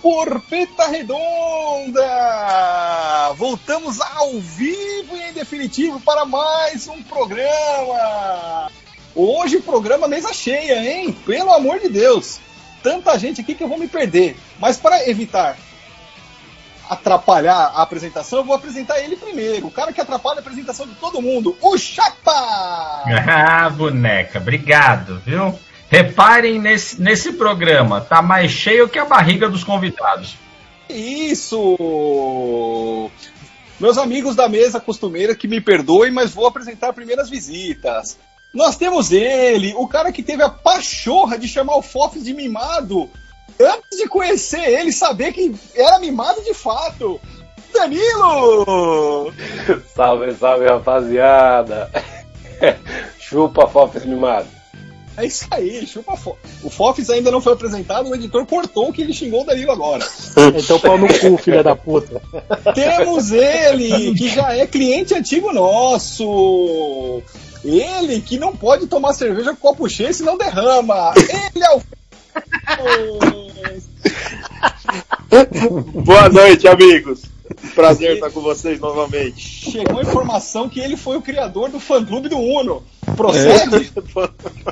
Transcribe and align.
Do 0.00 0.02
Porpeta 0.02 0.88
Redonda! 0.88 2.02
Voltamos 3.36 4.00
ao 4.00 4.40
vivo 4.40 5.16
e 5.16 5.22
em 5.28 5.32
definitivo 5.32 6.00
para 6.00 6.24
mais 6.24 6.88
um 6.88 7.02
programa! 7.02 8.70
Hoje 9.14 9.60
programa 9.60 10.08
mesa 10.08 10.32
cheia, 10.32 10.82
hein? 10.82 11.12
Pelo 11.26 11.52
amor 11.52 11.78
de 11.80 11.90
Deus! 11.90 12.40
Tanta 12.82 13.18
gente 13.18 13.42
aqui 13.42 13.54
que 13.54 13.62
eu 13.62 13.68
vou 13.68 13.78
me 13.78 13.86
perder. 13.88 14.36
Mas 14.58 14.78
para 14.78 15.06
evitar 15.08 15.56
atrapalhar 16.88 17.72
a 17.74 17.82
apresentação, 17.82 18.38
eu 18.40 18.44
vou 18.44 18.56
apresentar 18.56 18.98
ele 19.00 19.16
primeiro. 19.16 19.66
O 19.66 19.70
cara 19.70 19.92
que 19.92 20.00
atrapalha 20.00 20.38
a 20.38 20.40
apresentação 20.40 20.86
de 20.86 20.94
todo 20.94 21.22
mundo, 21.22 21.56
o 21.60 21.76
Chapa! 21.76 23.04
Ah, 23.28 23.68
boneca, 23.70 24.38
obrigado, 24.38 25.20
viu? 25.24 25.58
Reparem 25.90 26.60
nesse, 26.60 27.02
nesse 27.02 27.32
programa, 27.32 28.00
tá 28.00 28.22
mais 28.22 28.52
cheio 28.52 28.88
que 28.88 28.96
a 28.96 29.04
barriga 29.04 29.48
dos 29.48 29.64
convidados. 29.64 30.36
Isso! 30.88 31.76
Meus 33.80 33.98
amigos 33.98 34.36
da 34.36 34.48
mesa 34.48 34.78
costumeira 34.78 35.34
que 35.34 35.48
me 35.48 35.60
perdoem, 35.60 36.12
mas 36.12 36.32
vou 36.32 36.46
apresentar 36.46 36.92
primeiras 36.92 37.28
visitas. 37.28 38.16
Nós 38.54 38.76
temos 38.76 39.10
ele, 39.10 39.74
o 39.76 39.88
cara 39.88 40.12
que 40.12 40.22
teve 40.22 40.44
a 40.44 40.48
pachorra 40.48 41.36
de 41.36 41.48
chamar 41.48 41.76
o 41.76 41.82
Fofes 41.82 42.22
de 42.22 42.32
mimado 42.32 43.10
antes 43.58 43.98
de 43.98 44.06
conhecer 44.06 44.62
ele, 44.62 44.92
saber 44.92 45.32
que 45.32 45.52
era 45.74 45.98
mimado 45.98 46.40
de 46.44 46.54
fato. 46.54 47.20
Danilo! 47.74 49.32
salve, 49.92 50.34
salve, 50.34 50.66
rapaziada! 50.66 51.90
Chupa, 53.18 53.66
Fofes 53.66 54.04
mimado. 54.04 54.59
É 55.20 55.26
isso 55.26 55.46
aí, 55.50 55.86
chupa 55.86 56.16
fo 56.16 56.34
O 56.64 56.70
Fofis 56.70 57.10
ainda 57.10 57.30
não 57.30 57.42
foi 57.42 57.52
apresentado, 57.52 58.08
o 58.08 58.14
editor 58.14 58.46
cortou 58.46 58.90
que 58.90 59.02
ele 59.02 59.12
xingou 59.12 59.42
o 59.42 59.44
Danilo 59.44 59.70
agora. 59.70 60.02
então 60.56 60.80
pau 60.80 60.96
no 60.96 61.06
cu, 61.06 61.36
filha 61.36 61.62
da 61.62 61.76
puta. 61.76 62.22
Temos 62.74 63.30
ele, 63.30 64.14
que 64.14 64.30
já 64.30 64.56
é 64.56 64.66
cliente 64.66 65.12
antigo 65.12 65.52
nosso. 65.52 67.22
Ele 67.62 68.22
que 68.22 68.38
não 68.38 68.56
pode 68.56 68.86
tomar 68.86 69.12
cerveja 69.12 69.50
com 69.50 69.58
copo 69.60 69.86
cheio, 69.90 70.14
senão 70.14 70.38
derrama. 70.38 71.12
Ele 71.54 71.62
é 71.62 71.76
o. 71.76 71.82
Boa 76.02 76.30
noite, 76.30 76.66
amigos. 76.66 77.22
Prazer 77.74 78.14
estar 78.14 78.30
com 78.30 78.40
vocês 78.40 78.80
novamente. 78.80 79.70
Chegou 79.70 79.98
a 79.98 80.02
informação 80.02 80.68
que 80.68 80.80
ele 80.80 80.96
foi 80.96 81.16
o 81.16 81.22
criador 81.22 81.68
do 81.68 81.78
fã-clube 81.78 82.30
do 82.30 82.38
Uno. 82.38 82.82
Procede? 83.20 83.92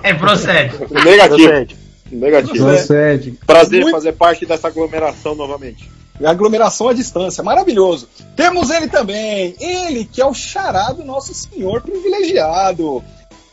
É, 0.03 0.15
procede. 0.15 0.75
Negativo. 1.05 1.49
Procede. 1.49 1.77
Negativo. 2.11 2.65
Procede. 2.65 3.31
Prazer 3.47 3.83
Muito... 3.83 3.95
fazer 3.95 4.13
parte 4.13 4.47
dessa 4.47 4.69
aglomeração 4.69 5.35
novamente. 5.35 5.91
Aglomeração 6.25 6.89
à 6.89 6.93
distância, 6.93 7.45
maravilhoso. 7.45 8.09
Temos 8.35 8.71
ele 8.71 8.89
também, 8.89 9.55
ele 9.61 10.05
que 10.05 10.21
é 10.21 10.27
o 10.27 10.35
chará 10.35 10.91
do 10.93 11.05
nosso 11.05 11.33
senhor 11.35 11.81
privilegiado. 11.83 13.05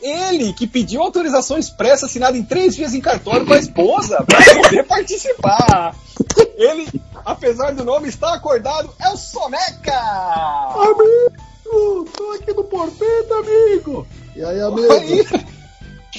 Ele 0.02 0.52
que 0.52 0.66
pediu 0.66 1.02
autorização 1.02 1.58
expressa 1.58 2.06
assinada 2.06 2.36
em 2.36 2.42
três 2.42 2.74
dias 2.74 2.94
em 2.94 3.00
cartório 3.00 3.46
com 3.46 3.54
a 3.54 3.58
esposa 3.58 4.24
para 4.26 4.62
poder 4.62 4.82
participar. 4.84 5.94
Ele, 6.56 6.88
apesar 7.24 7.72
do 7.72 7.84
nome 7.84 8.08
estar 8.08 8.34
acordado, 8.34 8.90
é 9.00 9.08
o 9.10 9.16
Soneca! 9.16 10.00
Amigo! 10.74 12.08
Tô 12.16 12.32
aqui 12.32 12.52
no 12.52 12.64
porteiro, 12.64 13.34
amigo! 13.34 14.06
E 14.36 14.44
aí, 14.44 14.60
amigo? 14.60 14.92
Aí. 14.92 15.26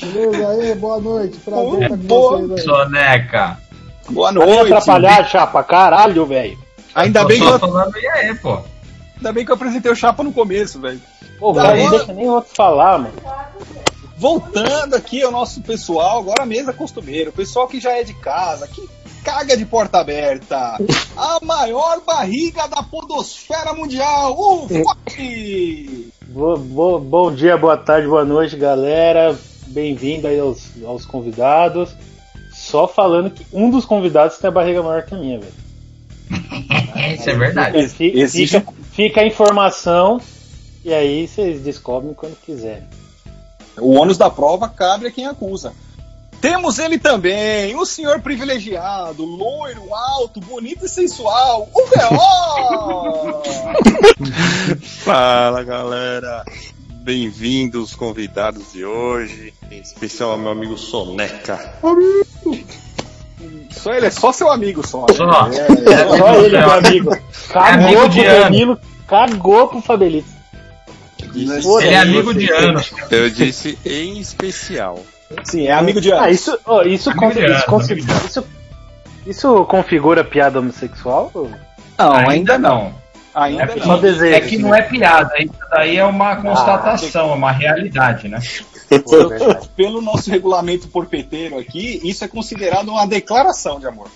Beleza 0.01 0.49
aí? 0.49 0.73
Boa 0.73 0.99
noite. 0.99 1.37
Prazer 1.37 1.83
estar 1.83 1.89
com 1.89 1.97
boa. 1.97 2.37
vocês 2.39 2.51
aí. 2.51 2.65
Soneca! 2.65 3.59
Boa 4.09 4.31
noite! 4.31 4.49
Vai 4.49 4.71
atrapalhar, 4.71 5.29
chapa, 5.29 5.63
caralho, 5.63 6.25
velho! 6.25 6.57
Ainda 6.95 7.23
bem 7.25 7.39
que 7.39 7.45
eu... 7.45 7.59
falando 7.59 7.95
aí, 7.95 8.33
pô. 8.33 8.59
Ainda 9.17 9.31
bem 9.31 9.45
que 9.45 9.51
eu 9.51 9.55
apresentei 9.55 9.91
o 9.91 9.95
chapa 9.95 10.23
no 10.23 10.33
começo, 10.33 10.81
velho. 10.81 10.99
Pô, 11.37 11.53
velho, 11.53 11.83
não 11.83 11.91
deixa 11.91 12.11
nem 12.13 12.27
outro 12.27 12.55
falar, 12.55 12.97
mano. 12.97 13.13
Voltando 14.17 14.95
aqui 14.95 15.21
ao 15.21 15.31
nosso 15.31 15.61
pessoal, 15.61 16.17
agora 16.17 16.41
a 16.41 16.47
mesa 16.47 16.73
costumeira, 16.73 17.29
o 17.29 17.33
pessoal 17.33 17.67
que 17.67 17.79
já 17.79 17.91
é 17.91 18.03
de 18.03 18.15
casa, 18.15 18.67
que 18.67 18.89
caga 19.23 19.55
de 19.55 19.63
porta 19.63 19.99
aberta, 19.99 20.75
a 21.15 21.37
maior 21.43 22.01
barriga 22.01 22.67
da 22.67 22.81
podosfera 22.81 23.73
mundial, 23.73 24.33
o 24.35 24.67
Foque! 24.67 26.11
Bo, 26.37 26.55
bo, 26.55 26.99
bom 26.99 27.33
dia, 27.33 27.57
boa 27.57 27.75
tarde, 27.75 28.07
boa 28.07 28.23
noite, 28.23 28.55
galera. 28.55 29.35
Bem-vindo 29.69 30.27
aí 30.27 30.39
aos, 30.39 30.69
aos 30.85 31.03
convidados. 31.03 31.95
Só 32.53 32.87
falando 32.87 33.31
que 33.31 33.43
um 33.51 33.71
dos 33.71 33.85
convidados 33.85 34.37
tem 34.37 34.47
a 34.47 34.51
barriga 34.51 34.83
maior 34.83 35.01
que 35.01 35.15
a 35.15 35.17
minha, 35.17 35.39
velho. 35.39 35.51
Isso 37.15 37.27
é 37.27 37.35
verdade. 37.35 37.89
Fica, 37.89 38.19
Existe... 38.19 38.63
fica 38.91 39.21
a 39.21 39.25
informação 39.25 40.21
e 40.85 40.93
aí 40.93 41.27
vocês 41.27 41.59
descobrem 41.61 42.13
quando 42.13 42.39
quiserem. 42.39 42.87
O 43.79 43.95
ônus 43.95 44.19
da 44.19 44.29
prova 44.29 44.69
cabe 44.69 45.07
a 45.07 45.11
quem 45.11 45.25
acusa. 45.25 45.73
Temos 46.39 46.77
ele 46.77 46.99
também, 46.99 47.75
o 47.75 47.85
senhor 47.85 48.21
privilegiado, 48.21 49.25
loiro, 49.25 49.93
alto, 49.93 50.39
bonito 50.39 50.85
e 50.85 50.89
sensual, 50.89 51.67
o 51.73 51.81
B.O. 51.87 53.41
Fala 55.03 55.63
galera, 55.63 56.45
bem-vindos 57.01 57.95
convidados 57.95 58.71
de 58.71 58.85
hoje, 58.85 59.51
em 59.71 59.79
especial 59.79 60.31
ao 60.31 60.37
meu 60.37 60.51
amigo 60.51 60.77
Soneca. 60.77 61.73
Amigo! 61.81 62.27
Só 63.71 63.93
ele 63.93 64.05
é 64.05 64.11
só 64.11 64.31
seu 64.31 64.51
amigo, 64.51 64.85
só. 64.85 65.07
Só, 65.15 65.49
é, 65.51 65.57
é, 65.57 65.93
é 65.93 66.17
só 66.17 66.35
ele, 66.35 66.57
meu 66.57 66.71
amigo. 66.71 67.17
Cagou 67.49 68.03
é 68.03 68.09
pro 68.09 68.23
Danilo, 68.41 68.79
cagou 69.07 69.67
pro 69.69 69.81
Fabelito. 69.81 70.37
Ele 71.33 71.87
é 71.87 71.97
amigo 71.97 72.31
de 72.33 72.51
anos. 72.51 72.91
Eu 73.09 73.29
disse 73.29 73.77
em 73.83 74.19
especial. 74.19 75.03
Sim, 75.43 75.67
é 75.67 75.73
amigo 75.73 75.99
de. 75.99 76.11
Ah, 76.13 76.29
isso, 76.29 76.57
oh, 76.65 76.81
isso, 76.83 77.13
configura, 77.15 77.57
isso, 77.57 78.25
isso, 78.25 78.47
isso, 79.25 79.65
configura 79.65 80.23
piada 80.23 80.59
homossexual? 80.59 81.31
Não, 81.97 82.11
ainda, 82.13 82.31
ainda 82.31 82.57
não. 82.57 82.95
Ainda 83.33 83.63
é, 83.63 83.75
não. 83.75 83.99
Desejo, 83.99 84.35
é 84.35 84.41
que 84.41 84.57
não 84.57 84.73
é 84.73 84.81
piada, 84.81 85.31
isso 85.37 85.53
daí 85.69 85.97
é 85.97 86.05
uma 86.05 86.37
constatação, 86.37 87.29
ah, 87.29 87.33
é 87.33 87.35
uma 87.35 87.51
realidade, 87.51 88.27
né? 88.27 88.39
Pelo, 88.89 89.67
pelo 89.75 90.01
nosso 90.01 90.31
regulamento 90.31 90.87
porpeteiro 90.87 91.59
aqui, 91.59 91.99
isso 92.03 92.23
é 92.23 92.27
considerado 92.27 92.87
uma 92.87 93.05
declaração 93.05 93.79
de 93.79 93.85
amor. 93.85 94.07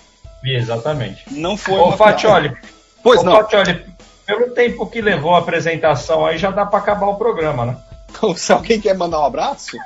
Exatamente. 0.42 1.24
Não 1.30 1.56
foi. 1.56 1.78
Ô, 1.78 1.92
Fatioli. 1.92 2.52
Pois 3.02 3.20
Ô, 3.20 3.24
não. 3.24 3.36
Fatioli, 3.36 3.84
pelo 4.26 4.50
tempo 4.50 4.86
que 4.86 5.00
levou 5.00 5.34
a 5.34 5.38
apresentação 5.38 6.26
aí, 6.26 6.38
já 6.38 6.50
dá 6.50 6.66
para 6.66 6.78
acabar 6.78 7.06
o 7.06 7.16
programa, 7.16 7.66
né? 7.66 7.76
Então, 8.16 8.36
se 8.36 8.52
alguém 8.52 8.80
quer 8.80 8.96
mandar 8.96 9.20
um 9.20 9.24
abraço. 9.24 9.76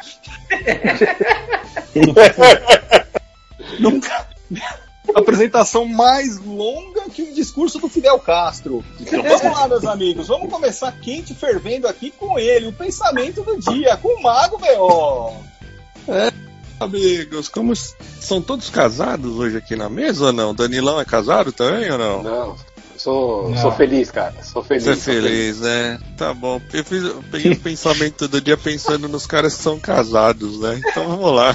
Nunca. 3.80 4.26
Apresentação 5.14 5.86
mais 5.86 6.38
longa 6.38 7.08
que 7.08 7.22
o 7.22 7.32
discurso 7.32 7.78
do 7.78 7.88
Fidel 7.88 8.18
Castro. 8.18 8.84
Então, 9.00 9.22
vamos 9.22 9.42
lá, 9.42 9.68
meus 9.68 9.84
amigos. 9.84 10.28
Vamos 10.28 10.50
começar 10.50 10.92
quente 10.92 11.34
fervendo 11.34 11.86
aqui 11.86 12.10
com 12.10 12.38
ele, 12.38 12.66
o 12.66 12.72
pensamento 12.72 13.42
do 13.42 13.58
dia, 13.58 13.96
com 13.96 14.08
o 14.08 14.22
Mago 14.22 14.58
B.O. 14.58 15.32
É, 16.08 16.32
amigos, 16.80 17.48
como 17.48 17.74
são 17.76 18.42
todos 18.42 18.68
casados 18.68 19.36
hoje 19.36 19.56
aqui 19.56 19.76
na 19.76 19.88
mesa 19.88 20.26
ou 20.26 20.32
não? 20.32 20.54
Danilão 20.54 21.00
é 21.00 21.04
casado 21.04 21.52
também 21.52 21.90
ou 21.90 21.98
não? 21.98 22.22
Não. 22.22 22.56
Sou, 23.06 23.56
sou 23.58 23.70
feliz, 23.70 24.10
cara. 24.10 24.34
Sou 24.42 24.64
feliz. 24.64 24.82
Você 24.82 24.90
é 24.90 24.96
feliz, 24.96 25.22
feliz, 25.22 25.60
né? 25.60 26.00
Tá 26.18 26.34
bom. 26.34 26.60
Eu, 26.72 26.84
fiz, 26.84 27.04
eu 27.04 27.22
peguei 27.30 27.52
o 27.52 27.60
pensamento 27.60 28.26
do 28.26 28.40
dia 28.40 28.56
pensando 28.56 29.06
nos 29.06 29.28
caras 29.28 29.54
que 29.54 29.62
são 29.62 29.78
casados, 29.78 30.58
né? 30.58 30.80
Então 30.84 31.06
vamos 31.06 31.32
lá. 31.32 31.54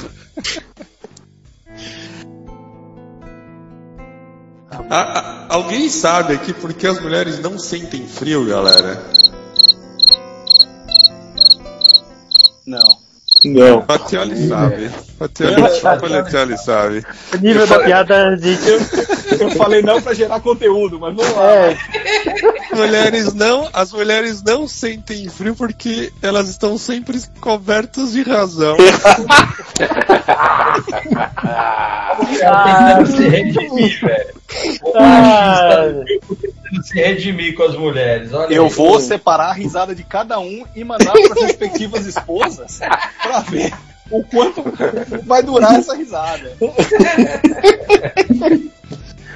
Ah, 4.89 5.47
alguém 5.49 5.89
sabe 5.89 6.35
aqui 6.35 6.53
por 6.53 6.73
que 6.73 6.87
as 6.87 7.01
mulheres 7.01 7.37
não 7.39 7.59
sentem 7.59 8.07
frio, 8.07 8.45
galera? 8.45 9.03
Não. 13.45 13.81
Patioli 13.81 14.47
sabe. 14.47 14.91
Patioli 15.17 16.57
sabe. 16.57 17.03
O 17.33 17.37
nível 17.37 17.65
da 17.67 17.79
piada, 17.79 18.37
gente. 18.37 18.67
Eu, 18.67 18.79
eu 19.39 19.51
falei 19.51 19.81
não 19.81 20.01
pra 20.01 20.13
gerar 20.13 20.39
conteúdo, 20.39 20.99
mas 20.99 21.15
não 21.15 21.23
é. 21.43 21.77
mulheres 22.75 23.33
não, 23.33 23.67
as 23.73 23.91
mulheres 23.91 24.43
não 24.43 24.67
sentem 24.67 25.27
frio 25.29 25.55
porque 25.55 26.11
elas 26.21 26.49
estão 26.49 26.77
sempre 26.77 27.19
cobertas 27.39 28.11
de 28.11 28.21
razão. 28.23 28.77
tentando 32.41 33.07
se 33.07 33.27
redimir, 33.27 34.01
velho. 34.01 34.41
Ah. 34.95 35.85
Tentando 36.71 36.83
se 36.83 36.95
redimir 36.95 37.55
com 37.55 37.63
as 37.63 37.75
mulheres. 37.75 38.33
Olha 38.33 38.53
eu 38.53 38.65
aí. 38.65 38.69
vou 38.71 38.99
separar 38.99 39.49
a 39.49 39.53
risada 39.53 39.93
de 39.93 40.03
cada 40.03 40.39
um 40.39 40.65
e 40.75 40.83
mandar 40.83 41.11
para 41.11 41.33
as 41.33 41.41
respectivas 41.41 42.05
esposas 42.05 42.79
para 43.21 43.39
ver 43.41 43.73
o 44.09 44.23
quanto 44.23 44.63
vai 45.23 45.43
durar 45.43 45.75
essa 45.75 45.95
risada. 45.95 46.53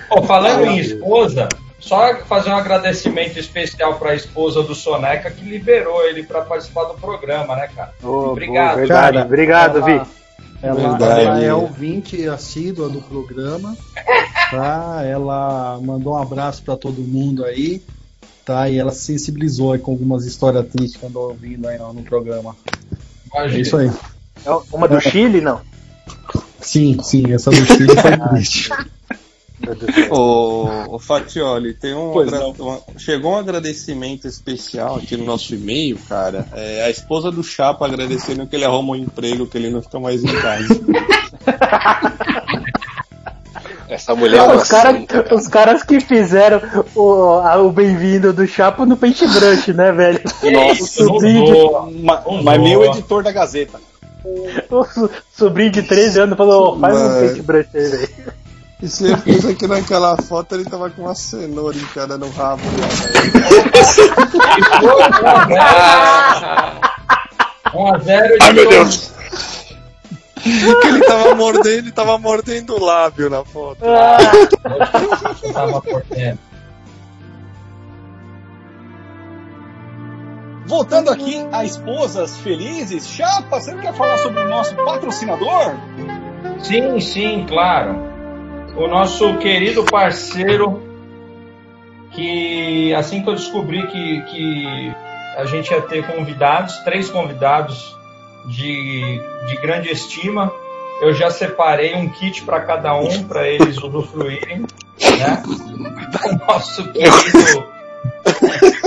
Pô, 0.07 0.21
falando 0.23 0.65
em 0.65 0.77
esposa, 0.79 1.49
só 1.79 2.15
fazer 2.25 2.49
um 2.49 2.55
agradecimento 2.55 3.39
especial 3.39 3.95
para 3.95 4.11
a 4.11 4.15
esposa 4.15 4.61
do 4.63 4.75
Soneca 4.75 5.31
que 5.31 5.43
liberou 5.43 6.03
ele 6.03 6.23
para 6.23 6.41
participar 6.41 6.85
do 6.85 6.95
programa, 6.95 7.55
né, 7.55 7.69
cara? 7.75 7.93
Ô, 8.03 8.31
Obrigado. 8.31 8.75
boa. 8.75 8.87
Cara, 8.87 9.21
Obrigado, 9.21 9.83
Vi. 9.83 10.01
Ela, 10.65 11.21
ela 11.21 11.41
é 11.41 11.53
ouvinte 11.53 12.27
assídua 12.27 12.89
do 12.89 12.99
programa, 12.99 13.77
tá? 14.49 15.01
Ela 15.03 15.79
mandou 15.79 16.13
um 16.13 16.17
abraço 16.17 16.63
pra 16.63 16.75
todo 16.75 17.01
mundo 17.01 17.45
aí, 17.45 17.83
tá? 18.43 18.67
E 18.67 18.79
ela 18.79 18.91
se 18.91 19.01
sensibilizou 19.01 19.73
aí 19.73 19.79
com 19.79 19.91
algumas 19.91 20.25
histórias 20.25 20.67
tristes 20.67 20.99
que 20.99 21.05
andou 21.05 21.29
ouvindo 21.29 21.67
aí 21.67 21.77
no, 21.77 21.93
no 21.93 22.03
programa. 22.03 22.55
É 23.33 23.37
Imagina. 23.37 23.61
isso 23.61 23.77
aí. 23.77 23.91
É 24.43 24.51
Uma 24.73 24.87
do 24.87 24.99
Chile, 24.99 25.39
não? 25.39 25.61
Sim, 26.59 26.97
sim, 27.03 27.31
essa 27.31 27.51
do 27.51 27.65
Chile 27.65 27.95
foi 27.95 28.29
triste. 28.29 28.69
Ô, 30.11 30.67
ô 30.95 30.99
Fatioli, 30.99 31.73
tem 31.73 31.93
um, 31.93 32.17
agra- 32.19 32.47
uma- 32.59 32.79
chegou 32.97 33.33
um 33.33 33.37
agradecimento 33.37 34.27
especial 34.27 34.95
aqui 34.97 35.15
no 35.17 35.25
nosso 35.25 35.53
e-mail, 35.55 35.97
cara. 36.07 36.47
É 36.53 36.83
a 36.85 36.89
esposa 36.89 37.31
do 37.31 37.43
Chapa 37.43 37.85
agradecendo 37.85 38.45
que 38.47 38.55
ele 38.55 38.65
arruma 38.65 38.93
um 38.93 38.95
emprego, 38.95 39.45
que 39.47 39.57
ele 39.57 39.69
não 39.69 39.81
fica 39.81 39.99
mais 39.99 40.23
em 40.23 40.27
casa. 40.41 40.79
Essa 43.87 44.15
mulher 44.15 44.37
é 44.37 44.39
Não, 44.39 44.47
uma 44.47 44.55
os, 44.63 44.67
cara, 44.67 44.91
santa. 44.93 45.35
os 45.35 45.47
caras 45.47 45.83
que 45.83 45.99
fizeram 45.99 46.59
o, 46.95 47.33
a- 47.39 47.61
o 47.61 47.69
bem-vindo 47.71 48.33
do 48.33 48.47
Chapo 48.47 48.83
no 48.85 48.97
Paintbrush, 48.97 49.67
né, 49.73 49.91
velho? 49.91 50.21
Nossa, 50.51 50.83
o 50.83 50.87
sobrinho. 50.87 51.91
Mas 52.43 52.59
meu 52.61 52.83
editor 52.83 53.21
da 53.23 53.31
Gazeta. 53.31 53.79
o 54.71 54.83
so- 54.85 55.09
sobrinho 55.37 55.69
de 55.71 55.83
13 55.83 56.19
anos 56.21 56.35
falou: 56.37 56.79
faz 56.79 56.95
um 56.99 57.03
Mas- 57.07 57.13
Paintbrush 57.31 57.67
aí, 57.75 57.87
velho. 57.89 58.09
E 58.81 58.87
certeza 58.87 59.53
que 59.55 59.67
naquela 59.67 60.17
foto 60.17 60.55
ele 60.55 60.65
tava 60.65 60.89
com 60.89 61.03
uma 61.03 61.15
cenoura 61.15 61.75
enfiada 61.75 62.17
no 62.17 62.29
rabo. 62.29 62.63
Um 67.75 67.93
a 67.93 67.99
zero. 67.99 68.37
Ai, 68.41 68.53
meu 68.53 68.69
Deus. 68.69 69.11
que 70.41 70.87
ele 70.87 71.03
tava 71.03 71.35
mordendo, 71.35 71.67
ele 71.67 71.91
tava 71.91 72.17
mordendo 72.17 72.75
o 72.75 72.85
lábio 72.85 73.29
na 73.29 73.43
foto. 73.43 73.79
Tava 75.53 75.81
cortando. 75.81 76.39
Voltando 80.67 81.11
aqui 81.11 81.45
a 81.51 81.63
esposas 81.63 82.37
felizes, 82.37 83.07
Chapa, 83.07 83.59
você 83.59 83.75
quer 83.75 83.93
falar 83.93 84.17
sobre 84.17 84.41
o 84.41 84.49
nosso 84.49 84.75
patrocinador? 84.75 85.75
Sim, 86.59 86.99
sim, 86.99 87.45
claro. 87.47 88.14
O 88.77 88.87
nosso 88.87 89.37
querido 89.37 89.85
parceiro, 89.85 90.81
que 92.11 92.93
assim 92.93 93.23
que 93.23 93.29
eu 93.29 93.35
descobri 93.35 93.87
que, 93.87 94.21
que 94.23 94.93
a 95.37 95.45
gente 95.45 95.71
ia 95.71 95.81
ter 95.81 96.05
convidados, 96.05 96.77
três 96.79 97.09
convidados 97.09 97.95
de, 98.47 99.21
de 99.47 99.55
grande 99.61 99.89
estima, 99.89 100.51
eu 101.01 101.13
já 101.13 101.29
separei 101.29 101.95
um 101.95 102.09
kit 102.09 102.43
para 102.43 102.61
cada 102.61 102.93
um, 102.95 103.23
para 103.23 103.47
eles 103.47 103.77
usufruírem, 103.77 104.59
né? 104.59 105.43
O 106.25 106.45
nosso 106.45 106.91
querido 106.91 107.75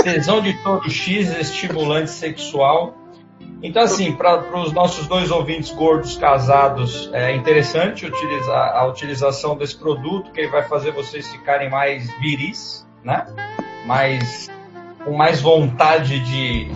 tesão 0.03 0.41
de 0.41 0.53
todo 0.63 0.89
X, 0.91 1.31
estimulante 1.39 2.11
sexual. 2.11 2.95
Então, 3.61 3.83
assim, 3.83 4.13
para 4.13 4.57
os 4.57 4.73
nossos 4.73 5.09
dois 5.09 5.31
ouvintes 5.33 5.73
gordos 5.73 6.17
casados, 6.17 7.11
é 7.13 7.35
interessante 7.35 8.07
utilizar 8.07 8.77
a 8.77 8.87
utilização 8.87 9.57
desse 9.57 9.77
produto, 9.77 10.31
que 10.31 10.47
vai 10.47 10.63
fazer 10.63 10.93
vocês 10.93 11.29
ficarem 11.29 11.69
mais 11.69 12.09
viris, 12.21 12.87
né? 13.03 13.27
Mais, 13.85 14.49
com 15.05 15.17
mais 15.17 15.41
vontade 15.41 16.21
de, 16.21 16.71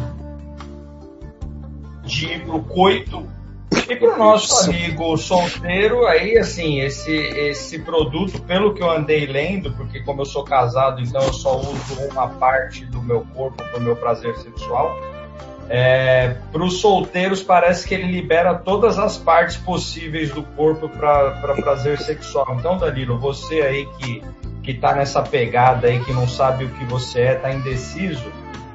de 2.03 2.27
ir 2.27 2.45
pro 2.45 2.61
coito. 2.65 3.29
E 3.89 3.97
para 3.97 4.15
o 4.15 4.19
nosso 4.19 4.69
amigo 4.69 5.17
solteiro, 5.17 6.07
aí, 6.07 6.37
assim, 6.37 6.81
esse, 6.81 7.13
esse 7.13 7.79
produto, 7.79 8.43
pelo 8.43 8.75
que 8.75 8.83
eu 8.83 8.91
andei 8.91 9.27
lendo, 9.27 9.73
porque 9.73 10.01
como 10.03 10.23
eu 10.23 10.27
sou 10.27 10.45
casado, 10.45 11.01
então 11.01 11.23
eu 11.23 11.33
só 11.33 11.59
uso 11.59 12.09
uma 12.11 12.29
parte 12.29 12.85
do 12.87 13.01
meu 13.01 13.25
corpo 13.35 13.63
para 13.63 13.79
o 13.79 13.81
meu 13.81 13.95
prazer 13.95 14.37
sexual. 14.37 15.12
É, 15.69 16.37
para 16.51 16.63
os 16.63 16.81
solteiros 16.81 17.43
parece 17.43 17.87
que 17.87 17.95
ele 17.95 18.11
libera 18.11 18.55
todas 18.55 18.99
as 18.99 19.17
partes 19.17 19.57
possíveis 19.57 20.31
do 20.31 20.43
corpo 20.43 20.89
para 20.89 21.55
prazer 21.55 21.99
sexual. 21.99 22.57
Então, 22.59 22.77
Danilo, 22.77 23.19
você 23.19 23.63
aí 23.63 23.87
que 23.99 24.23
que 24.63 24.75
tá 24.75 24.95
nessa 24.95 25.21
pegada 25.23 25.89
aí 25.89 25.99
que 26.05 26.13
não 26.13 26.29
sabe 26.29 26.65
o 26.65 26.71
que 26.71 26.85
você 26.85 27.21
é, 27.23 27.35
tá 27.35 27.53
indeciso, 27.53 28.31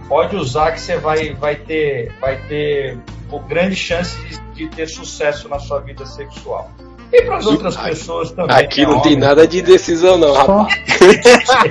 pode 0.09 0.35
usar 0.35 0.73
que 0.73 0.81
você 0.81 0.97
vai 0.97 1.33
vai 1.33 1.55
ter 1.55 2.11
vai 2.19 2.35
ter 2.47 2.99
grande 3.47 3.75
chance 3.75 4.17
de, 4.25 4.37
de 4.53 4.67
ter 4.67 4.87
sucesso 4.87 5.47
na 5.47 5.59
sua 5.59 5.79
vida 5.79 6.05
sexual. 6.05 6.69
E 7.11 7.21
para 7.23 7.37
as 7.37 7.45
outras 7.45 7.75
pessoas 7.77 8.31
também. 8.31 8.55
Aqui 8.55 8.81
né, 8.81 8.87
não 8.87 9.01
tem 9.01 9.13
homens, 9.13 9.27
nada 9.27 9.47
de 9.47 9.61
decisão, 9.61 10.17
não, 10.17 10.33
rapaz. 10.33 10.73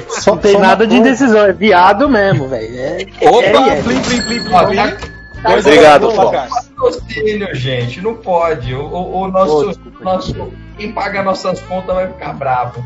Só 0.22 0.30
não 0.32 0.38
tem 0.38 0.52
só 0.52 0.58
nada 0.60 0.86
de 0.86 1.00
decisão, 1.00 1.44
é 1.44 1.52
viado 1.52 2.08
mesmo, 2.08 2.48
velho. 2.48 2.74
É, 2.78 3.06
Opa, 3.28 3.44
é, 3.44 3.78
é. 3.78 3.82
plim, 3.82 4.00
plim, 4.00 4.22
plim, 4.22 4.40
plim, 4.44 4.54
Ó, 4.54 4.64
plim. 4.66 4.76
tá- 4.76 4.96
Obrigado, 5.58 6.12
patrocínio, 6.12 7.54
gente, 7.54 8.00
não 8.00 8.14
pode. 8.14 8.74
O, 8.74 8.80
o- 8.82 9.20
o 9.22 9.28
nosso, 9.28 9.78
nosso, 10.00 10.52
quem 10.76 10.90
paga 10.92 11.22
nossas 11.22 11.60
contas 11.60 11.94
vai 11.94 12.08
ficar 12.08 12.32
bravo. 12.32 12.82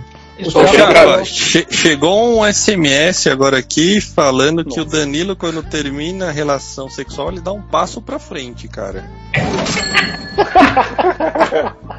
Ô, 0.55 0.61
é 0.63 1.25
che- 1.25 1.67
chegou 1.71 2.39
um 2.41 2.45
SMS 2.51 3.27
agora 3.29 3.59
aqui 3.59 4.01
falando 4.01 4.65
que 4.65 4.81
o 4.81 4.85
Danilo, 4.87 5.37
quando 5.37 5.63
termina 5.63 6.29
a 6.29 6.33
relação 6.33 6.89
sexual, 6.89 7.31
ele 7.31 7.41
dá 7.41 7.53
um 7.53 7.61
passo 7.63 8.01
pra 8.03 8.19
frente, 8.19 8.67
cara. 8.67 9.05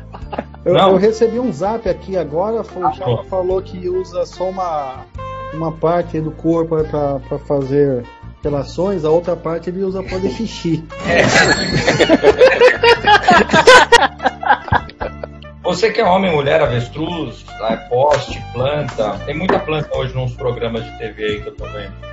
Eu, 0.64 0.76
eu 0.76 0.98
recebi 0.98 1.40
um 1.40 1.52
zap 1.52 1.90
aqui 1.90 2.16
agora, 2.16 2.62
o 2.62 2.64
bom. 2.64 3.24
falou 3.24 3.62
que 3.62 3.90
usa 3.90 4.26
só 4.26 4.50
uma, 4.50 5.06
uma 5.54 5.72
parte 5.72 6.20
do 6.20 6.32
corpo 6.32 6.76
para 6.84 7.40
fazer 7.40 8.04
relações, 8.44 9.04
a 9.04 9.10
outra 9.10 9.36
parte 9.36 9.70
ele 9.70 9.84
usa 9.84 10.04
para 10.04 10.12
fazer 10.12 10.30
xixi. 10.30 10.84
Você 15.64 15.92
que 15.92 16.02
é 16.02 16.06
homem, 16.06 16.32
mulher, 16.32 16.62
avestruz, 16.62 17.46
poste, 17.88 18.44
planta, 18.52 19.18
tem 19.26 19.38
muita 19.38 19.60
planta 19.60 19.96
hoje 19.96 20.14
nos 20.14 20.34
programas 20.34 20.84
de 20.84 20.98
TV 20.98 21.24
aí 21.24 21.42
que 21.42 21.50
eu 21.50 21.56
tô 21.56 21.66
vendo. 21.66 22.11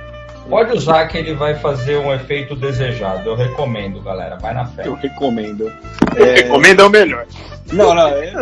Pode 0.49 0.75
usar 0.75 1.07
que 1.07 1.15
ele 1.15 1.35
vai 1.35 1.53
fazer 1.53 1.97
um 1.97 2.11
efeito 2.11 2.55
desejado. 2.55 3.29
Eu 3.29 3.35
recomendo, 3.35 4.01
galera. 4.01 4.35
Vai 4.37 4.51
na 4.51 4.65
fé. 4.65 4.87
Eu 4.87 4.95
recomendo. 4.95 5.71
Recomenda 6.17 6.87
o 6.87 6.89
melhor. 6.89 7.27
Não, 7.71 7.93
não, 7.93 8.07
é... 8.07 8.33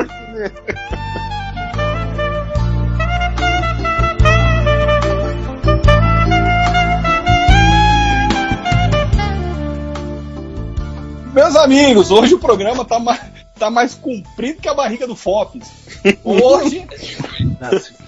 Meus 11.34 11.56
amigos, 11.58 12.10
hoje 12.10 12.34
o 12.34 12.40
programa 12.40 12.86
tá 12.86 12.98
mais, 12.98 13.22
tá 13.58 13.70
mais 13.70 13.94
comprido 13.94 14.62
que 14.62 14.70
a 14.70 14.74
barriga 14.74 15.08
do 15.08 15.16
Fopes. 15.16 15.68
Hoje, 16.24 16.86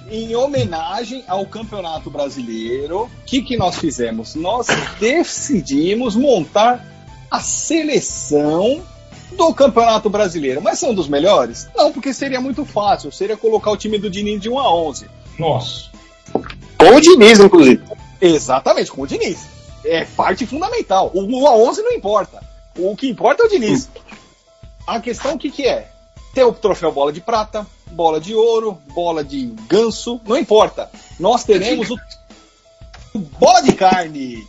em 0.09 0.35
homenagem 0.35 1.23
ao 1.27 1.45
Campeonato 1.45 2.09
Brasileiro, 2.09 3.03
o 3.03 3.09
que, 3.25 3.41
que 3.41 3.57
nós 3.57 3.77
fizemos? 3.77 4.35
Nós 4.35 4.67
decidimos 4.99 6.15
montar 6.15 6.85
a 7.29 7.39
seleção 7.39 8.81
do 9.31 9.53
Campeonato 9.53 10.09
Brasileiro. 10.09 10.61
Mas 10.61 10.79
são 10.79 10.93
dos 10.93 11.07
melhores? 11.07 11.67
Não, 11.75 11.91
porque 11.91 12.13
seria 12.13 12.41
muito 12.41 12.65
fácil. 12.65 13.11
Seria 13.11 13.37
colocar 13.37 13.71
o 13.71 13.77
time 13.77 13.97
do 13.97 14.09
Diniz 14.09 14.41
de 14.41 14.49
1 14.49 14.59
a 14.59 14.73
11. 14.73 15.05
Nossa. 15.37 15.89
Com 16.77 16.95
o 16.95 17.01
Diniz, 17.01 17.39
inclusive. 17.39 17.83
Exatamente, 18.21 18.91
com 18.91 19.01
o 19.01 19.07
Diniz. 19.07 19.47
É 19.85 20.05
parte 20.05 20.45
fundamental. 20.45 21.11
O 21.13 21.21
1 21.21 21.47
a 21.47 21.55
11 21.55 21.81
não 21.81 21.91
importa. 21.93 22.41
O 22.77 22.95
que 22.95 23.09
importa 23.09 23.43
é 23.43 23.45
o 23.45 23.49
Diniz. 23.49 23.89
A 24.89 24.99
questão 24.99 25.35
o 25.35 25.37
que, 25.37 25.51
que 25.51 25.67
é? 25.67 25.87
Ter 26.33 26.43
o 26.43 26.51
troféu 26.51 26.91
bola 26.91 27.11
de 27.11 27.21
prata, 27.21 27.65
bola 27.91 28.19
de 28.19 28.33
ouro, 28.33 28.77
bola 28.93 29.23
de 29.23 29.45
ganso, 29.67 30.19
não 30.25 30.37
importa. 30.37 30.89
Nós 31.19 31.43
teremos 31.43 31.89
o 31.89 31.97
o 33.13 33.19
bola 33.19 33.61
de 33.61 33.73
carne. 33.73 34.47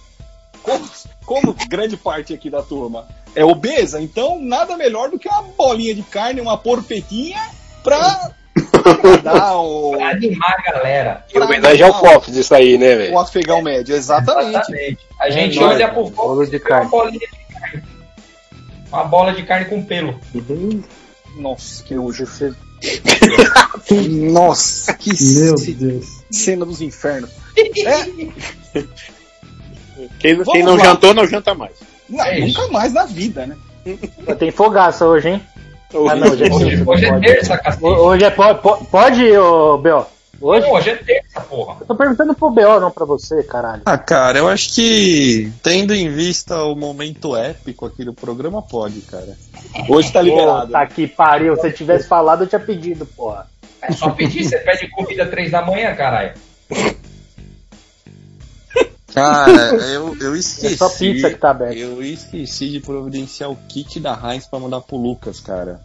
Como, 0.63 0.89
como 1.25 1.57
grande 1.69 1.97
parte 1.97 2.35
aqui 2.35 2.51
da 2.51 2.63
turma 2.63 3.07
é 3.35 3.45
obesa, 3.45 4.01
então 4.01 4.39
nada 4.41 4.77
melhor 4.77 5.11
do 5.11 5.19
que 5.19 5.29
uma 5.29 5.43
bolinha 5.43 5.95
de 5.95 6.03
carne, 6.03 6.41
uma 6.41 6.59
porpetinha 6.59 7.41
pra, 7.83 8.31
pra 8.83 9.17
dar 9.17 9.57
o, 9.57 9.93
Pra 9.93 10.11
animar 10.11 10.57
a 10.59 10.73
galera. 10.73 11.25
Em 11.35 11.41
homenagem 11.41 11.87
ao 11.87 11.99
Fofes, 11.99 12.37
isso 12.37 12.55
aí, 12.55 12.77
né, 12.77 12.95
o 12.95 12.99
velho? 12.99 13.19
afegão 13.19 13.63
médio. 13.63 13.95
Exatamente. 13.95 14.51
Exatamente. 14.51 14.99
A 15.19 15.31
gente 15.31 15.59
nóis, 15.59 15.75
olha 15.77 15.89
cara. 15.89 16.07
pro 16.07 16.47
de 16.47 16.59
carne. 16.59 16.87
uma 16.87 16.91
bolinha 16.91 17.21
de 17.21 17.27
carne. 17.27 17.40
Uma 18.93 19.05
bola 19.05 19.33
de 19.33 19.43
carne 19.45 19.67
com 19.67 19.83
pelo. 19.83 20.19
Nossa, 21.37 21.83
que 21.85 21.97
hoje. 21.97 22.25
Nossa, 24.33 24.95
que 24.95 25.11
Meu 25.35 25.57
ce- 25.59 25.73
Deus. 25.75 26.07
cena 26.31 26.65
dos 26.65 26.81
infernos. 26.81 27.31
É, 28.73 28.85
Quem, 30.19 30.43
quem 30.45 30.63
não 30.63 30.77
lá. 30.77 30.85
jantou, 30.85 31.13
não 31.13 31.27
janta 31.27 31.53
mais. 31.55 31.73
não, 32.09 32.25
É 32.25 32.39
isso. 32.39 32.59
nunca 32.59 32.73
mais 32.73 32.93
na 32.95 33.05
vida, 33.05 33.45
né? 33.47 33.57
Tem 34.39 34.51
fogaça 34.51 35.05
hoje, 35.07 35.29
hein? 35.29 35.43
Ah, 36.09 36.15
não, 36.15 36.29
hoje 36.31 36.45
é 36.45 36.53
Hoje, 36.55 36.83
hoje 36.87 37.05
é 37.05 37.11
pode. 37.13 37.27
terça, 37.27 37.61
Hoje 37.83 38.25
é. 38.25 38.31
po- 38.31 38.55
po- 38.55 38.85
Pode, 38.87 39.37
ô, 39.37 39.77
B.O.? 39.77 40.07
Hoje? 40.41 40.67
Não, 40.67 40.73
hoje 40.73 40.91
é 40.91 40.97
terça, 40.97 41.41
porra. 41.43 41.77
Eu 41.81 41.87
tô 41.87 41.95
perguntando 41.95 42.35
pro 42.35 42.51
B.O., 42.51 42.81
não 42.81 42.91
pra 42.91 43.05
você, 43.05 43.43
caralho. 43.43 43.83
Ah, 43.85 43.99
cara, 43.99 44.39
eu 44.39 44.49
acho 44.49 44.75
que, 44.75 45.53
tendo 45.63 45.95
em 45.95 46.09
vista 46.11 46.65
o 46.65 46.75
momento 46.75 47.37
épico 47.37 47.85
aqui 47.85 48.05
do 48.05 48.15
programa, 48.15 48.63
pode, 48.63 49.03
cara. 49.03 49.37
Hoje 49.89 50.11
tá 50.11 50.23
liberado. 50.23 50.69
Puta 50.69 50.87
que 50.87 51.07
pariu. 51.07 51.55
Se 51.57 51.63
você 51.63 51.73
tivesse 51.73 52.09
falado, 52.09 52.45
eu 52.45 52.47
tinha 52.47 52.61
pedido, 52.61 53.05
porra. 53.05 53.47
É 53.83 53.93
só 53.93 54.11
pedir, 54.11 54.45
você 54.45 54.59
pede 54.59 54.89
comida 54.91 55.27
três 55.27 55.51
da 55.51 55.63
manhã, 55.63 55.95
caralho. 55.95 56.33
Cara, 59.15 59.75
eu, 59.93 60.17
eu 60.21 60.37
esqueci. 60.37 60.75
É 60.75 60.77
só 60.77 60.89
pizza 60.89 61.31
que 61.31 61.37
tá 61.37 61.51
aberta. 61.51 61.75
Eu 61.75 62.03
esqueci 62.03 62.71
de 62.71 62.81
providenciar 62.81 63.51
o 63.51 63.57
kit 63.69 63.99
da 63.99 64.19
Heinz 64.23 64.47
pra 64.47 64.59
mandar 64.59 64.81
pro 64.81 64.97
Lucas, 64.97 65.41
cara. 65.41 65.81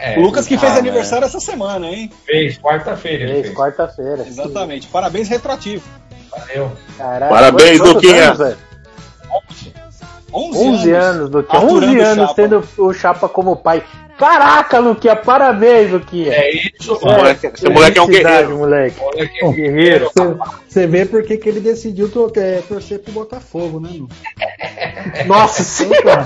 É, 0.00 0.16
O 0.18 0.22
Lucas 0.22 0.46
que 0.46 0.56
fez 0.56 0.72
Ah, 0.72 0.76
aniversário 0.78 1.24
essa 1.24 1.40
semana, 1.40 1.88
hein? 1.88 2.10
fez, 2.24 2.56
quarta-feira 2.58 3.26
Três, 3.26 3.46
fez. 3.46 3.54
quarta-feira. 3.56 4.24
Exatamente. 4.26 4.86
Parabéns 4.86 5.28
retroativo. 5.28 5.82
Valeu. 6.30 6.70
Caralho. 6.96 7.32
Parabéns, 7.34 7.78
Quantos 7.78 7.94
Luquinha. 7.94 8.24
anos, 8.26 8.38
velho? 8.38 8.56
11, 10.32 10.58
11 10.58 10.92
anos, 10.92 11.30
Luquinha. 11.30 11.60
11 11.62 11.66
Aturando 11.66 11.98
o 11.98 12.04
anos 12.04 12.16
Chapa. 12.28 12.34
tendo 12.34 12.68
o 12.78 12.92
Chapa 12.94 13.28
como 13.28 13.56
pai. 13.56 13.82
Caraca, 14.18 14.78
Luquinha, 14.80 15.14
parabéns, 15.16 15.90
Luquinha. 15.92 16.32
É 16.32 16.50
isso, 16.50 16.98
mano. 17.02 17.18
moleque, 17.18 17.46
esse 17.46 17.68
moleque 17.68 17.98
é 17.98 18.02
um 18.02 18.06
guerreiro. 18.08 18.56
moleque. 18.58 19.00
Moleque, 19.00 19.44
Um 19.44 19.52
guerreiro. 19.52 20.10
Você 20.68 20.86
vê 20.86 21.06
por 21.06 21.22
que 21.22 21.36
que 21.36 21.48
ele 21.48 21.60
decidiu 21.60 22.10
to- 22.10 22.32
é, 22.36 22.60
torcer 22.68 22.98
pro 22.98 23.12
Botafogo, 23.12 23.78
né, 23.80 23.90
meu? 23.92 24.08
Nossa 25.26 25.62
senhora. 25.62 26.24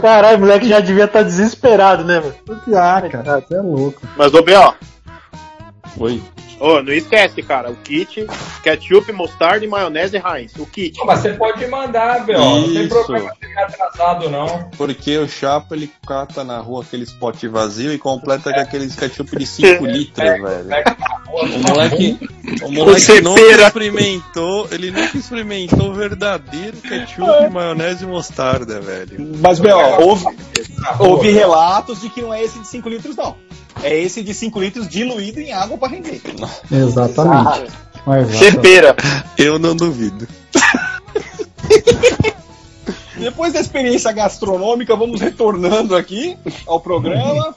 Caralho, 0.00 0.38
o 0.38 0.40
moleque 0.40 0.68
já 0.68 0.80
devia 0.80 1.04
estar 1.04 1.22
desesperado, 1.22 2.04
né, 2.04 2.20
mano? 2.20 2.34
Ah, 2.76 3.02
cara, 3.10 3.40
você 3.40 3.54
é 3.54 3.60
louco. 3.60 4.00
Mas, 4.16 4.34
ô, 4.34 4.42
B.O., 4.42 4.74
Oi. 5.98 6.20
Ô, 6.60 6.82
não 6.82 6.92
esquece, 6.92 7.42
cara, 7.42 7.70
o 7.70 7.76
kit, 7.76 8.26
ketchup, 8.62 9.12
mostarda 9.12 9.64
e 9.64 9.68
maionese 9.68 10.16
Heinz. 10.16 10.54
O 10.56 10.66
kit. 10.66 10.98
Mas 11.04 11.20
você 11.20 11.32
pode 11.34 11.66
mandar, 11.66 12.24
Bel. 12.24 12.38
Não 12.38 12.72
tem 12.72 12.88
problema 12.88 13.34
ficar 13.40 13.64
atrasado, 13.64 14.28
não. 14.28 14.70
Porque 14.76 15.16
o 15.18 15.28
Chapa, 15.28 15.74
ele 15.74 15.90
cata 16.06 16.44
na 16.44 16.58
rua 16.58 16.82
aqueles 16.82 17.12
pote 17.12 17.48
vazio 17.48 17.92
e 17.92 17.98
completa 17.98 18.52
com 18.52 18.60
aqueles 18.60 18.94
ketchup 18.94 19.36
de 19.38 19.46
5 19.46 19.86
litros, 19.86 20.42
velho. 20.42 20.68
Pega 20.68 20.96
na 20.98 21.16
rua, 21.26 21.42
O 21.44 21.58
moleque, 21.58 22.18
o 22.62 22.72
moleque 22.72 23.20
nunca 23.20 23.40
experimentou, 23.40 24.68
ele 24.70 24.90
nunca 24.90 25.16
experimentou 25.16 25.90
o 25.90 25.94
verdadeiro 25.94 26.76
ketchup, 26.78 27.50
maionese 27.50 28.04
e 28.04 28.06
mostarda, 28.06 28.80
velho. 28.80 29.36
Mas, 29.40 29.58
Bel, 29.58 29.78
houve, 30.00 30.24
houve 30.98 31.30
relatos 31.30 32.00
de 32.00 32.10
que 32.10 32.22
não 32.22 32.32
é 32.32 32.42
esse 32.42 32.58
de 32.58 32.66
5 32.66 32.88
litros, 32.88 33.16
não. 33.16 33.36
É 33.82 33.98
esse 33.98 34.22
de 34.22 34.32
5 34.32 34.60
litros 34.60 34.88
diluído 34.88 35.40
em 35.40 35.52
água 35.52 35.76
pra 35.76 35.88
render. 35.88 36.22
Exatamente. 36.70 37.72
Exatamente. 38.06 38.38
Cepera. 38.38 38.94
Eu 39.36 39.58
não 39.58 39.74
duvido. 39.74 40.28
Depois 43.18 43.52
da 43.52 43.60
experiência 43.60 44.12
gastronômica, 44.12 44.94
vamos 44.94 45.20
retornando 45.20 45.96
aqui 45.96 46.38
ao 46.66 46.80
programa. 46.80 47.54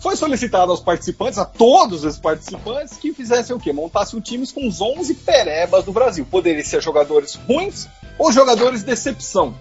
Foi 0.00 0.16
solicitado 0.16 0.72
aos 0.72 0.80
participantes, 0.80 1.38
a 1.38 1.44
todos 1.44 2.04
os 2.04 2.18
participantes, 2.18 2.96
que 2.96 3.14
fizessem 3.14 3.54
o 3.54 3.60
quê? 3.60 3.72
Montassem 3.72 4.18
um 4.18 4.22
times 4.22 4.50
com 4.50 4.66
os 4.66 4.80
11 4.80 5.14
perebas 5.14 5.84
do 5.84 5.92
Brasil. 5.92 6.26
Poderiam 6.28 6.64
ser 6.64 6.82
jogadores 6.82 7.36
ruins 7.36 7.86
ou 8.18 8.32
jogadores 8.32 8.82
decepção. 8.82 9.54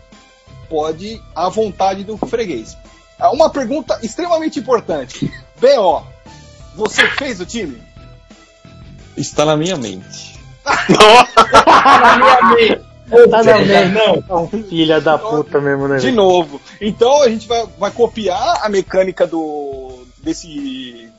Pode 0.68 1.22
à 1.36 1.48
vontade 1.50 2.04
do 2.04 2.18
freguês. 2.18 2.75
Ah, 3.20 3.30
Uma 3.30 3.51
pergunta 3.51 4.00
extremamente 4.01 4.60
importante. 4.60 5.32
B.O., 5.62 6.01
você 6.75 7.08
fez 7.12 7.39
o 7.39 7.46
time? 7.46 7.82
Está 9.15 9.46
na 9.46 9.56
minha 9.56 9.77
mente. 9.77 10.39
na 10.65 12.18
minha 12.18 12.41
mente. 12.56 12.82
Tá 13.30 13.44
na 13.44 13.58
seja, 13.58 13.86
mente. 13.86 14.27
não. 14.27 14.50
É 14.53 14.63
filha 14.63 15.00
da 15.00 15.18
puta 15.18 15.62
mesmo, 15.62 15.88
né? 15.88 15.98
De 15.98 16.12
novo. 16.12 16.60
Então 16.80 17.22
a 17.22 17.30
gente 17.30 17.48
vai, 17.48 17.65
vai 17.77 17.91
copiar 17.91 18.62
a 18.63 18.70
mecânica 18.70 19.27
do 19.27 20.06
desse 20.24 21.10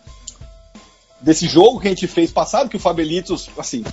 desse 1.21 1.47
jogo 1.47 1.81
que 1.81 1.87
a 1.87 1.91
gente 1.91 2.07
fez 2.07 2.33
passado, 2.33 2.69
que 2.69 2.77
o 2.77 2.81
Fabelitos, 2.81 3.49
assim, 3.57 3.85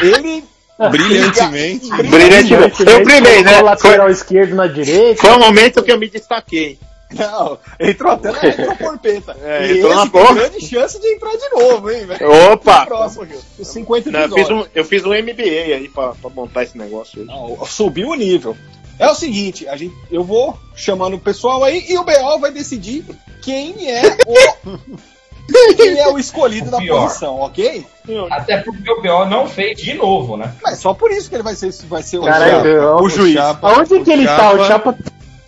ele 0.00 0.42
Brilhantemente. 0.90 1.88
Brilhantemente. 1.90 2.82
Eu 2.86 3.04
brilhei, 3.04 3.42
né? 3.42 3.60
Lateral 3.60 4.06
Foi, 4.06 4.12
esquerdo 4.12 4.54
na 4.54 4.66
direita. 4.66 5.20
foi 5.20 5.30
o 5.30 5.38
momento 5.38 5.82
que 5.82 5.92
eu 5.92 5.98
me 5.98 6.08
destaquei. 6.08 6.78
Não, 7.14 7.58
entrou 7.80 8.12
até 8.12 8.30
na 8.32 8.38
retroporpeta. 8.38 9.36
É, 9.42 9.66
e 9.66 9.78
entrou 9.78 9.94
na 9.94 10.02
esse 10.02 10.10
tem 10.10 10.20
porra. 10.22 10.34
grande 10.34 10.66
chance 10.66 11.00
de 11.00 11.06
entrar 11.14 11.32
de 11.36 11.48
novo, 11.50 11.90
hein, 11.90 12.06
velho? 12.06 12.52
Opa! 12.52 12.86
Próximo, 12.86 13.26
os 13.58 13.68
50 13.68 14.10
Não, 14.10 14.20
eu, 14.20 14.30
fiz 14.30 14.50
um, 14.50 14.64
eu 14.74 14.84
fiz 14.84 15.04
um 15.04 15.10
MBA 15.10 15.74
aí 15.74 15.88
pra, 15.88 16.12
pra 16.12 16.30
montar 16.30 16.62
esse 16.64 16.76
negócio 16.78 17.20
aí. 17.20 17.26
Não, 17.26 17.64
subiu 17.66 18.08
o 18.08 18.14
nível. 18.14 18.56
É 18.98 19.08
o 19.10 19.14
seguinte, 19.14 19.66
a 19.68 19.76
gente, 19.76 19.94
eu 20.10 20.22
vou 20.22 20.56
chamando 20.76 21.14
o 21.14 21.18
pessoal 21.20 21.64
aí 21.64 21.84
e 21.88 21.98
o 21.98 22.04
BO 22.04 22.38
vai 22.40 22.52
decidir 22.52 23.04
quem 23.42 23.90
é 23.90 24.02
o 24.26 24.78
quem 25.76 25.98
é 25.98 26.08
o 26.08 26.18
escolhido 26.18 26.70
da 26.70 26.78
pior. 26.78 27.02
posição, 27.04 27.40
ok? 27.40 27.84
Até 28.30 28.58
porque 28.58 28.90
o 28.90 29.02
BO 29.02 29.24
não 29.26 29.48
fez 29.48 29.76
de 29.80 29.94
novo, 29.94 30.36
né? 30.36 30.54
Mas 30.62 30.78
só 30.78 30.94
por 30.94 31.10
isso 31.10 31.28
que 31.28 31.34
ele 31.34 31.42
vai 31.42 31.54
ser, 31.54 31.72
vai 31.88 32.02
ser 32.02 32.18
o, 32.18 32.22
Caralho, 32.24 32.96
o 32.98 33.02
o 33.04 33.08
juiz. 33.08 33.34
Chapa- 33.34 33.72
Aonde 33.72 34.00
que 34.00 34.10
ele 34.12 34.26
tá? 34.26 34.52
O 34.52 34.64
Chapa 34.66 34.96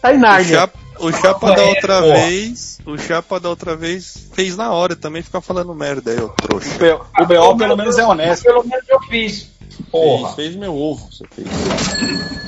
tá 0.03 0.13
em 0.13 0.17
O 0.17 0.21
Nárnia. 0.21 0.59
Chapa, 0.61 0.79
o 1.07 1.13
Chapa 1.13 1.55
da 1.55 1.63
É, 1.63 1.69
outra 1.69 2.03
porra. 2.03 2.15
vez, 2.15 2.79
o 2.87 2.99
Chapa 2.99 3.41
da 3.41 3.49
outra 3.49 3.77
vez 3.77 4.29
fez 4.33 4.57
na 4.57 4.73
hora 4.73 4.97
também, 4.97 5.23
ficar 5.23 5.41
falando 5.41 5.75
merda 5.75 6.11
aí, 6.11 6.21
ô 6.21 6.29
trouxa. 6.29 6.69
O 6.77 6.79
BO, 6.79 7.23
o 7.23 7.27
BO 7.53 7.57
pelo 7.59 7.77
menos 7.77 7.99
é 7.99 8.05
honesto. 8.07 8.45
Pelo 8.45 8.65
menos 8.65 8.85
eu 8.89 9.01
fiz. 9.03 9.49
Porra. 9.91 10.33
Fez, 10.35 10.49
fez 10.49 10.57
meu 10.57 10.75
ovo, 10.75 11.09
você 11.11 11.25
fez. 11.35 11.49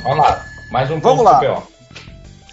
Vamos 0.02 0.18
lá. 0.18 0.44
Mais 0.70 0.90
um 0.90 1.00
Vamos 1.00 1.24
ponto 1.24 1.24
lá. 1.24 1.62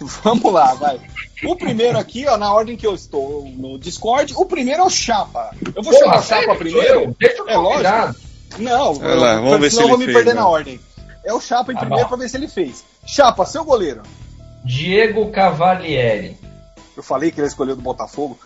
Vamos 0.22 0.52
lá, 0.52 0.74
vai. 0.74 1.00
O 1.44 1.56
primeiro 1.56 1.98
aqui, 1.98 2.26
ó, 2.26 2.36
na 2.36 2.52
ordem 2.52 2.76
que 2.76 2.86
eu 2.86 2.94
estou 2.94 3.44
no 3.56 3.78
Discord, 3.78 4.32
o 4.36 4.44
primeiro 4.44 4.82
é 4.82 4.84
o 4.84 4.90
Chapa. 4.90 5.50
Eu 5.74 5.82
vou 5.82 5.92
chamar 5.92 6.04
Porra, 6.14 6.20
o 6.20 6.22
Chapa 6.22 6.56
primeiro. 6.56 7.16
Deixa 7.18 7.38
eu 7.42 7.48
É 7.48 7.56
lógico. 7.56 8.20
Não, 8.58 8.92
lá, 9.16 9.34
vamos 9.36 9.52
eu, 9.52 9.58
ver 9.58 9.70
se 9.70 9.76
senão 9.76 9.88
eu 9.88 9.96
vou 9.96 9.98
ele 9.98 10.06
me 10.06 10.12
fez, 10.12 10.16
perder 10.16 10.34
né? 10.34 10.40
na 10.40 10.48
ordem. 10.48 10.80
É 11.24 11.32
o 11.32 11.40
Chapa 11.40 11.72
em 11.72 11.74
Tá 11.74 11.80
primeiro 11.80 12.06
pra 12.08 12.16
ver 12.16 12.28
se 12.28 12.36
ele 12.36 12.48
fez. 12.48 12.84
Chapa, 13.06 13.44
seu 13.46 13.64
goleiro. 13.64 14.02
Diego 14.64 15.30
Cavalieri. 15.30 16.38
Eu 16.96 17.02
falei 17.02 17.30
que 17.30 17.40
ele 17.40 17.48
escolheu 17.48 17.76
do 17.76 17.82
Botafogo. 17.82 18.38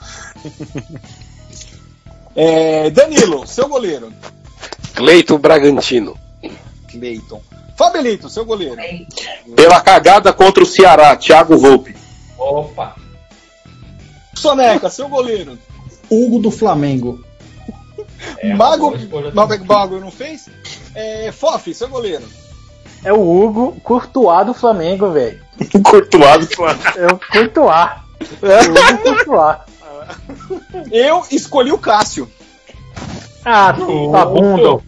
É, 2.40 2.88
Danilo, 2.90 3.44
seu 3.48 3.68
goleiro. 3.68 4.12
Cleito 4.94 5.36
Bragantino. 5.38 6.16
Cleiton. 6.88 7.42
Fabelito, 7.76 8.28
seu 8.28 8.44
goleiro. 8.44 8.76
Pela 9.56 9.80
cagada 9.80 10.32
contra 10.32 10.62
o 10.62 10.66
Ceará, 10.66 11.16
Thiago 11.16 11.56
Volpe. 11.56 11.96
Opa. 12.38 12.94
Soneca, 14.36 14.88
seu 14.88 15.08
goleiro. 15.08 15.58
Hugo 16.08 16.38
do 16.38 16.52
Flamengo. 16.52 17.24
É, 18.38 18.54
Mago, 18.54 18.92
Mago 19.66 19.98
não 19.98 20.12
fez? 20.12 20.48
É, 20.94 21.32
Fof, 21.32 21.74
seu 21.74 21.88
goleiro. 21.88 22.24
É 23.04 23.12
o 23.12 23.20
Hugo 23.20 23.80
Courtois 23.82 24.46
do 24.46 24.54
Flamengo, 24.54 25.10
velho. 25.10 25.40
Curtuado. 25.84 26.48
É 26.96 27.06
o 27.06 27.18
Courtois. 27.18 27.90
É 28.42 28.60
o 28.60 28.72
Hugo 28.72 29.24
Courtois. 29.24 29.58
Eu 30.90 31.24
escolhi 31.30 31.72
o 31.72 31.78
Cássio. 31.78 32.28
Ah, 33.44 33.72
vagabundo. 33.72 34.82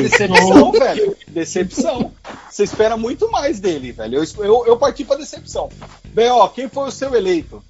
Decepção, 0.00 0.72
velho. 0.72 1.16
Decepção. 1.28 2.12
Você 2.50 2.64
espera 2.64 2.96
muito 2.96 3.30
mais 3.30 3.60
dele, 3.60 3.92
velho. 3.92 4.18
Eu, 4.18 4.44
eu, 4.44 4.66
eu 4.66 4.76
parti 4.76 5.04
pra 5.04 5.16
decepção. 5.16 5.68
B.O., 6.06 6.48
quem 6.50 6.68
foi 6.68 6.88
o 6.88 6.92
seu 6.92 7.14
eleito? 7.14 7.62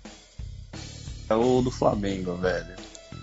É 1.29 1.35
o 1.35 1.62
do 1.62 1.71
Flamengo, 1.71 2.35
velho. 2.37 2.75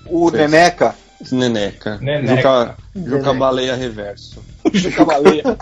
O 0.06 0.30
Fez. 0.30 0.50
Neneca. 0.50 0.96
Neneca. 1.32 1.98
Neneca. 2.02 2.76
Juca, 2.96 3.18
Juca 3.18 3.34
Baleia 3.34 3.76
Reverso. 3.76 4.44
de 4.72 4.92
Cavaleiro. 4.92 5.58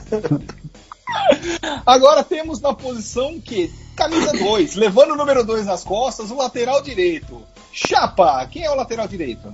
Agora 1.86 2.24
temos 2.24 2.60
na 2.60 2.74
posição 2.74 3.40
que 3.40 3.72
camisa 3.96 4.32
2, 4.34 4.76
levando 4.76 5.12
o 5.12 5.16
número 5.16 5.44
2 5.44 5.66
nas 5.66 5.84
costas, 5.84 6.32
o 6.32 6.36
lateral 6.36 6.82
direito. 6.82 7.42
Chapa, 7.72 8.46
quem 8.48 8.64
é 8.64 8.72
o 8.72 8.76
lateral 8.76 9.08
direito? 9.08 9.54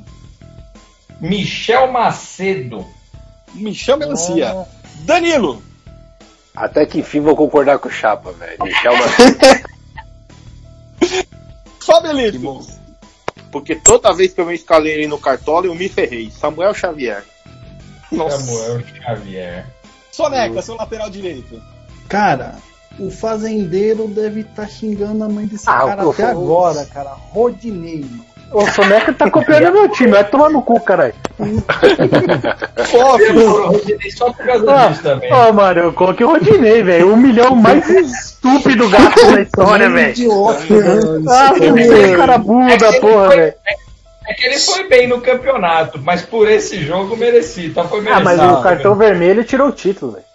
Michel 1.20 1.92
Macedo. 1.92 2.86
Michel 3.54 3.98
Melancia. 3.98 4.66
Danilo. 5.02 5.62
Até 6.56 6.86
que 6.86 7.00
enfim 7.00 7.20
vou 7.20 7.36
concordar 7.36 7.80
com 7.80 7.88
o 7.88 7.92
Chapa, 7.92 8.32
velho. 8.32 8.64
Michel 8.64 8.98
Macedo. 8.98 9.74
Fabelito. 11.80 12.66
Porque 13.52 13.76
toda 13.76 14.14
vez 14.14 14.34
que 14.34 14.42
eu 14.42 14.46
me 14.46 14.56
escalei 14.56 15.08
no 15.08 15.20
cartola, 15.20 15.68
eu 15.68 15.76
me 15.76 15.88
ferrei. 15.88 16.32
Samuel 16.32 16.74
Xavier. 16.74 17.24
Samuel 18.10 18.84
Xavier. 18.88 19.66
Soneca, 20.14 20.62
seu 20.62 20.76
lateral 20.76 21.10
direito. 21.10 21.60
Cara, 22.08 22.54
o 23.00 23.10
fazendeiro 23.10 24.08
deve 24.08 24.42
estar 24.42 24.68
xingando 24.70 25.24
a 25.24 25.28
mãe 25.28 25.48
desse 25.48 25.68
Ah, 25.68 25.86
cara 25.88 26.08
até 26.08 26.24
agora, 26.26 26.86
cara. 26.86 27.10
Rodinei. 27.32 28.06
O 28.52 28.70
Soneca 28.70 29.12
tá 29.12 29.32
copiando 29.32 29.74
meu 29.74 29.90
time, 29.90 30.12
vai 30.12 30.24
tomar 30.30 30.52
no 30.52 30.62
cu, 30.62 30.80
caralho. 30.82 31.16
Só 34.16 34.32
por 34.32 34.46
causa 34.46 34.72
Ah, 34.72 34.88
disso 34.90 35.02
também. 35.02 35.34
Ó, 35.34 35.52
mano, 35.52 35.80
eu 35.80 35.94
coloquei 35.94 36.24
o 36.26 36.30
Rodinei, 36.30 36.84
velho. 36.84 37.12
O 37.14 37.18
milhão 37.18 37.56
mais 37.56 37.90
estúpido 37.90 38.88
gasto 38.90 39.32
da 39.32 39.42
história, 39.42 39.90
velho. 39.90 40.12
Idiota, 40.12 40.60
velho. 40.68 41.26
Ah, 41.28 41.54
que 41.54 42.16
cara 42.16 42.38
burro 42.38 42.70
É 42.70 42.78
da 42.78 42.94
porra, 43.00 43.30
velho. 43.30 43.54
É 43.66 43.83
que 44.34 44.46
ele 44.46 44.58
foi 44.58 44.88
bem 44.88 45.08
no 45.08 45.20
campeonato, 45.22 46.00
mas 46.02 46.22
por 46.22 46.50
esse 46.50 46.84
jogo 46.84 47.16
mereci. 47.18 47.66
Então 47.68 47.88
foi 47.88 48.00
Ah, 48.00 48.20
merecido. 48.20 48.24
mas 48.24 48.60
o 48.60 48.62
cartão 48.64 48.96
vermelho 48.96 49.44
tirou 49.44 49.68
o 49.68 49.72
título, 49.72 50.14
velho. 50.14 50.26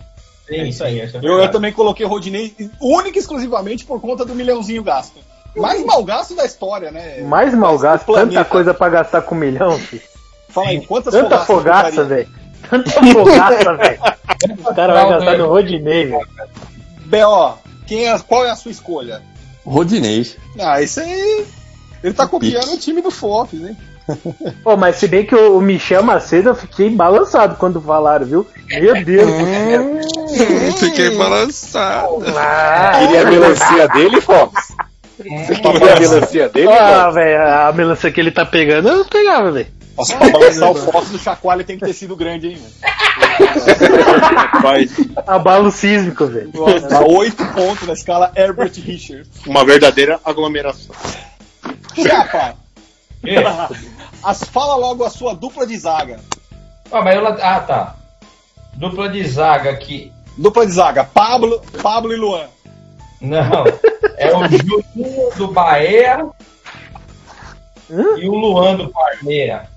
Sim, 0.47 0.73
sim, 0.73 1.03
isso 1.03 1.17
é 1.17 1.21
Eu, 1.23 1.41
eu 1.41 1.51
também 1.51 1.73
coloquei 1.73 2.07
Rodinei 2.07 2.55
única 2.81 3.19
e 3.19 3.21
exclusivamente 3.21 3.85
por 3.85 4.01
conta 4.01 4.25
do 4.25 4.35
milhãozinho 4.35 4.83
gasto. 4.83 5.19
Mais 5.57 5.85
mal 5.85 6.03
gasto 6.05 6.35
da 6.35 6.45
história, 6.45 6.91
né? 6.91 7.21
Mais 7.23 7.55
mal 7.55 7.79
gasto, 7.79 8.13
tanta 8.13 8.45
coisa 8.45 8.73
pra 8.73 8.89
gastar 8.89 9.23
com 9.23 9.35
um 9.35 9.39
milhão, 9.39 9.77
filho. 9.79 10.03
Fala 10.49 10.69
aí, 10.69 10.87
quantas 10.87 11.13
Tanta 11.13 11.39
fogaça, 11.41 12.05
velho. 12.05 12.29
Tanta 12.71 12.91
fogaça, 13.13 13.75
velho. 13.75 14.01
O 14.61 14.75
cara 14.75 14.93
vai 14.95 15.09
gastar 15.11 15.39
no 15.39 15.49
Rodinei, 15.49 16.07
velho. 16.07 16.29
B.O., 17.07 17.55
quem 17.87 18.09
é, 18.09 18.19
qual 18.19 18.45
é 18.45 18.51
a 18.51 18.57
sua 18.57 18.71
escolha? 18.71 19.23
Rodinei. 19.65 20.27
Ah, 20.59 20.81
isso 20.81 21.01
aí. 21.01 21.47
Ele 22.03 22.15
tá 22.15 22.27
copiando 22.27 22.73
o 22.73 22.79
time 22.79 23.01
do 23.01 23.11
FOF, 23.11 23.57
né? 23.57 23.77
Pô, 24.65 24.77
mas 24.77 24.97
se 24.97 25.07
bem 25.07 25.27
que 25.27 25.35
o 25.35 25.59
o 25.59 25.61
Michel 25.61 26.03
Macedo 26.03 26.49
eu 26.51 26.55
fiquei 26.55 26.89
balançado 26.89 27.57
quando 27.57 27.81
falaram, 27.81 28.25
viu? 28.25 28.47
Meu 28.69 29.05
Deus. 29.05 29.31
Hum, 29.31 30.73
Fiquei 30.79 31.17
balançado. 31.17 32.23
Ah, 32.37 32.93
Queria 33.01 33.23
a 33.23 33.31
melancia 33.31 33.89
dele, 33.89 34.21
Fox? 34.21 34.73
Você 35.19 35.55
queria 35.57 35.95
a 35.97 36.01
melancia 36.01 36.49
dele, 36.49 36.69
ah, 36.69 37.03
Fox? 37.05 37.15
velho, 37.17 37.43
a 37.43 37.73
melancia 37.73 38.11
que 38.13 38.21
ele 38.21 38.31
tá 38.31 38.47
pegando, 38.47 38.89
eu 38.89 39.05
pegava, 39.05 39.51
velho. 39.53 39.67
Nossa, 39.97 40.17
pra 40.17 40.29
balançar 40.31 40.71
o 40.71 40.75
Fox 40.77 41.09
do 41.11 41.19
chacoalho 41.19 41.65
tem 41.65 41.77
que 41.77 41.85
ter 41.85 41.93
sido 41.93 42.15
grande, 42.17 42.49
hein, 42.49 42.57
velho? 42.57 42.99
Abalo 45.27 45.71
sísmico, 45.71 46.27
velho. 46.27 46.51
Dá 46.89 47.01
oito 47.01 47.45
pontos 47.47 47.87
na 47.87 47.93
escala 47.95 48.31
Herbert 48.37 48.73
Richards. 48.77 49.29
uma 49.47 49.65
verdadeira 49.65 50.21
aglomeração. 50.25 50.95
Chapa, 51.95 52.55
as, 54.23 54.45
fala 54.45 54.77
logo 54.77 55.05
a 55.05 55.11
sua 55.11 55.35
dupla 55.35 55.67
de 55.67 55.77
zaga. 55.79 56.21
Ah, 56.91 57.03
mas 57.03 57.17
eu 57.17 57.27
Ah, 57.27 57.61
tá. 57.61 57.97
Dupla 58.75 59.09
de 59.09 59.27
zaga 59.27 59.71
aqui. 59.71 60.13
Dupla 60.37 60.65
de 60.67 60.73
zaga, 60.73 61.05
Pablo, 61.05 61.61
Pablo 61.83 62.13
e 62.13 62.17
Luan. 62.17 62.47
Não. 63.21 63.65
É 64.17 64.35
o 64.37 64.47
Juninho 64.49 65.31
do 65.37 65.49
Bahia 65.49 66.25
e 67.91 68.29
o 68.29 68.35
Luan 68.35 68.77
do 68.77 68.89
Parmeira. 68.91 69.69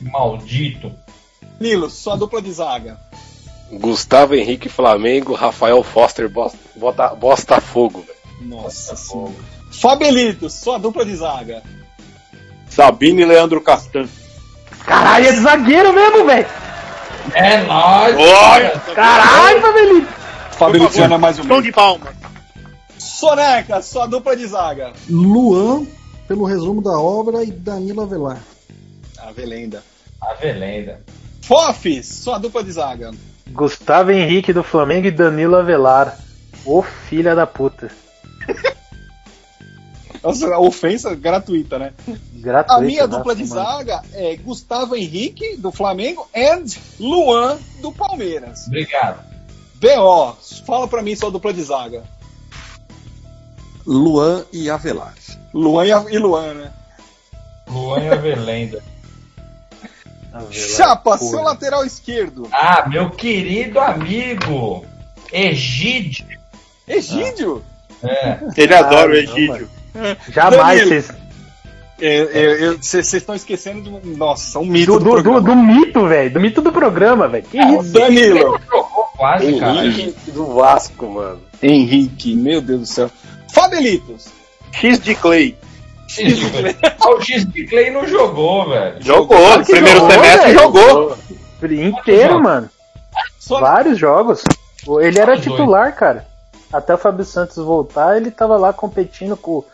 Maldito. 0.00 0.92
Nilo, 1.60 1.88
sua 1.90 2.16
dupla 2.16 2.40
de 2.42 2.52
zaga. 2.52 2.98
Gustavo 3.72 4.34
Henrique 4.34 4.68
Flamengo, 4.68 5.34
Rafael 5.34 5.82
Foster 5.82 6.28
Bos- 6.28 6.54
Bota- 6.76 7.14
Botafogo. 7.14 8.04
Nossa 8.40 8.96
senhora. 8.96 9.32
Fabelito, 9.80 10.48
sua 10.48 10.78
dupla 10.78 11.04
de 11.04 11.16
zaga. 11.16 11.62
Sabine 12.68 13.22
e 13.22 13.24
Leandro 13.24 13.60
Castan. 13.60 14.06
Caralho, 14.84 15.26
é 15.26 15.32
de 15.32 15.40
zagueiro 15.40 15.92
mesmo, 15.92 16.24
velho. 16.24 16.46
É 17.32 17.62
nóis. 17.62 18.16
Olha! 18.16 18.70
Caralho, 18.94 19.60
Fabelito. 19.60 20.12
Fabelito 20.52 20.96
já 20.96 21.08
não 21.08 21.16
é 21.16 21.18
mais 21.18 21.38
um. 21.38 21.44
Som 21.44 21.62
de 21.62 21.72
palma. 21.72 22.12
Soneca, 22.98 23.80
sua 23.82 24.06
dupla 24.06 24.36
de 24.36 24.46
zaga. 24.46 24.92
Luan, 25.08 25.86
pelo 26.26 26.44
resumo 26.44 26.82
da 26.82 26.98
obra, 26.98 27.42
e 27.42 27.50
Danilo 27.50 28.02
Avelar. 28.02 28.38
A 29.18 29.32
Velenda. 29.32 29.82
A 30.20 30.34
Velenda. 30.34 31.00
Fofes, 31.42 32.06
sua 32.06 32.38
dupla 32.38 32.62
de 32.62 32.72
zaga. 32.72 33.10
Gustavo 33.48 34.10
Henrique 34.10 34.52
do 34.52 34.62
Flamengo 34.62 35.06
e 35.06 35.10
Danilo 35.10 35.56
Avelar. 35.56 36.18
Ô 36.64 36.82
filha 36.82 37.34
da 37.34 37.46
puta. 37.46 37.90
Nossa, 40.24 40.58
ofensa 40.58 41.14
gratuita, 41.14 41.78
né? 41.78 41.92
Gratuito. 42.32 42.72
A 42.72 42.80
minha 42.84 43.02
né, 43.02 43.08
dupla 43.08 43.34
de 43.34 43.44
mano? 43.44 43.54
zaga 43.62 44.02
é 44.14 44.36
Gustavo 44.36 44.96
Henrique, 44.96 45.56
do 45.56 45.70
Flamengo, 45.70 46.26
and 46.34 46.64
Luan, 46.98 47.58
do 47.80 47.92
Palmeiras. 47.92 48.66
Obrigado. 48.66 49.22
B.O., 49.74 50.32
fala 50.66 50.88
pra 50.88 51.02
mim 51.02 51.14
sua 51.14 51.30
dupla 51.30 51.52
de 51.52 51.62
zaga. 51.62 52.04
Luan 53.86 54.44
e 54.52 54.70
Avelar. 54.70 55.14
Luan 55.52 55.84
e, 55.86 55.90
e 56.14 56.18
Luan, 56.18 56.54
né? 56.54 56.72
Luan 57.68 58.00
e 58.00 58.08
a 58.08 58.14
Velenda. 58.16 58.82
Avelar, 60.32 60.52
Chapa, 60.52 61.18
porra. 61.18 61.30
seu 61.30 61.42
lateral 61.42 61.84
esquerdo. 61.84 62.48
Ah, 62.50 62.88
meu 62.88 63.10
querido 63.10 63.78
amigo 63.78 64.84
Egídio. 65.32 66.26
Egídio? 66.88 67.62
É. 68.02 68.38
Ele 68.56 68.74
adora 68.74 69.10
o 69.12 69.14
Ah, 69.14 69.18
Egídio. 69.18 69.70
Jamais 70.28 70.80
Danilo. 70.80 71.02
vocês. 71.02 71.24
Vocês 72.80 73.14
estão 73.14 73.34
esquecendo 73.34 73.82
de 73.82 73.88
um. 73.90 74.00
Nossa, 74.16 74.58
um 74.58 74.64
mito 74.66 74.98
Do, 74.98 75.22
do, 75.22 75.22
do, 75.22 75.40
do, 75.40 75.56
mito, 75.56 76.06
velho. 76.06 76.30
Do 76.32 76.40
mito 76.40 76.60
do 76.60 76.72
programa, 76.72 77.28
velho. 77.28 77.44
Que 77.44 77.58
isso? 77.58 77.92
Danilo. 77.92 78.60
Jogou 78.70 79.04
quase, 79.16 79.58
cara. 79.58 79.84
Henrique 79.86 80.30
do 80.32 80.54
Vasco, 80.54 81.06
mano. 81.06 81.40
Henrique, 81.62 82.34
meu 82.34 82.60
Deus 82.60 82.80
do 82.80 82.86
céu. 82.86 83.10
Fabelitos. 83.52 84.26
X 84.72 84.98
de 84.98 85.14
Clay. 85.14 85.56
X 86.08 86.36
de 86.38 86.50
Clay. 86.50 86.76
Ah, 87.00 87.10
o 87.10 87.20
X 87.22 87.46
de 87.46 87.66
Clay 87.66 87.90
não 87.90 88.06
jogou, 88.06 88.68
velho. 88.68 88.96
Jogou. 89.00 89.38
Claro 89.38 89.60
No 89.60 89.66
primeiro 89.66 90.00
jogou, 90.00 90.10
semestre 90.10 90.46
velho. 90.46 90.58
jogou. 90.58 91.18
Inteiro, 91.62 92.42
mano. 92.42 92.68
Só 93.38 93.60
Vários 93.60 93.98
jogos. 93.98 94.42
Ele 95.00 95.18
era 95.18 95.38
titular, 95.38 95.94
cara. 95.94 96.26
Até 96.72 96.94
o 96.94 96.98
Fábio 96.98 97.24
Santos 97.24 97.56
voltar, 97.56 98.16
ele 98.16 98.30
tava 98.32 98.56
lá 98.56 98.72
competindo 98.72 99.36
com, 99.36 99.64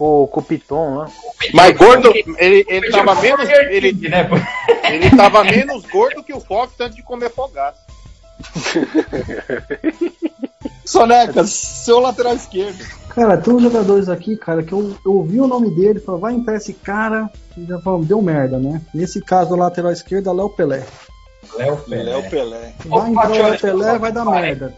com, 0.00 0.26
com 0.28 0.40
o 0.40 0.42
Piton 0.42 0.94
lá. 0.94 1.10
Mas 1.52 1.76
gordo, 1.76 2.10
ele, 2.38 2.64
ele 2.66 2.90
tava 2.90 3.14
menos. 3.16 3.46
Ele, 3.50 3.92
né? 4.08 4.26
ele 4.90 5.14
tava 5.14 5.44
menos 5.44 5.84
gordo 5.84 6.24
que 6.24 6.32
o 6.32 6.40
Fox 6.40 6.72
antes 6.80 6.96
de 6.96 7.02
comer 7.02 7.28
fogaço. 7.28 7.78
Soneca, 10.86 11.46
seu 11.46 12.00
lateral 12.00 12.34
esquerdo. 12.34 12.82
Cara, 13.10 13.36
tem 13.36 13.52
uns 13.52 13.62
jogadores 13.62 14.08
aqui, 14.08 14.38
cara, 14.38 14.62
que 14.62 14.72
eu, 14.72 14.96
eu 15.04 15.16
ouvi 15.16 15.38
o 15.38 15.46
nome 15.46 15.68
dele 15.70 15.98
e 15.98 16.02
falei, 16.02 16.20
vai 16.20 16.32
entrar 16.32 16.56
esse 16.56 16.72
cara, 16.72 17.28
e 17.56 17.66
já 17.66 17.78
falou, 17.80 18.02
deu 18.02 18.22
merda, 18.22 18.58
né? 18.58 18.80
Nesse 18.94 19.20
caso, 19.20 19.52
o 19.52 19.56
lateral 19.56 19.92
esquerdo 19.92 20.30
é 20.30 20.32
Léo 20.32 20.48
Pelé. 20.48 20.82
Léo 21.56 21.76
Pelé. 21.76 22.02
Léo 22.04 22.30
Pelé. 22.30 22.72
Vai 22.86 23.10
entrar 23.10 23.30
o 23.30 23.34
Léo 23.34 23.60
Pelé, 23.60 23.98
vai 23.98 24.12
dar 24.12 24.24
merda. 24.24 24.74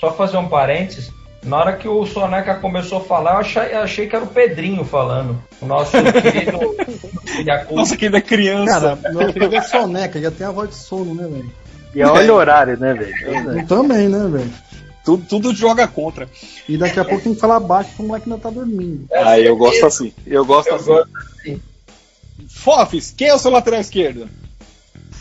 Só 0.00 0.12
fazer 0.12 0.38
um 0.38 0.48
parênteses. 0.48 1.12
Na 1.46 1.58
hora 1.58 1.76
que 1.76 1.88
o 1.88 2.04
Soneca 2.04 2.56
começou 2.56 2.98
a 2.98 3.04
falar, 3.04 3.34
eu 3.34 3.38
achei, 3.38 3.62
eu 3.72 3.80
achei 3.80 4.06
que 4.08 4.16
era 4.16 4.24
o 4.24 4.28
Pedrinho 4.28 4.84
falando. 4.84 5.40
O 5.60 5.66
nosso 5.66 5.92
querido. 5.92 7.74
Nossa, 7.74 7.96
querida 7.96 8.20
criança. 8.20 8.80
Cara, 8.80 8.98
meu 9.12 9.28
apelido 9.30 9.54
é 9.54 9.62
Soneca, 9.62 10.20
já 10.20 10.30
tem 10.30 10.46
a 10.46 10.50
voz 10.50 10.70
de 10.70 10.76
sono, 10.76 11.14
né, 11.14 11.28
velho? 11.28 11.50
E 11.94 12.02
olha 12.02 12.32
o 12.34 12.36
horário, 12.36 12.76
né, 12.78 12.92
velho? 12.92 13.58
Eu 13.58 13.66
também, 13.66 14.08
né, 14.08 14.28
velho? 14.28 14.52
tudo, 15.06 15.24
tudo 15.28 15.54
joga 15.54 15.86
contra. 15.86 16.28
E 16.68 16.76
daqui 16.76 16.98
a 16.98 17.04
pouco 17.04 17.22
tem 17.22 17.32
que 17.32 17.40
falar 17.40 17.60
baixo 17.60 17.90
pro 17.94 18.04
moleque 18.04 18.28
ainda 18.28 18.42
tá 18.42 18.50
dormindo. 18.50 19.06
Ah, 19.12 19.38
eu 19.38 19.56
gosto 19.56 19.86
assim. 19.86 20.12
Eu 20.26 20.44
gosto 20.44 20.68
Eu 20.68 20.74
assim. 20.74 20.86
gosto. 20.86 21.10
Fofes, 22.48 23.14
quem 23.16 23.28
é 23.28 23.34
o 23.34 23.38
seu 23.38 23.52
lateral 23.52 23.80
esquerdo? 23.80 24.28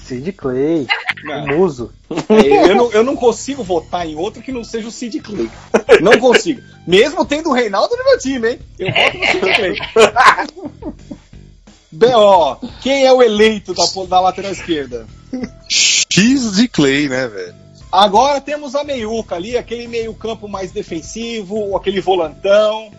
Sid 0.05 0.31
Clay, 0.33 0.87
Não. 1.23 1.43
o 1.43 1.47
Muso. 1.47 1.91
É, 2.29 2.69
eu, 2.71 2.75
não, 2.75 2.91
eu 2.91 3.03
não 3.03 3.15
consigo 3.15 3.63
votar 3.63 4.07
em 4.07 4.15
outro 4.15 4.41
que 4.41 4.51
não 4.51 4.63
seja 4.63 4.87
o 4.87 4.91
Sid 4.91 5.19
Clay. 5.19 5.49
Não 6.01 6.19
consigo. 6.19 6.61
Mesmo 6.85 7.25
tendo 7.25 7.49
o 7.49 7.53
Reinaldo 7.53 7.95
no 7.97 8.03
meu 8.03 8.19
time, 8.19 8.51
hein? 8.51 8.59
Eu 8.77 8.93
voto 8.93 9.17
no 9.17 9.25
Sid 9.25 9.55
Clay. 9.55 9.75
B.O., 11.91 12.57
quem 12.81 13.05
é 13.05 13.11
o 13.11 13.23
eleito 13.23 13.73
da, 13.73 13.83
da 14.07 14.19
lateral 14.19 14.51
esquerda? 14.51 15.07
X 15.69 16.55
de 16.55 16.67
Clay, 16.67 17.07
né, 17.07 17.27
velho? 17.27 17.55
Agora 17.91 18.41
temos 18.41 18.75
a 18.75 18.83
meiuca 18.83 19.35
ali, 19.35 19.57
aquele 19.57 19.87
meio 19.87 20.13
campo 20.13 20.47
mais 20.47 20.71
defensivo, 20.71 21.75
aquele 21.75 22.01
volantão. 22.01 22.91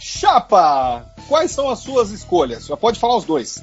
Chapa, 0.00 1.06
quais 1.28 1.52
são 1.52 1.70
as 1.70 1.78
suas 1.78 2.10
escolhas? 2.10 2.66
Já 2.66 2.76
pode 2.76 2.98
falar 2.98 3.16
os 3.16 3.24
dois. 3.24 3.62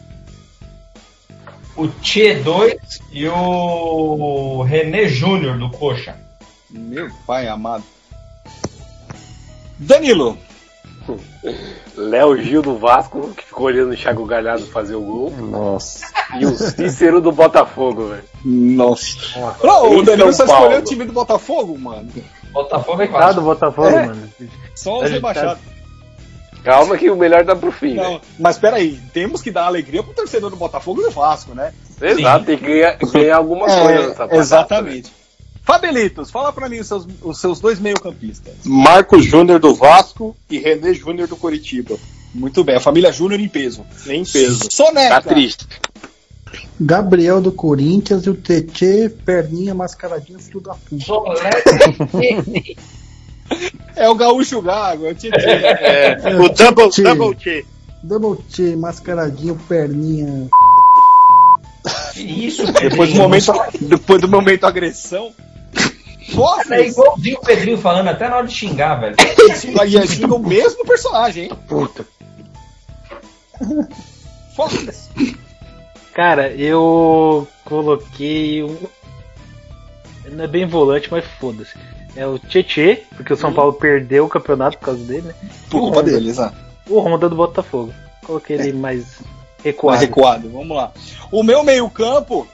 O 1.77 1.87
Tchê 2.01 2.33
2 2.35 2.75
e 3.11 3.27
o 3.27 4.63
René 4.63 5.07
Júnior 5.07 5.57
do 5.57 5.69
Coxa. 5.69 6.15
Meu 6.69 7.07
pai 7.25 7.47
amado. 7.47 7.83
Danilo, 9.79 10.35
Léo 11.95 12.41
Gil 12.41 12.61
do 12.63 12.77
Vasco, 12.77 13.29
que 13.35 13.43
ficou 13.45 13.67
olhando 13.67 13.93
o 13.93 13.95
Thiago 13.95 14.25
Galhardo 14.25 14.65
fazer 14.65 14.95
o 14.95 15.01
gol. 15.01 15.31
Nossa. 15.31 16.05
E 16.39 16.45
o 16.45 16.57
Cícero 16.57 17.21
do 17.21 17.31
Botafogo, 17.31 18.07
velho. 18.07 18.23
Nossa. 18.43 19.17
Não, 19.63 19.97
o 19.97 20.03
Danilo 20.03 20.33
só 20.33 20.45
escolheu 20.45 20.79
o 20.79 20.83
time 20.83 21.05
do 21.05 21.13
Botafogo, 21.13 21.77
mano. 21.77 22.09
Botafogo 22.51 23.01
é 23.03 23.07
Coitado 23.07 23.35
do 23.35 23.45
quase. 23.45 23.59
Botafogo, 23.59 23.87
É. 23.87 24.05
mano. 24.07 24.29
Só 24.75 24.97
os 24.97 25.03
Tá 25.03 25.07
rebaixados. 25.09 25.63
Calma 26.67 26.97
que 26.97 27.09
o 27.09 27.15
melhor 27.15 27.45
tá 27.45 27.55
pro 27.55 27.71
fim. 27.71 27.93
Não, 27.93 28.19
mas 28.37 28.57
peraí, 28.57 28.99
temos 29.13 29.41
que 29.41 29.49
dar 29.49 29.67
alegria 29.67 30.03
pro 30.03 30.13
torcedor 30.13 30.49
do 30.49 30.57
Botafogo 30.57 30.99
e 30.99 31.05
do 31.05 31.11
Vasco, 31.11 31.55
né? 31.55 31.73
Exato, 32.01 32.45
tem 32.45 32.57
que 32.57 32.65
ganhar, 32.65 32.97
ganhar 32.97 33.37
alguma 33.37 33.65
coisa 33.67 34.09
nessa 34.09 34.23
É, 34.25 34.35
exatamente. 34.35 35.13
Fabelitos, 35.63 36.29
fala 36.29 36.51
pra 36.51 36.67
mim 36.67 36.79
os 36.79 36.87
seus, 36.87 37.07
os 37.21 37.39
seus 37.39 37.61
dois 37.61 37.79
meio-campistas. 37.79 38.53
Marcos 38.65 39.23
Júnior 39.23 39.59
do 39.59 39.73
Vasco 39.73 40.35
e 40.49 40.57
René 40.57 40.93
Júnior 40.93 41.29
do 41.29 41.37
Curitiba. 41.37 41.95
Muito 42.35 42.65
bem, 42.65 42.75
a 42.75 42.81
família 42.81 43.13
Júnior 43.13 43.39
em 43.39 43.47
peso. 43.47 43.85
Nem 44.05 44.25
peso. 44.25 44.67
Soneca. 44.69 45.21
Tá 45.21 45.21
triste. 45.21 45.65
Gabriel 46.77 47.39
do 47.39 47.53
Corinthians 47.53 48.25
e 48.25 48.29
o 48.29 48.35
Tietê, 48.35 49.09
perninha 49.09 49.73
mascaradinha, 49.73 50.37
filho 50.37 50.59
da 50.59 50.73
puta. 50.73 51.05
Solete. 51.05 52.77
É 53.95 54.07
o 54.09 54.15
Gaúcho 54.15 54.61
Gago, 54.61 55.07
é 55.07 55.11
o 55.11 55.15
Tietê. 55.15 55.37
É, 55.41 56.17
o 56.39 56.49
Double, 56.49 56.89
Tchê. 56.89 57.03
double 57.03 57.35
T. 57.35 57.65
Double 58.03 58.43
T, 58.43 58.75
mascaradinho, 58.75 59.55
perninha. 59.67 60.49
Que 62.13 62.21
isso, 62.21 62.71
Depois 62.73 63.11
do 63.11 63.17
momento, 63.17 63.53
depois 63.81 64.21
do 64.21 64.27
momento 64.27 64.65
agressão. 64.65 65.33
É 66.29 66.31
Fósseis! 66.33 66.91
igualzinho 66.91 67.37
o 67.37 67.41
Pedrinho 67.41 67.77
falando, 67.77 68.09
até 68.09 68.27
na 68.27 68.37
hora 68.37 68.47
de 68.47 68.53
xingar, 68.53 68.95
velho. 68.95 69.15
Aí 69.79 69.97
a 69.97 70.05
gente 70.05 70.25
o 70.25 70.39
mesmo 70.39 70.85
personagem, 70.85 71.45
hein? 71.45 71.51
Puta. 71.67 72.05
Fósseis! 74.55 75.09
Cara, 76.13 76.51
eu 76.51 77.47
coloquei 77.63 78.63
um. 78.63 78.77
Não 80.31 80.43
é 80.43 80.47
bem 80.47 80.65
volante, 80.65 81.07
mas 81.09 81.23
foda-se. 81.39 81.73
É 82.17 82.25
o 82.25 82.39
Tietê, 82.39 83.03
porque 83.15 83.31
o 83.31 83.37
São 83.37 83.53
Paulo 83.53 83.73
perdeu 83.73 84.25
o 84.25 84.29
campeonato 84.29 84.79
por 84.79 84.85
causa 84.85 85.03
dele, 85.03 85.27
né? 85.27 85.35
Por 85.69 85.81
culpa 85.81 86.01
dele, 86.01 86.29
exato. 86.29 86.57
O 86.89 86.99
Honda 86.99 87.29
do 87.29 87.35
Botafogo. 87.35 87.93
Coloquei 88.25 88.57
ele 88.57 88.73
mais 88.73 89.03
Mais 89.03 89.63
recuado. 89.63 89.99
recuado, 90.01 90.49
vamos 90.49 90.75
lá. 90.75 90.91
O 91.31 91.43
meu 91.43 91.63
meio-campo 91.63 92.47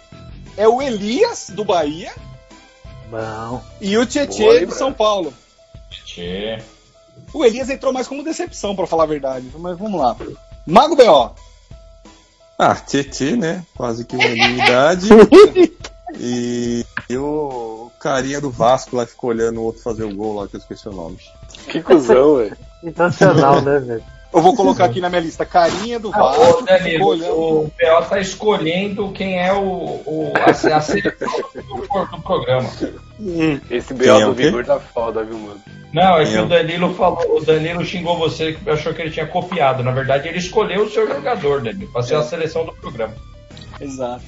é 0.58 0.68
o 0.68 0.82
Elias, 0.82 1.50
do 1.50 1.64
Bahia, 1.64 2.12
Bom. 3.10 3.64
e 3.80 3.98
o 3.98 4.06
Tietê, 4.06 4.66
do 4.66 4.74
São 4.74 4.92
Paulo. 4.92 5.34
Tchê. 5.90 6.62
O 7.34 7.46
Elias 7.46 7.70
entrou 7.70 7.94
mais 7.94 8.08
como 8.08 8.22
decepção, 8.22 8.76
pra 8.76 8.86
falar 8.86 9.04
a 9.04 9.08
verdade. 9.08 9.48
Mas 9.58 9.78
vamos 9.78 10.00
lá. 10.00 10.16
Mago 10.68 10.96
B.O. 10.98 11.32
Ah, 12.60 12.76
Tietê, 12.76 13.38
né? 13.38 13.66
Quase 13.76 14.04
que 14.04 14.16
unanimidade. 14.16 15.08
e, 16.20 16.86
e 17.10 17.18
o 17.18 17.92
carinha 18.04 18.42
do 18.42 18.52
Vasco 18.52 18.96
lá 18.98 19.06
ficou 19.08 19.30
olhando 19.30 19.62
o 19.62 19.64
outro 19.64 19.82
fazer 19.82 20.04
o 20.04 20.14
gol 20.14 20.36
lá, 20.36 20.48
que 20.48 20.56
eu 20.58 20.60
esqueci 20.60 20.88
o 20.90 20.92
nome. 20.92 21.18
Que 21.70 21.82
cuzão, 21.82 22.36
velho. 22.38 22.58
Sensacional, 22.84 23.62
né, 23.62 23.80
velho? 23.80 24.04
Eu 24.34 24.42
vou 24.42 24.56
colocar 24.56 24.86
aqui 24.86 25.00
na 25.00 25.10
minha 25.10 25.22
lista. 25.22 25.46
Carinha 25.46 26.00
do 26.00 26.10
Ah, 26.14 26.18
Vasco. 26.18 26.42
ô, 26.42 26.46
ficou 26.46 26.66
Danilo, 26.66 27.06
olhando. 27.08 27.34
o 27.36 27.70
PO 27.70 28.10
tá 28.10 28.20
escolhendo 28.20 29.12
quem 29.12 29.40
é 29.40 29.54
o, 29.54 29.62
o 30.06 30.34
a, 30.36 30.50
a 30.50 30.82
seleção 30.82 31.30
do, 31.70 32.06
do 32.08 32.22
programa. 32.24 32.68
Esse 33.70 33.94
Quem 33.94 34.10
é 34.10 34.14
BO 34.20 34.26
o 34.26 34.28
do? 34.30 34.34
Vigor 34.34 34.66
tá 34.66 34.80
foda, 34.80 35.24
viu, 35.24 35.38
mano? 35.38 35.62
Não, 35.94 36.18
é 36.18 36.26
que 36.26 36.36
o 36.40 36.48
Danilo 36.48 36.96
falou, 36.96 37.38
o 37.38 37.46
Danilo 37.46 37.86
xingou 37.86 38.18
você 38.18 38.54
que 38.54 38.68
achou 38.68 38.92
que 38.96 39.04
ele 39.04 39.12
tinha 39.12 39.28
copiado. 39.28 39.84
Na 39.84 39.92
verdade, 39.92 40.28
ele 40.28 40.40
escolheu 40.40 40.86
o 40.86 40.90
seu 40.90 41.08
jogador, 41.08 41.62
Danilo, 41.62 41.92
pra 41.92 42.02
ser 42.02 42.16
a 42.16 42.24
seleção 42.24 42.66
do 42.66 42.74
programa. 42.74 43.14
Exato. 43.80 44.24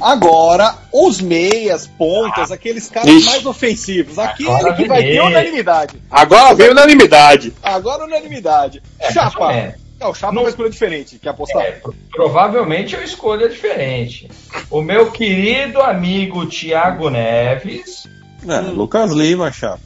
Agora, 0.00 0.74
os 0.92 1.20
meias, 1.20 1.86
pontas, 1.86 2.50
aqueles 2.50 2.88
caras 2.88 3.08
Ixi. 3.10 3.26
mais 3.26 3.46
ofensivos. 3.46 4.18
Aquele 4.18 4.48
Agora 4.50 4.74
que 4.74 4.86
vai 4.86 5.02
ter 5.02 5.20
unanimidade. 5.22 6.02
Agora 6.10 6.54
veio 6.54 6.72
unanimidade. 6.72 7.52
Agora 7.62 8.04
unanimidade. 8.04 8.82
É, 8.98 9.12
Chapa. 9.12 9.52
é. 9.52 9.76
É, 10.00 10.06
o 10.06 10.12
Chapa 10.14 10.32
Não- 10.32 10.42
vai 10.42 10.50
escolher 10.50 10.70
diferente. 10.70 11.18
Quer 11.18 11.28
apostar? 11.30 11.62
É, 11.62 11.70
pro- 11.72 11.94
provavelmente 12.10 12.94
eu 12.94 13.02
escolha 13.02 13.48
diferente. 13.48 14.28
O 14.70 14.82
meu 14.82 15.10
querido 15.12 15.80
amigo 15.80 16.44
Thiago 16.46 17.08
Neves. 17.08 18.04
É, 18.46 18.58
Lucas 18.60 19.12
Lima, 19.12 19.50
chapa. 19.52 19.80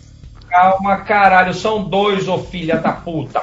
Calma, 0.49 0.97
caralho, 0.99 1.53
são 1.53 1.85
dois, 1.85 2.27
ô 2.27 2.38
filha 2.38 2.77
da 2.79 2.90
puta. 2.92 3.42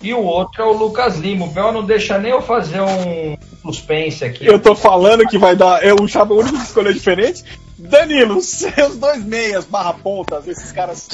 E 0.00 0.14
o 0.14 0.22
outro 0.22 0.62
é 0.62 0.64
o 0.64 0.72
Lucas 0.72 1.16
Lima. 1.18 1.44
O 1.44 1.48
Bel 1.50 1.72
não 1.72 1.84
deixa 1.84 2.16
nem 2.18 2.30
eu 2.30 2.40
fazer 2.40 2.80
um 2.80 3.36
suspense 3.62 4.24
aqui. 4.24 4.46
Eu 4.46 4.58
tô 4.58 4.74
falando 4.74 5.26
que 5.26 5.38
vai 5.38 5.54
dar. 5.54 5.82
É 5.84 5.92
o 5.92 6.08
Chapa 6.08 6.32
é 6.32 6.36
o 6.36 6.40
único 6.40 6.58
que 6.58 6.64
escolheu 6.64 6.92
diferente. 6.92 7.44
Danilo, 7.78 8.40
seus 8.42 8.96
dois 8.96 9.24
meias 9.24 9.64
barra 9.64 9.92
pontas, 9.94 10.46
esses 10.46 10.70
caras. 10.72 11.08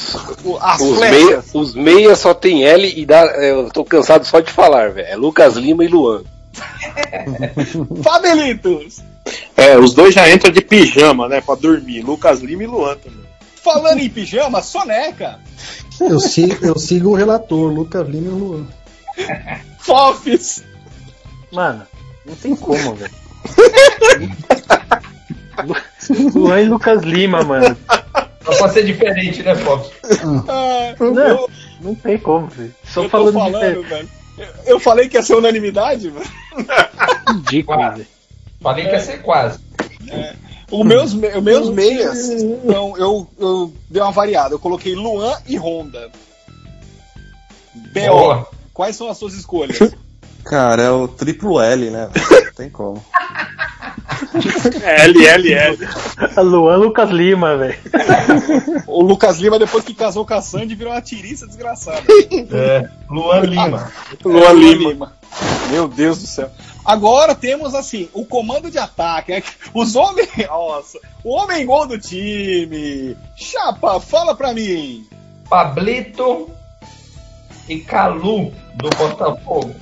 As 0.60 0.80
Os 0.80 0.98
meia, 0.98 1.44
os 1.54 1.74
meia 1.74 2.16
só 2.16 2.34
tem 2.34 2.64
L 2.64 2.92
e 2.94 3.06
dá. 3.06 3.24
Eu 3.24 3.70
tô 3.70 3.84
cansado 3.84 4.24
só 4.24 4.40
de 4.40 4.50
falar, 4.50 4.90
velho. 4.92 5.08
É 5.08 5.16
Lucas 5.16 5.54
Lima 5.54 5.84
e 5.84 5.88
Luan. 5.88 6.22
Fabelitos. 8.02 9.00
É, 9.56 9.78
os 9.78 9.92
dois 9.92 10.14
já 10.14 10.28
entram 10.30 10.50
de 10.50 10.60
pijama, 10.60 11.28
né? 11.28 11.40
Pra 11.40 11.54
dormir. 11.54 12.02
Lucas 12.02 12.40
Lima 12.40 12.64
e 12.64 12.66
Luan 12.66 12.96
também. 12.96 13.28
Falando 13.62 14.00
em 14.00 14.08
pijama, 14.08 14.62
soneca. 14.62 15.38
Eu 16.00 16.20
sigo, 16.20 16.64
eu 16.64 16.78
sigo 16.78 17.10
o 17.10 17.14
relator, 17.14 17.72
Lucas 17.72 18.08
Lima 18.08 18.28
e 18.28 18.30
Luan. 18.30 18.66
Fofes. 19.78 20.64
Mano, 21.52 21.86
não 22.28 22.36
tem 22.36 22.54
como, 22.56 22.94
velho. 22.94 23.12
Lu- 25.64 25.76
Luan 26.34 26.60
e 26.62 26.68
Lucas 26.68 27.02
Lima, 27.02 27.42
mano. 27.42 27.76
Só 28.44 28.56
pra 28.56 28.68
ser 28.70 28.84
diferente, 28.84 29.42
né, 29.42 29.54
Fox? 29.56 29.90
Ah, 30.48 30.94
Não, 30.98 31.18
eu, 31.28 31.50
não 31.80 31.94
tem 31.94 32.18
como, 32.18 32.46
velho. 32.46 32.74
Só 32.84 33.02
eu 33.04 33.10
falando, 33.10 33.34
falando, 33.34 33.82
de 33.82 33.88
velho. 33.88 34.08
Eu- 34.66 34.80
falei 34.80 35.08
que 35.08 35.16
ia 35.16 35.22
ser 35.22 35.34
unanimidade, 35.34 36.08
velho. 36.10 36.26
ridículo, 37.28 37.76
Quase. 37.78 37.96
velho. 37.96 38.08
Falei 38.60 38.84
que 38.86 38.92
ia 38.92 39.00
ser 39.00 39.22
quase. 39.22 39.58
Os 40.70 40.84
meus, 40.86 41.14
me- 41.14 41.28
os 41.36 41.42
meus 41.42 41.70
meias, 41.70 42.28
então, 42.30 42.94
eu, 42.96 43.26
eu 43.38 43.72
dei 43.90 44.00
uma 44.02 44.12
variada. 44.12 44.54
Eu 44.54 44.58
coloquei 44.58 44.94
Luan 44.94 45.36
e 45.46 45.56
Honda. 45.58 46.10
B.O. 47.92 48.44
Quais 48.72 48.96
são 48.96 49.08
as 49.10 49.18
suas 49.18 49.34
escolhas? 49.34 49.78
Cara, 50.48 50.82
é 50.82 50.90
o 50.90 51.06
triplo 51.06 51.60
L, 51.60 51.90
né? 51.90 52.08
Não 52.14 52.52
tem 52.54 52.70
como. 52.70 53.04
L, 54.82 55.26
L, 55.26 55.52
L. 55.52 55.78
Luan 56.38 56.76
Lucas 56.76 57.10
Lima, 57.10 57.56
velho. 57.56 57.78
o 58.86 59.02
Lucas 59.02 59.38
Lima, 59.38 59.58
depois 59.58 59.84
que 59.84 59.92
casou 59.94 60.24
com 60.24 60.34
a 60.34 60.40
Sandy, 60.40 60.74
virou 60.74 60.92
uma 60.92 61.02
tiriça 61.02 61.46
desgraçada. 61.46 62.02
É, 62.50 62.88
Luan 63.10 63.40
Lima. 63.40 63.92
Luan 64.24 64.52
Lima. 64.52 65.12
Meu 65.70 65.86
Deus 65.86 66.20
do 66.20 66.26
céu. 66.26 66.50
Agora 66.84 67.34
temos 67.34 67.74
assim, 67.74 68.08
o 68.14 68.24
comando 68.24 68.70
de 68.70 68.78
ataque, 68.78 69.32
né? 69.32 69.42
os 69.74 69.94
homens. 69.94 70.30
Nossa, 70.48 70.98
o 71.22 71.34
homem 71.34 71.66
gol 71.66 71.86
do 71.86 71.98
time. 71.98 73.14
Chapa, 73.36 74.00
fala 74.00 74.34
pra 74.34 74.54
mim. 74.54 75.06
Pablito 75.48 76.50
e 77.68 77.80
Calu 77.80 78.52
do 78.74 78.88
Botafogo. 78.96 79.74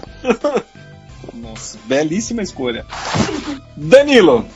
Nossa, 1.35 1.79
belíssima 1.87 2.43
escolha. 2.43 2.85
Danilo, 3.77 4.47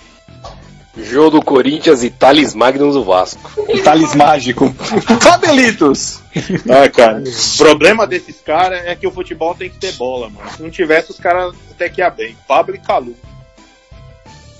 Jogo 0.97 1.39
do 1.39 1.43
Corinthians 1.43 2.03
e 2.03 2.11
Thales 2.11 2.55
Magnus 2.55 2.95
do 2.95 3.05
Vasco. 3.05 3.51
Thales 3.85 4.15
Mágico. 4.15 4.73
Fabelitos. 5.21 6.21
Ah, 6.71 6.89
cara. 6.89 7.25
O 7.25 7.59
problema 7.59 8.07
desses 8.07 8.41
caras 8.41 8.87
é 8.87 8.95
que 8.95 9.05
o 9.05 9.11
futebol 9.11 9.53
tem 9.53 9.69
que 9.69 9.79
ter 9.79 9.93
bola, 9.95 10.31
mano. 10.31 10.49
Se 10.49 10.63
não 10.63 10.71
tivesse, 10.71 11.11
os 11.11 11.19
caras 11.19 11.53
até 11.73 11.89
que 11.89 12.01
ia 12.01 12.09
bem. 12.09 12.37
Pablo 12.47 12.77
e 12.77 12.79
Calu. 12.79 13.17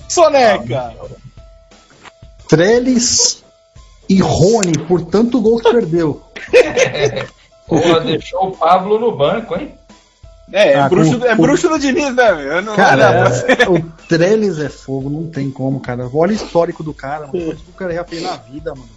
Soneca. 0.09 0.93
Trellis 2.49 3.41
e 4.09 4.19
Rony, 4.19 4.79
por 4.85 5.05
tanto 5.05 5.39
gol 5.39 5.59
que 5.59 5.71
perdeu. 5.71 6.21
Porra, 7.65 8.01
deixou 8.01 8.49
o 8.49 8.57
Pablo 8.57 8.99
no 8.99 9.15
banco, 9.15 9.55
hein? 9.55 9.73
É, 10.51 10.73
é, 10.73 10.75
Ah, 10.79 10.89
bruxo, 10.89 11.17
com- 11.19 11.25
é 11.25 11.35
bruxo 11.35 11.69
do 11.69 11.79
Diniz, 11.79 12.13
né, 12.15 12.31
meu? 12.33 12.51
Eu 12.57 12.61
Não 12.61 12.75
Cara, 12.75 13.31
ser. 13.31 13.69
o 13.69 13.81
Trellis 14.09 14.59
é 14.59 14.67
fogo, 14.69 15.09
não 15.09 15.27
tem 15.29 15.49
como, 15.49 15.79
cara. 15.79 16.09
Olha 16.13 16.31
o 16.31 16.35
histórico 16.35 16.83
do 16.83 16.93
cara, 16.93 17.27
mano. 17.27 17.31
Quanto 17.31 17.63
que 17.63 17.69
o 17.69 17.73
cara 17.73 17.93
já 17.93 18.03
fez 18.03 18.21
na 18.23 18.35
vida, 18.37 18.71
mano. 18.75 18.89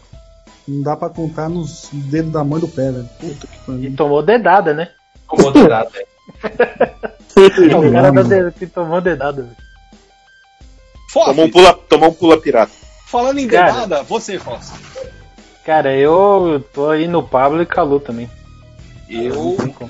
Não 0.67 0.83
dá 0.83 0.97
pra 0.97 1.09
contar 1.11 1.49
nos 1.49 1.89
dedos 1.93 2.33
da 2.33 2.43
mãe 2.43 2.59
do 2.61 2.67
pé, 2.67 2.91
velho. 2.91 3.09
Puta 3.21 3.47
que 3.47 3.55
E 3.55 3.59
pariu. 3.67 3.97
tomou 3.97 4.23
dedada, 4.23 4.73
né? 4.75 4.89
Tomou 5.29 5.53
dedada? 5.53 5.91
É 5.97 6.07
o 7.77 7.93
cara 7.93 8.11
da 8.13 8.23
de- 8.23 8.51
que 8.53 8.67
tomou 8.67 9.01
dedada, 9.01 9.43
velho. 9.43 9.57
Tomou 11.13 11.45
um 11.45 11.51
pula, 11.51 11.73
tomou 11.89 12.09
um 12.09 12.13
pula 12.15 12.41
pirata. 12.41 12.73
falando 13.07 13.39
em 13.39 13.47
Cara. 13.47 13.73
dedada, 13.73 14.03
você, 14.03 14.39
Fox. 14.39 14.73
Cara, 15.65 15.95
eu 15.97 16.65
tô 16.75 16.91
aí 16.91 17.07
no 17.07 17.23
Pablo 17.23 17.63
e 17.63 17.67
Calu 17.67 18.01
também. 18.01 18.29
Eu, 19.09 19.57
eu 19.59 19.81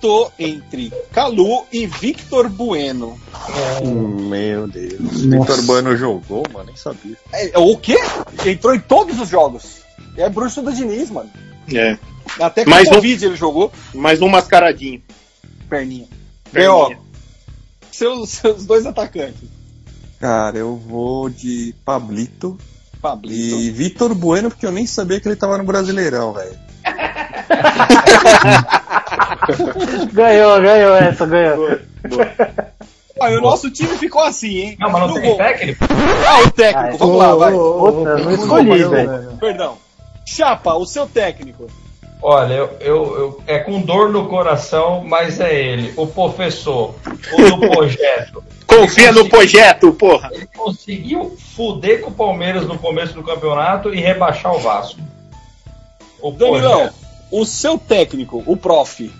tô 0.00 0.30
entre 0.38 0.90
Calu 1.12 1.66
e 1.70 1.86
Victor 1.86 2.48
Bueno. 2.48 3.18
Meu 3.84 4.66
Deus. 4.66 5.00
Nossa. 5.00 5.28
Victor 5.28 5.62
Bueno 5.62 5.96
jogou, 5.96 6.44
mano, 6.52 6.66
nem 6.66 6.76
sabia. 6.76 7.16
É, 7.32 7.58
o 7.58 7.76
quê? 7.76 7.98
Entrou 8.46 8.74
em 8.74 8.80
todos 8.80 9.20
os 9.20 9.28
jogos. 9.28 9.80
É 10.16 10.28
bruxo 10.28 10.62
do 10.62 10.72
Diniz, 10.72 11.10
mano. 11.10 11.30
É. 11.72 11.98
Até 12.40 12.64
com 12.64 12.70
Mas 12.70 12.88
o 12.88 12.94
Covid 12.94 13.24
ele 13.24 13.36
jogou. 13.36 13.72
Mais 13.94 14.22
um 14.22 14.28
mascaradinho. 14.28 15.02
Perninha. 15.68 16.06
Perninha. 16.52 16.98
Seus, 17.90 18.30
seus 18.30 18.64
dois 18.64 18.86
atacantes. 18.86 19.48
Cara, 20.18 20.58
eu 20.58 20.76
vou 20.76 21.30
de 21.30 21.74
Pablito 21.84 22.58
Pablito. 23.00 23.56
e 23.56 23.70
Vitor 23.70 24.14
Bueno, 24.14 24.50
porque 24.50 24.66
eu 24.66 24.72
nem 24.72 24.86
sabia 24.86 25.18
que 25.20 25.26
ele 25.26 25.36
tava 25.36 25.56
no 25.56 25.64
Brasileirão, 25.64 26.32
velho. 26.32 26.58
Ganhou, 30.12 30.60
ganhou 30.60 30.96
essa, 30.96 31.26
ganhou. 31.26 31.78
Ah, 33.20 33.30
e 33.30 33.36
o 33.36 33.40
nosso 33.40 33.70
time 33.70 33.96
ficou 33.98 34.22
assim, 34.22 34.56
hein? 34.56 34.76
Não, 34.78 34.90
mas 34.90 35.00
não 35.02 35.08
No 35.08 35.14
tem 35.14 35.22
gol. 35.28 35.36
técnico? 35.36 35.84
Ah, 36.26 36.40
o 36.46 36.50
técnico. 36.50 36.98
Vamos 36.98 37.16
lá, 37.18 37.34
vai. 37.34 37.52
Puta, 37.52 38.16
não 38.18 38.30
escolhi, 38.32 38.84
velho. 38.84 39.36
Perdão. 39.38 39.76
Chapa, 40.26 40.74
o 40.74 40.86
seu 40.86 41.06
técnico. 41.06 41.66
Olha, 42.22 42.52
eu, 42.54 42.70
eu, 42.80 43.18
eu- 43.18 43.42
é 43.46 43.58
com 43.58 43.80
dor 43.80 44.10
no 44.10 44.26
coração, 44.28 45.02
mas 45.06 45.40
é 45.40 45.54
ele, 45.54 45.92
o 45.96 46.06
professor, 46.06 46.94
o 47.32 47.42
do 47.42 47.58
projeto. 47.70 48.44
Confia 48.66 49.10
no 49.10 49.28
projeto, 49.28 49.92
porra. 49.92 50.28
Ele 50.32 50.46
conseguiu 50.56 51.36
fuder 51.56 52.02
com 52.02 52.10
o 52.10 52.14
Palmeiras 52.14 52.66
no 52.66 52.78
começo 52.78 53.14
do 53.14 53.22
campeonato 53.22 53.92
e 53.92 54.00
rebaixar 54.00 54.54
o 54.54 54.58
Vasco. 54.60 55.00
O 56.22 56.30
Danilão, 56.30 56.72
projeto. 56.78 56.94
O 57.30 57.44
seu 57.44 57.78
técnico, 57.78 58.42
o 58.46 58.56
prof. 58.56 59.12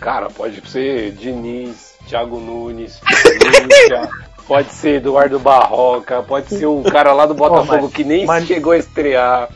Cara, 0.00 0.28
pode 0.30 0.62
ser 0.68 1.12
Diniz, 1.12 1.94
Thiago 2.08 2.38
Nunes, 2.40 3.00
pode 4.46 4.72
ser 4.72 4.96
Eduardo 4.96 5.38
Barroca, 5.38 6.22
pode 6.22 6.48
ser 6.48 6.66
um 6.66 6.82
cara 6.82 7.12
lá 7.12 7.26
do 7.26 7.34
Botafogo 7.34 7.82
mas- 7.84 7.92
que 7.92 8.04
nem 8.04 8.26
mas- 8.26 8.46
chegou 8.46 8.72
a 8.72 8.78
estrear. 8.78 9.48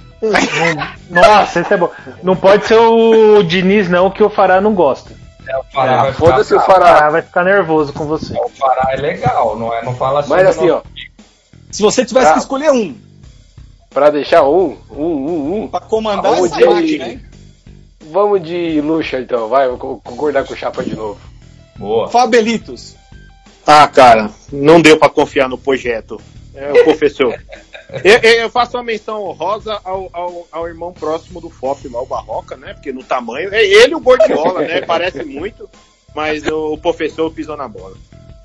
Não- 1.10 1.22
Nossa, 1.22 1.60
esse 1.60 1.74
é 1.74 1.76
bom. 1.76 1.90
Não 2.22 2.34
pode 2.36 2.66
ser 2.66 2.76
o 2.78 3.42
Diniz, 3.42 3.88
não, 3.90 4.10
que 4.10 4.22
o 4.22 4.30
Fará 4.30 4.60
não 4.60 4.72
gosta. 4.74 5.12
É, 5.46 5.58
o 5.58 5.64
Fará 5.64 5.92
Ah, 6.00 6.02
vai 6.04 6.12
Foda-se 6.14 6.54
o 6.54 6.60
ficar- 6.60 6.72
O 6.72 6.74
Fará. 6.74 6.94
Fará 6.94 7.10
vai 7.10 7.22
ficar 7.22 7.44
nervoso 7.44 7.92
com 7.92 8.06
você. 8.06 8.32
O 8.34 8.48
Fará 8.48 8.92
é 8.92 8.96
legal, 8.96 9.58
não, 9.58 9.72
é, 9.74 9.84
não 9.84 9.94
fala 9.94 10.20
assim. 10.20 10.30
Mas 10.30 10.46
assim, 10.46 10.70
ó, 10.70 10.80
Se 11.70 11.82
você 11.82 12.04
tivesse 12.04 12.26
Tá. 12.28 12.32
que 12.34 12.38
escolher 12.38 12.70
um 12.70 12.94
pra 13.90 14.08
deixar 14.08 14.42
um, 14.44 14.78
um, 14.90 15.04
um, 15.04 15.62
um, 15.64 15.68
pra 15.68 15.80
comandar 15.80 16.32
essa 16.32 16.60
máquina, 16.70 17.08
hein? 17.08 17.20
Vamos 18.14 18.42
de 18.42 18.80
Lucha 18.80 19.18
então, 19.20 19.48
vai, 19.48 19.68
vou 19.68 19.76
co- 19.76 20.00
concordar 20.04 20.44
com 20.46 20.54
o 20.54 20.56
Chapa 20.56 20.82
de 20.84 20.94
novo. 20.94 21.20
Boa. 21.76 22.08
Fabelitos. 22.08 22.94
Ah, 23.66 23.88
cara, 23.88 24.30
não 24.52 24.80
deu 24.80 24.96
pra 24.98 25.08
confiar 25.08 25.48
no 25.48 25.58
projeto. 25.58 26.20
É 26.54 26.70
o 26.70 26.84
professor. 26.84 27.34
eu, 28.04 28.18
eu- 28.18 28.50
faço 28.50 28.76
uma 28.76 28.84
menção 28.84 29.20
honrosa 29.24 29.80
ao, 29.84 30.08
ao, 30.12 30.46
ao 30.52 30.68
irmão 30.68 30.92
próximo 30.92 31.40
do 31.40 31.50
FOP 31.50 31.88
lá, 31.88 32.00
o 32.00 32.06
Barroca, 32.06 32.56
né? 32.56 32.74
Porque 32.74 32.92
no 32.92 33.02
tamanho. 33.02 33.52
É 33.52 33.64
ele 33.64 33.94
o 33.96 34.00
Gordiola, 34.00 34.60
né? 34.60 34.80
Parece 34.82 35.24
muito, 35.24 35.68
mas 36.14 36.46
o, 36.46 36.74
o 36.74 36.78
professor 36.78 37.28
pisou 37.32 37.56
na 37.56 37.66
bola. 37.66 37.96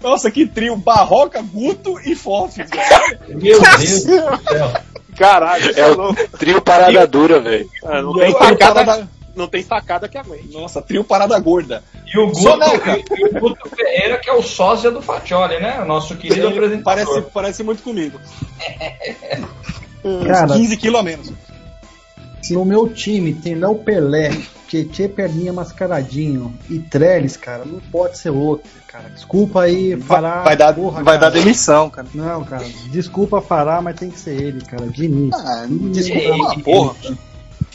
Nossa, 0.01 0.32
que 0.32 0.47
trio. 0.47 0.75
Barroca, 0.77 1.41
Guto 1.41 1.99
e 1.99 2.15
velho. 2.15 3.19
Meu 3.27 3.62
Deus 3.62 4.03
do 4.05 4.08
céu. 4.49 4.71
Caralho, 5.17 5.71
É 5.77 5.86
o 5.91 5.95
falou. 5.95 6.13
trio 6.39 6.62
parada 6.62 7.05
dura, 7.05 7.39
velho. 7.41 7.69
Ah, 7.84 8.01
não, 8.01 8.13
tem 8.13 8.34
parada- 8.58 9.08
não 9.39 9.47
tem 9.47 9.63
sacada 9.63 10.08
que 10.08 10.17
aguente. 10.17 10.52
Nossa, 10.52 10.82
trio 10.82 11.04
parada 11.04 11.39
gorda. 11.39 11.82
E 12.06 12.19
o 12.19 12.28
Guto, 12.28 12.41
Soneca. 12.41 12.97
e 12.97 13.25
o 13.25 13.39
Guto 13.39 13.69
Ferreira, 13.69 14.17
que 14.17 14.30
é 14.30 14.34
o 14.34 14.43
sósia 14.43 14.91
do 14.91 15.02
Fatioli, 15.02 15.60
né? 15.60 15.80
O 15.82 15.86
nosso 15.86 16.15
querido 16.15 16.49
apresentador. 16.49 16.84
Parece, 16.84 17.21
parece 17.34 17.63
muito 17.63 17.82
comigo. 17.82 18.19
Cara. 20.28 20.54
15 20.54 20.78
quilos 20.78 20.99
a 20.99 21.04
menos. 21.04 21.32
No 22.52 22.65
meu 22.65 22.89
time 22.89 23.34
tem 23.34 23.56
Léo 23.56 23.75
Pelé, 23.75 24.32
Tietê 24.67 25.08
Perninha 25.08 25.54
Mascaradinho 25.54 26.58
e 26.69 26.80
Trellis, 26.80 27.38
cara, 27.38 27.63
não 27.65 27.80
pode 27.80 28.17
ser 28.17 28.30
outro, 28.30 28.69
cara. 28.88 29.10
Desculpa 29.10 29.63
aí, 29.63 29.99
Fará. 30.02 30.41
vai 30.41 30.56
dar, 30.56 30.73
porra, 30.73 31.04
vai 31.04 31.19
dar 31.19 31.32
cara. 31.32 31.43
demissão, 31.43 31.89
cara. 31.89 32.08
Não, 32.13 32.43
cara, 32.43 32.65
desculpa 32.91 33.41
Fará, 33.41 33.82
mas 33.82 33.99
tem 33.99 34.10
que 34.10 34.19
ser 34.19 34.41
ele, 34.41 34.62
cara. 34.62 34.88
Diniz. 34.88 35.36
Ah, 35.36 35.67
desculpa, 35.91 36.32
uma 36.34 36.60
porra. 36.62 36.95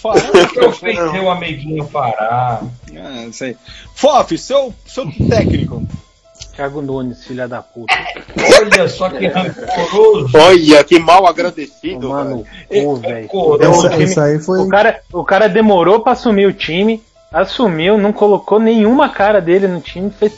Fala, 0.04 0.20
que 0.52 0.60
ofendeu 0.60 1.24
o 1.24 1.30
amiguinho 1.30 1.86
Pará. 1.86 2.60
Ah, 2.94 3.24
isso 3.26 3.42
aí. 3.44 3.56
Fof, 3.94 4.36
seu, 4.36 4.74
seu 4.86 5.06
técnico. 5.30 5.82
Thiago 6.54 6.82
Nunes, 6.82 7.24
filha 7.24 7.48
da 7.48 7.62
puta. 7.62 7.94
Olha 8.60 8.88
só 8.88 9.08
que 9.08 9.26
rancoroso. 9.26 10.36
Olha, 10.36 10.84
que 10.84 10.98
mal 10.98 11.26
agradecido. 11.26 12.10
Mano, 12.10 12.44
velho. 12.70 12.84
cu, 12.84 12.96
velho. 12.96 13.22
Rancoroso. 13.22 13.62
O 13.62 13.86
Essa, 13.86 13.90
time- 13.90 14.04
essa 14.04 14.24
aí 14.24 14.38
foi. 14.38 14.60
O 14.60 14.68
cara, 14.68 15.00
o 15.12 15.24
cara 15.24 15.48
demorou 15.48 16.00
pra 16.00 16.12
assumir 16.12 16.46
o 16.46 16.52
time, 16.52 17.02
assumiu, 17.32 17.96
não 17.96 18.12
colocou 18.12 18.60
nenhuma 18.60 19.08
cara 19.08 19.40
dele 19.40 19.66
no 19.66 19.80
time, 19.80 20.10
fez 20.10 20.32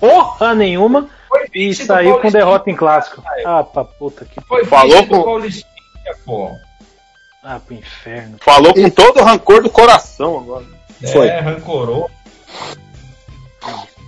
porra 0.00 0.52
nenhuma 0.54 1.08
Foi 1.28 1.46
e 1.54 1.72
saiu 1.74 2.18
com 2.18 2.28
derrota 2.30 2.68
em 2.70 2.74
clássico. 2.74 3.22
Ah, 3.46 3.62
pra 3.62 3.84
puta 3.84 4.24
que. 4.24 4.40
Foi 4.42 4.64
Falou 4.64 5.06
com- 5.06 5.22
Paulistinha, 5.22 5.64
pô. 6.26 6.50
Ah, 7.42 7.58
pro 7.58 7.74
inferno. 7.74 8.36
Falou 8.40 8.72
com 8.72 8.88
todo 8.88 9.20
o 9.20 9.24
rancor 9.24 9.62
do 9.62 9.70
coração 9.70 10.38
agora. 10.38 10.64
Foi. 11.12 11.26
É, 11.26 11.40
rancoroso. 11.40 12.08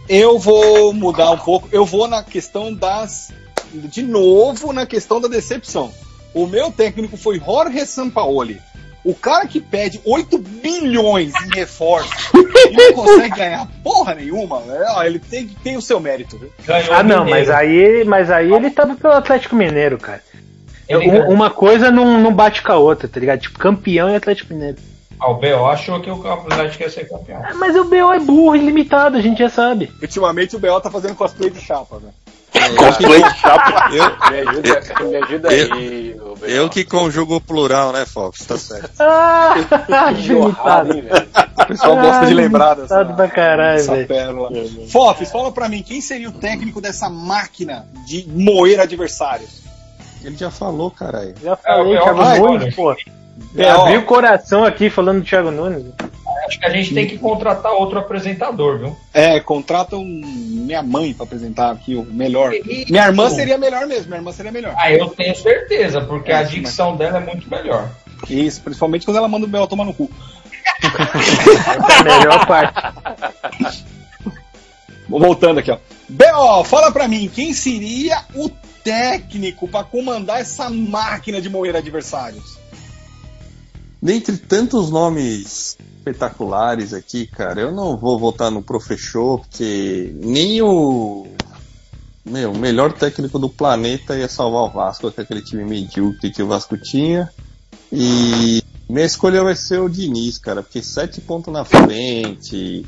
Eu 0.08 0.38
vou 0.38 0.92
mudar 0.92 1.32
um 1.32 1.38
pouco. 1.38 1.68
Eu 1.72 1.84
vou 1.84 2.06
na 2.06 2.22
questão 2.22 2.72
das. 2.72 3.32
De 3.72 4.02
novo, 4.02 4.72
na 4.72 4.86
questão 4.86 5.20
da 5.20 5.26
decepção. 5.26 5.92
O 6.32 6.46
meu 6.46 6.70
técnico 6.70 7.16
foi 7.16 7.40
Jorge 7.40 7.84
Sampaoli. 7.86 8.60
O 9.04 9.14
cara 9.14 9.46
que 9.46 9.60
pede 9.60 10.00
8 10.04 10.38
bilhões 10.38 11.32
em 11.44 11.54
reforço 11.54 12.10
e 12.64 12.70
não 12.70 12.92
consegue 13.04 13.36
ganhar 13.36 13.68
porra 13.82 14.14
nenhuma, 14.14 14.60
né? 14.60 14.78
Ele 15.04 15.18
tem, 15.18 15.46
tem 15.62 15.76
o 15.76 15.82
seu 15.82 16.00
mérito. 16.00 16.38
Viu? 16.38 16.50
Ganhou 16.64 16.94
Ah, 16.94 17.02
não, 17.02 17.24
mas 17.24 17.50
aí, 17.50 18.04
mas 18.04 18.30
aí 18.30 18.52
ele 18.52 18.70
tava 18.70 18.94
pelo 18.94 19.12
Atlético 19.12 19.56
Mineiro, 19.56 19.98
cara. 19.98 20.22
Um- 20.90 21.30
uma 21.32 21.50
coisa 21.50 21.90
não, 21.90 22.20
não 22.20 22.32
bate 22.32 22.62
com 22.62 22.72
a 22.72 22.76
outra, 22.76 23.08
tá 23.08 23.18
ligado? 23.20 23.40
Tipo, 23.40 23.58
campeão 23.58 24.08
e 24.10 24.16
Atlético 24.16 24.52
Mineiro. 24.52 24.76
Ah, 25.20 25.30
o 25.30 25.34
B.O. 25.36 25.66
achou 25.66 26.00
que 26.00 26.10
o 26.10 26.32
Atlético 26.32 26.82
ia 26.82 26.90
ser 26.90 27.08
campeão. 27.08 27.40
Ah, 27.42 27.54
Mas 27.54 27.74
o 27.76 27.84
BO 27.84 28.12
é 28.12 28.18
burro, 28.18 28.56
ilimitado, 28.56 29.16
a 29.16 29.20
gente 29.22 29.38
já 29.38 29.48
sabe. 29.48 29.90
Ultimamente 30.02 30.56
o 30.56 30.58
BO 30.58 30.80
tá 30.80 30.90
fazendo 30.90 31.14
cosplay 31.14 31.50
de 31.50 31.60
chapa, 31.60 31.98
velho. 31.98 32.12
Cosplay 32.76 33.22
de 33.22 33.38
chapa. 33.38 33.90
Eu, 33.94 34.30
Me 34.30 34.40
ajuda, 34.48 34.82
me 35.08 35.16
ajuda 35.16 35.52
Eu- 35.54 35.72
aí, 35.74 36.16
eu 36.42 36.68
que 36.68 36.84
conjugo 36.84 37.36
o 37.36 37.40
plural, 37.40 37.92
né, 37.92 38.04
Fox? 38.06 38.44
Tá 38.44 38.56
certo. 38.58 38.90
Ah, 39.00 40.10
limitado. 40.12 40.90
O 41.62 41.66
pessoal 41.66 41.96
gosta 41.96 42.26
de 42.26 42.34
lembrar 42.34 42.74
dessa, 42.74 43.04
pra 43.04 43.28
caralho, 43.28 43.76
dessa 43.78 43.96
pérola. 44.04 44.50
Fofes, 44.90 45.30
fala 45.30 45.50
pra 45.52 45.68
mim, 45.68 45.82
quem 45.82 46.00
seria 46.00 46.28
o 46.28 46.32
técnico 46.32 46.80
dessa 46.80 47.08
máquina 47.08 47.86
de 48.06 48.26
moer 48.28 48.80
adversários? 48.80 49.63
Ele 50.24 50.36
já 50.36 50.50
falou, 50.50 50.90
caralho. 50.90 51.34
Já 51.42 51.56
falei, 51.56 51.94
É, 51.94 52.00
o 52.00 52.02
Thiago 52.02 52.18
BO, 52.18 52.46
Nunes, 52.48 52.62
olha. 52.62 52.72
pô. 52.74 52.96
É, 53.56 53.68
Abri 53.70 53.96
o 53.98 54.04
coração 54.06 54.64
aqui 54.64 54.88
falando 54.90 55.20
do 55.20 55.26
Thiago 55.26 55.50
Nunes. 55.50 55.86
Acho 56.46 56.58
que 56.60 56.66
a 56.66 56.70
gente 56.70 56.92
tem 56.94 57.06
que 57.06 57.16
contratar 57.18 57.72
outro 57.72 57.98
apresentador, 57.98 58.78
viu? 58.78 58.96
É, 59.14 59.40
contrata 59.40 59.96
um, 59.96 60.04
minha 60.04 60.82
mãe 60.82 61.14
pra 61.14 61.24
apresentar 61.24 61.70
aqui 61.72 61.94
o 61.96 62.04
melhor. 62.04 62.52
Minha 62.88 63.06
irmã 63.06 63.30
seria 63.30 63.56
melhor 63.56 63.86
mesmo, 63.86 64.06
minha 64.08 64.18
irmã 64.18 64.30
seria 64.32 64.52
melhor. 64.52 64.74
Ah, 64.76 64.92
eu 64.92 65.08
tenho 65.08 65.34
certeza, 65.34 66.02
porque 66.02 66.30
É, 66.30 66.36
a 66.36 66.42
dicção 66.42 66.96
dela 66.96 67.16
é 67.18 67.20
muito 67.24 67.48
melhor. 67.48 67.88
Isso, 68.28 68.60
principalmente 68.60 69.04
quando 69.06 69.16
ela 69.16 69.28
manda 69.28 69.46
o 69.46 69.48
Bel 69.48 69.66
tomar 69.66 69.84
no 69.84 69.94
cu. 69.94 70.10
Essa 70.82 71.92
é 71.92 71.98
a 72.00 72.04
melhor 72.18 72.46
parte. 72.46 72.82
Voltando 75.08 75.60
aqui, 75.60 75.70
ó. 75.70 75.78
B.O., 76.08 76.64
fala 76.64 76.90
pra 76.92 77.08
mim, 77.08 77.30
quem 77.34 77.52
seria 77.52 78.20
o 78.34 78.50
técnico 78.84 79.66
pra 79.66 79.82
comandar 79.82 80.40
essa 80.40 80.70
máquina 80.70 81.40
de 81.40 81.48
moer 81.48 81.74
adversários? 81.74 82.58
Dentre 84.00 84.36
tantos 84.36 84.90
nomes 84.90 85.78
espetaculares 85.96 86.92
aqui, 86.92 87.26
cara, 87.26 87.62
eu 87.62 87.72
não 87.72 87.96
vou 87.96 88.18
votar 88.18 88.50
no 88.50 88.62
Professor, 88.62 89.40
porque 89.40 90.14
nem 90.20 90.60
o 90.60 91.26
meu, 92.24 92.52
melhor 92.52 92.92
técnico 92.92 93.38
do 93.38 93.48
planeta 93.48 94.16
ia 94.16 94.28
salvar 94.28 94.64
o 94.64 94.70
Vasco 94.70 95.10
com 95.10 95.20
aquele 95.20 95.40
time 95.40 95.64
medíocre 95.64 96.30
que 96.30 96.42
o 96.42 96.46
Vasco 96.46 96.76
tinha. 96.76 97.30
E 97.90 98.62
minha 98.88 99.06
escolha 99.06 99.42
vai 99.42 99.56
ser 99.56 99.80
o 99.80 99.88
Diniz, 99.88 100.36
cara, 100.36 100.62
porque 100.62 100.82
sete 100.82 101.22
pontos 101.22 101.52
na 101.52 101.64
frente, 101.64 102.84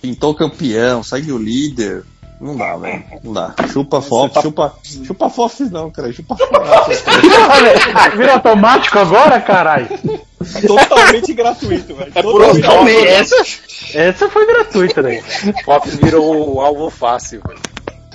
pintou 0.00 0.34
campeão, 0.34 1.02
segue 1.02 1.32
o 1.32 1.38
líder. 1.38 2.04
Não 2.40 2.56
dá, 2.56 2.76
velho. 2.76 3.04
Não 3.22 3.32
dá. 3.34 3.54
Chupa 3.70 4.00
fof, 4.00 4.40
chupa, 4.40 4.74
chupa 5.06 5.28
fof 5.28 5.60
não, 5.70 5.90
cara. 5.90 6.10
Chupa 6.12 6.36
fof. 6.40 7.04
Vira 8.16 8.32
automático 8.34 8.98
agora, 8.98 9.40
caralho? 9.40 9.88
Totalmente 10.66 11.34
gratuito, 11.34 11.94
velho. 11.94 12.12
É 12.14 12.22
por 12.22 12.32
Totalmente. 12.44 12.64
osmose. 12.66 13.06
Essa, 13.06 13.98
essa 13.98 14.30
foi 14.30 14.46
gratuita, 14.46 15.02
né? 15.02 15.20
Fox 15.64 15.94
virou 15.96 16.56
um 16.56 16.60
alvo 16.60 16.88
fácil. 16.88 17.42
velho. 17.46 17.60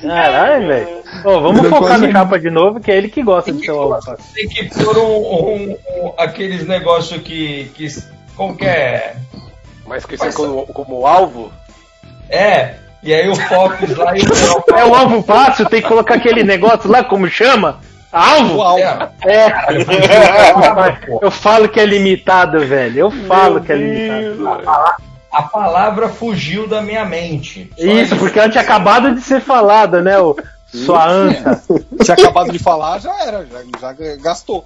Caralho, 0.01 0.67
velho. 0.67 0.87
Ô, 1.23 1.41
vamos 1.41 1.61
Virou 1.61 1.79
focar 1.79 1.99
no 1.99 2.11
chapa 2.11 2.39
de 2.39 2.49
novo, 2.49 2.79
que 2.79 2.91
é 2.91 2.97
ele 2.97 3.09
que 3.09 3.21
gosta 3.23 3.51
de 3.51 3.63
ser 3.63 3.71
o 3.71 3.79
alvo 3.79 4.01
fácil. 4.01 4.25
Tem 4.33 4.47
que 4.49 4.65
pôr 4.83 4.97
um, 4.97 5.03
um- 5.03 5.77
um- 6.07 6.13
aqueles 6.17 6.67
negócios 6.67 7.21
que, 7.21 7.71
que. 7.75 7.87
Como 8.35 8.57
que 8.57 8.65
é? 8.65 9.15
Mas 9.85 10.03
que 10.03 10.17
como, 10.33 10.65
como 10.67 11.05
alvo, 11.05 11.51
É, 12.27 12.75
e 13.05 13.13
aí 13.13 13.29
o 13.29 13.35
Fox 13.35 13.95
lá 13.95 14.17
e 14.17 14.21
o 14.21 14.77
É 14.77 14.83
o 14.83 14.95
alvo 14.95 15.21
fácil, 15.21 15.69
tem 15.69 15.81
que 15.81 15.87
colocar 15.87 16.15
aquele 16.15 16.43
negócio 16.43 16.89
lá, 16.89 17.03
como 17.03 17.29
chama? 17.29 17.79
Alvo? 18.11 18.57
Uau. 18.57 18.79
É, 18.79 19.07
É. 19.27 19.53
Eu 21.21 21.29
falo 21.29 21.69
que 21.69 21.79
é 21.79 21.85
limitado, 21.85 22.65
velho. 22.65 22.99
Eu 22.99 23.11
falo 23.11 23.61
que 23.61 23.71
é 23.71 23.75
limitado. 23.75 24.61
a 25.31 25.43
palavra 25.43 26.09
fugiu 26.09 26.67
da 26.67 26.81
minha 26.81 27.05
mente. 27.05 27.69
Só 27.77 27.85
Isso, 27.85 28.15
porque 28.15 28.39
ela 28.39 28.49
tinha 28.49 28.63
acabado 28.63 29.13
de 29.13 29.21
ser 29.21 29.41
falada, 29.41 30.01
né? 30.01 30.17
O 30.17 30.35
sua 30.75 31.07
anta. 31.07 31.61
Tinha 32.03 32.15
acabado 32.15 32.51
de 32.51 32.59
falar, 32.59 32.99
já 32.99 33.13
era, 33.23 33.45
já, 33.45 33.63
já 33.79 34.15
gastou. 34.17 34.65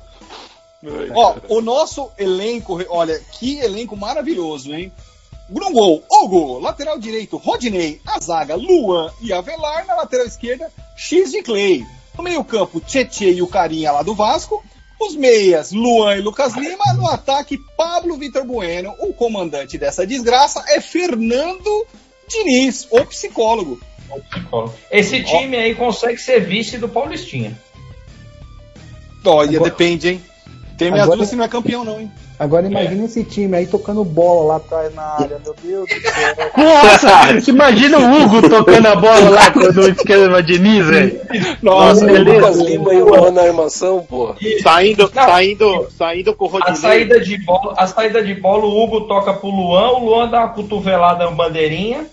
Ó, 1.13 1.36
o 1.49 1.62
nosso 1.62 2.10
elenco, 2.17 2.80
olha, 2.89 3.19
que 3.34 3.60
elenco 3.60 3.97
maravilhoso, 3.97 4.73
hein? 4.73 4.91
No 5.49 5.71
gol, 5.71 6.03
Hugo, 6.12 6.59
lateral 6.59 6.99
direito, 6.99 7.38
Rodney, 7.38 7.99
a 8.05 8.19
zaga, 8.19 8.55
Luan 8.55 9.12
e 9.21 9.33
Avelar, 9.33 9.85
na 9.88 9.95
lateral 9.95 10.25
esquerda, 10.27 10.71
X 10.95 11.31
de 11.31 11.41
Clay. 11.41 11.83
No 12.17 12.23
meio 12.23 12.43
campo, 12.43 12.79
Tietê 12.79 13.31
e 13.31 13.41
o 13.41 13.47
Carinha 13.47 13.91
lá 13.91 14.03
do 14.03 14.13
Vasco. 14.13 14.63
Os 15.01 15.15
meias, 15.15 15.71
Luan 15.71 16.17
e 16.17 16.21
Lucas 16.21 16.53
Lima. 16.55 16.93
No 16.95 17.07
ataque, 17.07 17.57
Pablo 17.77 18.17
Vitor 18.17 18.43
Bueno. 18.43 18.93
O 18.99 19.13
comandante 19.13 19.77
dessa 19.77 20.05
desgraça 20.05 20.63
é 20.67 20.81
Fernando 20.81 21.88
Diniz, 22.27 22.85
o 22.91 23.03
psicólogo. 23.05 23.79
Esse 24.91 25.23
time 25.23 25.55
aí 25.55 25.73
consegue 25.73 26.17
ser 26.17 26.45
vice 26.45 26.77
do 26.77 26.89
Paulistinha. 26.89 27.57
Olha, 29.25 29.57
Agora- 29.57 29.71
depende, 29.71 30.09
hein? 30.09 30.23
Tem 30.77 30.89
minhas 30.91 31.03
Agora- 31.03 31.17
dúvidas 31.17 31.29
se 31.29 31.35
não 31.35 31.43
é 31.43 31.47
campeão, 31.47 31.83
não, 31.83 31.99
hein? 31.99 32.12
Agora 32.39 32.65
imagina 32.65 33.04
esse 33.04 33.21
time 33.25 33.58
aí 33.58 33.67
tocando 33.67 34.02
bola 34.06 34.45
lá 34.45 34.56
atrás 34.56 34.95
na 34.95 35.04
área, 35.04 35.41
meu 35.43 35.54
Deus 35.62 35.89
do 35.89 36.02
céu. 36.02 36.36
Nossa! 36.56 37.10
Imagina 37.52 37.99
o 37.99 38.23
Hugo 38.23 38.41
tocando 38.47 38.86
a 38.88 38.95
bola 38.95 39.30
lá 39.30 39.52
quando 39.52 39.82
o 39.82 39.89
esquema 39.91 40.41
Diniz, 40.41 40.88
velho. 40.88 41.19
Nossa, 41.62 42.06
o 42.06 42.08
beleza. 42.08 42.47
Lucas 42.47 42.58
Lima 42.60 42.93
e 42.93 43.02
o 43.02 43.10
Luan 43.10 43.32
na 43.32 43.41
armação, 43.41 44.06
pô. 44.10 44.34
Saindo, 44.63 45.12
saindo, 45.13 45.88
saindo 45.97 46.34
com 46.34 46.45
o 46.45 46.47
A 46.47 46.52
Rodinei. 46.52 46.78
saída 46.78 47.19
de 47.19 47.38
bola, 47.43 47.73
a 47.78 47.88
saída 47.88 48.23
de 48.23 48.34
bola, 48.36 48.63
o 48.63 48.84
Hugo 48.84 49.02
toca 49.02 49.34
pro 49.34 49.49
Luan, 49.49 49.89
o 49.97 50.06
Luan 50.06 50.30
dá 50.30 50.39
uma 50.39 50.49
cotovelada 50.49 51.25
no 51.30 51.36
bandeirinha. 51.36 52.06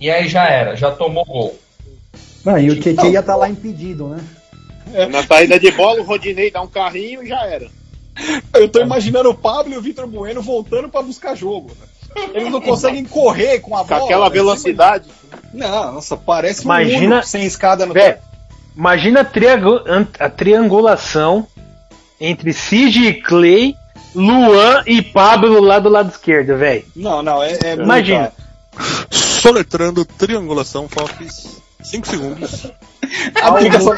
E 0.00 0.08
aí 0.08 0.28
já 0.28 0.46
era, 0.46 0.76
já 0.76 0.92
tomou 0.92 1.24
gol. 1.24 1.58
Não, 2.44 2.56
e 2.56 2.70
o 2.70 2.80
Tietchan 2.80 3.08
ia 3.08 3.18
estar 3.18 3.34
lá 3.34 3.48
impedido, 3.50 4.06
né? 4.06 4.20
Na 5.10 5.24
saída 5.24 5.58
de 5.58 5.72
bola, 5.72 6.00
o 6.00 6.04
Rodinei 6.04 6.52
dá 6.52 6.62
um 6.62 6.68
carrinho 6.68 7.24
e 7.24 7.26
já 7.26 7.44
era. 7.44 7.77
Eu 8.54 8.68
tô 8.68 8.80
imaginando 8.80 9.30
o 9.30 9.34
Pablo 9.34 9.72
e 9.72 9.76
o 9.76 9.82
Vitor 9.82 10.06
Bueno 10.06 10.42
voltando 10.42 10.88
pra 10.88 11.02
buscar 11.02 11.36
jogo. 11.36 11.70
né? 11.80 11.86
Eles 12.34 12.50
não 12.50 12.60
conseguem 12.60 13.04
correr 13.04 13.60
com 13.60 13.76
a 13.76 13.80
Com 13.80 13.88
bola. 13.88 14.04
aquela 14.04 14.24
né? 14.28 14.30
velocidade. 14.32 15.08
Não, 15.52 15.92
nossa, 15.94 16.16
parece 16.16 16.60
um 16.62 16.64
Imagina- 16.64 17.14
Uno 17.16 17.24
sem 17.24 17.44
escada 17.44 17.86
no 17.86 17.94
Velho, 17.94 18.18
imagina 18.76 19.20
a, 19.20 19.24
triangu- 19.24 19.82
an- 19.86 20.06
a 20.18 20.28
triangulação 20.28 21.46
entre 22.20 22.52
Cid 22.52 23.06
e 23.08 23.14
Clay, 23.22 23.74
Luan 24.14 24.82
e 24.86 25.00
Pablo 25.02 25.60
lá 25.60 25.78
do 25.78 25.88
lado 25.88 26.10
esquerdo, 26.10 26.56
velho. 26.56 26.84
Não, 26.96 27.22
não, 27.22 27.42
é, 27.42 27.52
é 27.62 27.74
Imagina. 27.74 28.32
Soletrando 29.10 30.04
triangulação, 30.04 30.88
Fox. 30.88 31.60
5 31.82 32.06
segundos. 32.06 32.66
Aplicação, 33.42 33.94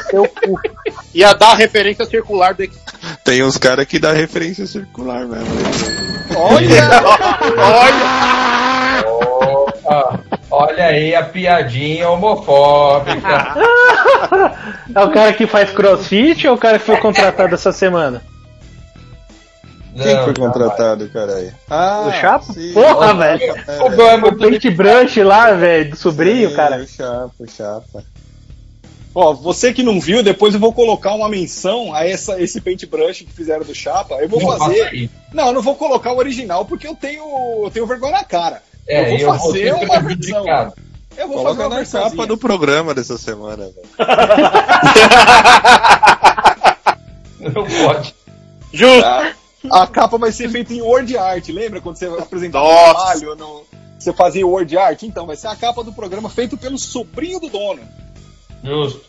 Ia 1.15 1.35
dar 1.35 1.53
a 1.53 1.55
referência 1.55 2.05
circular 2.07 2.55
do 2.55 2.69
Tem 3.25 3.43
uns 3.43 3.57
caras 3.57 3.87
que 3.87 3.99
dá 3.99 4.13
referência 4.13 4.67
circular 4.67 5.27
mesmo. 5.27 5.47
olha, 6.37 7.03
Olha! 7.59 8.31
Opa, 9.07 10.21
olha 10.51 10.87
aí 10.87 11.15
a 11.15 11.23
piadinha 11.25 12.09
homofóbica. 12.11 13.55
É 14.93 15.05
o 15.05 15.11
cara 15.13 15.33
que 15.33 15.47
faz 15.47 15.71
crossfit 15.71 16.47
ou 16.49 16.55
é 16.55 16.57
o 16.57 16.59
cara 16.59 16.79
que 16.79 16.85
foi 16.85 16.97
contratado 16.97 17.55
essa 17.55 17.71
semana? 17.71 18.21
Quem 19.97 20.15
Não, 20.17 20.25
foi 20.25 20.35
contratado, 20.35 21.09
caralho? 21.11 21.53
Ah, 21.69 22.07
O 22.09 22.13
Chapa? 22.13 22.53
sim. 22.53 22.73
Porra, 22.73 23.15
velho. 23.15 23.55
O 23.81 24.03
é 24.03 24.15
O 24.17 24.21
muito 24.21 24.39
paintbrush 24.39 25.23
lá, 25.23 25.53
velho, 25.53 25.91
do 25.91 25.97
sobrinho, 25.97 26.51
Sim, 26.51 26.57
cara. 26.57 26.77
O 26.79 26.87
Chapa, 26.87 27.31
o 27.39 27.49
Chapa. 27.49 28.05
Ó, 29.15 29.33
você 29.35 29.73
que 29.73 29.83
não 29.83 30.01
viu, 30.01 30.23
depois 30.23 30.55
eu 30.55 30.61
vou 30.61 30.73
colocar 30.73 31.15
uma 31.15 31.29
menção 31.29 31.93
a 31.93 32.07
essa, 32.07 32.41
esse 32.41 32.61
paintbrush 32.61 33.25
que 33.25 33.33
fizeram 33.33 33.65
do 33.65 33.75
Chapa. 33.75 34.15
Eu 34.17 34.29
vou 34.29 34.41
Não 34.41 34.57
fazer. 34.57 35.11
Não, 35.33 35.49
eu 35.49 35.53
não 35.53 35.63
vou 35.63 35.75
colocar 35.75 36.13
o 36.13 36.19
original 36.19 36.65
porque 36.65 36.87
eu 36.87 36.95
tenho, 36.95 37.25
eu 37.65 37.71
tenho 37.73 37.87
vergonha 37.87 38.13
na 38.13 38.25
cara. 38.25 38.63
É, 38.87 39.21
eu 39.23 39.27
vou 39.27 39.39
fazer 39.39 39.65
ser 39.65 39.75
uma 39.85 40.01
versão. 40.01 40.45
Eu 41.17 41.27
vou 41.29 41.39
Coloca 41.39 41.57
fazer 41.57 41.63
uma 41.63 41.69
na 41.69 41.77
versão. 41.77 42.11
capa 42.11 42.27
do 42.27 42.39
programa 42.39 42.95
dessa 42.95 43.19
semana, 43.19 43.65
velho. 43.65 43.89
Não 47.53 47.65
pode. 47.65 48.15
Justo! 48.73 49.05
A 49.71 49.87
capa 49.87 50.17
vai 50.17 50.33
ser 50.33 50.49
feita 50.49 50.73
em 50.73 50.81
word 50.81 51.17
art, 51.19 51.49
lembra 51.49 51.81
quando 51.81 51.97
você 51.97 52.07
apresentava 52.07 52.65
o 52.65 52.85
trabalho? 52.85 53.35
No... 53.35 53.63
Você 53.99 54.13
fazia 54.13 54.47
word 54.47 54.79
art? 54.79 55.03
Então, 55.03 55.27
vai 55.27 55.37
ser 55.37 55.49
a 55.49 55.57
capa 55.57 55.85
do 55.85 55.93
programa 55.93 56.31
feito 56.31 56.57
pelo 56.57 56.79
sobrinho 56.79 57.41
do 57.41 57.51
dono. 57.51 57.83
Justo. 58.63 59.01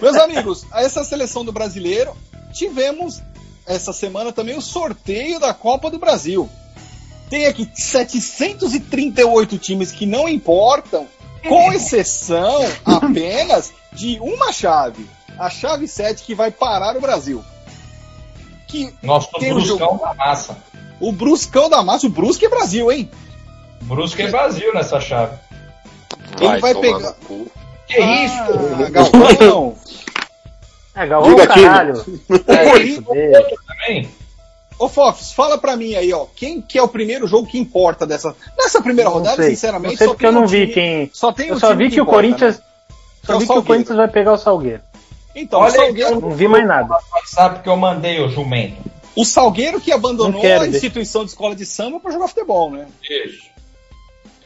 Meus 0.00 0.16
amigos, 0.16 0.66
a 0.72 0.82
essa 0.82 1.04
seleção 1.04 1.44
do 1.44 1.52
brasileiro, 1.52 2.16
tivemos 2.52 3.22
essa 3.66 3.92
semana 3.92 4.32
também 4.32 4.56
o 4.56 4.62
sorteio 4.62 5.38
da 5.38 5.54
Copa 5.54 5.90
do 5.90 5.98
Brasil. 5.98 6.48
Tem 7.30 7.46
aqui 7.46 7.68
738 7.72 9.58
times 9.58 9.90
que 9.92 10.04
não 10.06 10.28
importam, 10.28 11.06
com 11.48 11.72
exceção 11.72 12.60
apenas 12.84 13.72
de 13.92 14.18
uma 14.20 14.52
chave. 14.52 15.08
A 15.38 15.48
chave 15.50 15.86
7 15.88 16.22
que 16.24 16.34
vai 16.34 16.50
parar 16.50 16.96
o 16.96 17.00
Brasil. 17.00 17.44
Que 18.68 18.92
Nosso 19.02 19.28
Tem 19.38 19.52
o 19.52 19.56
Bruscão 19.56 19.96
da 19.98 20.14
massa. 20.14 20.56
o 21.00 21.12
Bruscão 21.12 21.68
da 21.68 21.82
Massa, 21.82 22.06
o 22.06 22.10
Brusque 22.10 22.46
é 22.46 22.48
Brasil, 22.48 22.90
hein? 22.90 23.10
Brusque 23.82 24.22
é 24.22 24.30
Brasil 24.30 24.72
nessa 24.74 25.00
chave. 25.00 25.36
Ele 26.40 26.60
vai 26.60 26.72
tomar 26.74 26.96
pegar- 26.98 27.16
Que 27.86 28.00
isso? 28.00 28.34
Ah, 28.86 28.90
Galvão. 28.90 29.74
É, 30.96 31.06
Galvão, 31.06 31.30
Diga 31.30 31.42
aqui, 31.44 31.62
caralho. 31.62 32.04
É 32.48 32.54
É, 32.54 32.78
isso 32.82 33.02
fuder. 33.02 33.56
também? 33.66 34.08
Ô 34.78 34.88
Fofs, 34.88 35.32
fala 35.32 35.56
pra 35.58 35.76
mim 35.76 35.94
aí, 35.94 36.12
ó. 36.12 36.26
Quem 36.34 36.60
que 36.60 36.78
é 36.78 36.82
o 36.82 36.88
primeiro 36.88 37.26
jogo 37.26 37.46
que 37.46 37.58
importa 37.58 38.06
dessa. 38.06 38.34
Nessa 38.58 38.80
primeira 38.82 39.08
Não 39.10 39.18
rodada, 39.18 39.36
sei. 39.36 39.50
sinceramente. 39.50 39.92
Não 39.92 39.98
sei 39.98 40.06
só 40.06 40.12
porque 40.14 40.26
eu 40.26 40.30
um 40.30 40.32
não 40.32 40.46
vi 40.46 40.60
time- 40.62 40.72
quem. 40.74 41.10
Só 41.12 41.32
tem 41.32 41.48
Eu 41.48 41.60
só 41.60 41.74
vi 41.74 41.90
que 41.90 42.00
o 42.00 42.02
importa, 42.02 42.10
Corinthians. 42.16 42.56
né? 42.58 42.64
Só 43.24 43.32
é 43.32 43.36
o 43.36 43.38
vi 43.38 43.44
que 43.46 43.52
o 43.52 43.54
Salgueiro. 43.54 43.66
Corinthians 43.66 43.96
vai 43.96 44.08
pegar 44.08 44.32
o 44.32 44.36
Salgueiro. 44.38 44.80
Então, 45.36 45.60
Olha 45.60 45.68
o 45.72 45.74
Salgueiro, 45.74 46.20
Não 46.20 46.30
vi 46.30 46.48
mais 46.48 46.66
nada. 46.66 46.98
WhatsApp 47.12 47.62
que 47.62 47.68
eu 47.68 47.76
mandei, 47.76 48.20
o 48.20 48.28
jumento. 48.28 48.76
o 49.16 49.24
Salgueiro 49.24 49.80
que 49.80 49.92
abandonou 49.92 50.40
a 50.40 50.58
ver. 50.60 50.68
instituição 50.70 51.24
de 51.24 51.30
escola 51.30 51.54
de 51.54 51.64
samba 51.64 52.00
pra 52.00 52.10
jogar 52.12 52.28
futebol, 52.28 52.70
né? 52.70 52.86
Isso. 53.02 53.44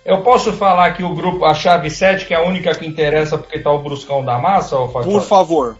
Eu 0.08 0.22
posso 0.22 0.54
falar 0.54 0.94
que 0.94 1.04
o 1.04 1.14
grupo, 1.14 1.44
a 1.44 1.52
chave 1.52 1.90
7, 1.90 2.24
que 2.24 2.32
é 2.32 2.38
a 2.38 2.42
única 2.42 2.74
que 2.74 2.86
interessa 2.86 3.36
porque 3.36 3.58
tá 3.58 3.70
o 3.70 3.82
Bruscão 3.82 4.24
da 4.24 4.38
massa, 4.38 4.74
ô 4.78 4.88
Por 4.88 5.20
favor. 5.20 5.76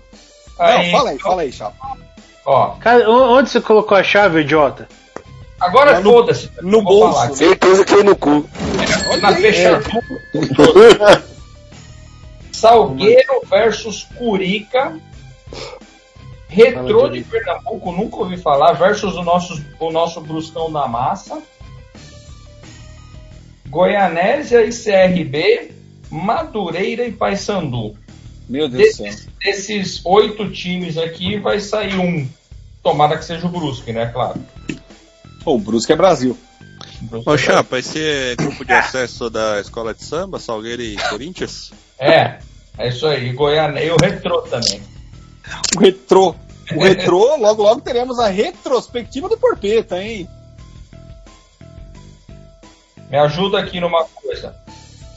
Aí, 0.59 0.93
não, 0.93 0.99
fala 0.99 1.11
aí, 1.11 1.19
fala 1.19 1.43
aí, 1.43 1.51
Chapa. 1.51 1.97
Ó, 2.45 2.67
Cara, 2.79 3.09
onde 3.11 3.49
você 3.49 3.59
colocou 3.59 3.97
a 3.97 4.03
chave, 4.03 4.41
idiota? 4.41 4.87
agora 5.59 5.99
no- 6.01 6.13
foda-se. 6.13 6.51
no 6.61 6.79
eu 6.79 6.83
vou 6.85 7.01
bolso, 7.01 7.15
falar. 7.19 7.33
Certeza 7.33 7.85
que 7.87 7.91
foi 7.91 8.03
no 8.05 8.15
cu. 8.15 8.45
Na 9.23 9.35
fechadura. 9.35 11.23
Salgueiro 12.53 13.41
versus 13.49 14.07
Curica. 14.15 14.95
Retrô 16.49 17.09
de. 17.09 17.23
Pernambuco, 17.23 17.93
nunca 17.93 18.17
ouvi 18.17 18.37
falar, 18.37 18.73
versus 18.75 19.17
o 19.17 19.23
nosso, 19.23 19.59
o 19.81 19.91
nosso 19.91 20.21
Bruscão 20.21 20.71
da 20.71 20.87
Massa. 20.87 21.43
Goianésia 23.69 24.65
e 24.65 24.71
CRB, 24.71 25.73
Madureira 26.11 27.07
e 27.07 27.13
Paysandu. 27.13 27.97
Meu 28.49 28.69
Deus 28.69 28.97
do 28.97 29.05
céu. 29.05 29.15
Desses, 29.41 30.01
oito 30.05 30.51
times 30.51 30.97
aqui, 30.97 31.39
vai 31.39 31.61
sair 31.61 31.99
um. 31.99 32.27
Tomara 32.83 33.19
que 33.19 33.25
seja 33.25 33.47
o 33.47 33.51
Brusque, 33.51 33.93
né? 33.93 34.07
Claro. 34.07 34.41
Pô, 35.45 35.55
o 35.55 35.59
Brusque 35.59 35.93
é 35.93 35.97
Brasil. 35.97 36.37
Ô, 37.25 37.35
é 37.35 37.39
Chapa, 37.39 37.79
esse 37.79 38.01
é 38.01 38.35
grupo 38.35 38.65
de 38.65 38.73
acesso 38.73 39.29
da 39.31 39.61
escola 39.61 39.95
de 39.95 40.03
samba, 40.03 40.41
Salgueiro 40.41 40.83
e 40.83 40.97
Corinthians? 41.09 41.73
É, 41.99 42.39
é 42.79 42.89
isso 42.89 43.07
aí. 43.07 43.33
Goiânia 43.33 43.85
e 43.85 43.91
o 43.91 43.97
Retrô 43.97 44.43
também. 44.43 44.81
O 45.77 45.81
retrô. 45.81 46.35
o 46.75 46.83
retrô, 46.83 47.37
logo 47.37 47.63
logo 47.63 47.81
teremos 47.81 48.19
a 48.19 48.29
retrospectiva 48.29 49.29
do 49.29 49.39
Porpeta, 49.39 50.03
hein? 50.03 50.29
Me 53.11 53.17
ajuda 53.19 53.59
aqui 53.59 53.81
numa 53.81 54.05
coisa. 54.05 54.55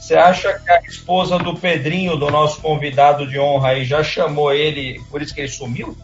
Você 0.00 0.14
acha 0.14 0.52
que 0.58 0.70
a 0.70 0.80
esposa 0.80 1.38
do 1.38 1.54
Pedrinho, 1.54 2.16
do 2.16 2.30
nosso 2.30 2.60
convidado 2.60 3.26
de 3.28 3.38
honra 3.38 3.70
aí, 3.70 3.84
já 3.84 4.02
chamou 4.02 4.52
ele, 4.52 5.00
por 5.10 5.22
isso 5.22 5.34
que 5.34 5.40
ele 5.40 5.48
sumiu? 5.48 5.96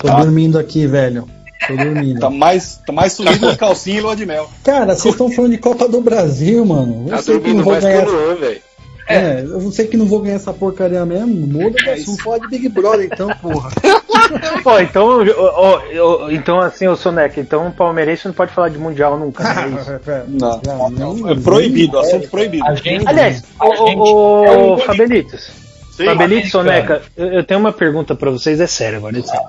Tô 0.00 0.08
dormindo 0.08 0.58
aqui, 0.58 0.86
velho. 0.86 1.28
Tô 1.66 1.76
dormindo. 1.76 2.20
Tá 2.20 2.30
mais, 2.30 2.80
tá 2.86 2.92
mais 2.92 3.14
sumido 3.14 3.50
que 3.50 3.56
calcinha 3.56 3.98
e 3.98 4.00
lua 4.00 4.14
de 4.14 4.24
mel. 4.24 4.48
Cara, 4.62 4.94
vocês 4.94 5.14
estão 5.14 5.30
falando 5.30 5.50
de 5.50 5.58
Copa 5.58 5.88
do 5.88 6.00
Brasil, 6.00 6.64
mano. 6.64 7.06
Eu 7.08 7.16
Tá 7.16 7.22
dormindo 7.22 7.64
mais 7.66 7.84
que 7.84 7.90
o 7.90 8.10
Luan, 8.10 8.34
velho. 8.36 8.60
É, 9.08 9.40
eu 9.42 9.70
sei 9.70 9.86
que 9.86 9.96
não 9.96 10.06
vou 10.06 10.20
ganhar 10.20 10.34
essa 10.36 10.52
porcaria 10.52 11.04
mesmo. 11.06 11.28
Muda 11.46 11.76
de 11.78 11.90
assunto, 11.90 12.22
fala 12.22 12.40
de 12.40 12.48
Big 12.48 12.68
Brother 12.68 13.08
então, 13.12 13.28
porra. 13.40 13.70
Pô, 14.64 14.78
então, 14.80 15.24
ó, 15.36 15.80
ó, 16.00 16.30
então 16.30 16.60
assim, 16.60 16.88
ô 16.88 16.96
Soneca, 16.96 17.40
então 17.40 17.68
o 17.68 17.72
palmeirense 17.72 18.26
não 18.26 18.34
pode 18.34 18.52
falar 18.52 18.68
de 18.70 18.78
mundial 18.78 19.16
nunca, 19.16 19.44
né? 19.44 19.54
É 19.70 19.80
isso. 19.80 20.00
Não. 20.28 20.60
Já, 20.64 20.90
não- 20.90 21.30
É 21.30 21.34
proibido, 21.36 21.98
assunto 21.98 22.28
proibido. 22.28 22.66
A 22.66 22.74
gente, 22.74 23.06
Aliás, 23.06 23.44
é 23.60 23.64
um 23.64 24.00
ô, 24.00 24.78
Fabelitos, 24.78 25.50
Sim. 25.96 26.04
Fabelitos. 26.06 26.50
Soneca, 26.50 27.02
eu, 27.16 27.26
eu 27.28 27.44
tenho 27.44 27.60
uma 27.60 27.72
pergunta 27.72 28.14
pra 28.16 28.30
vocês, 28.32 28.58
é 28.60 28.66
sério 28.66 28.98
agora, 28.98 29.16
é 29.18 29.22
sério. 29.22 29.46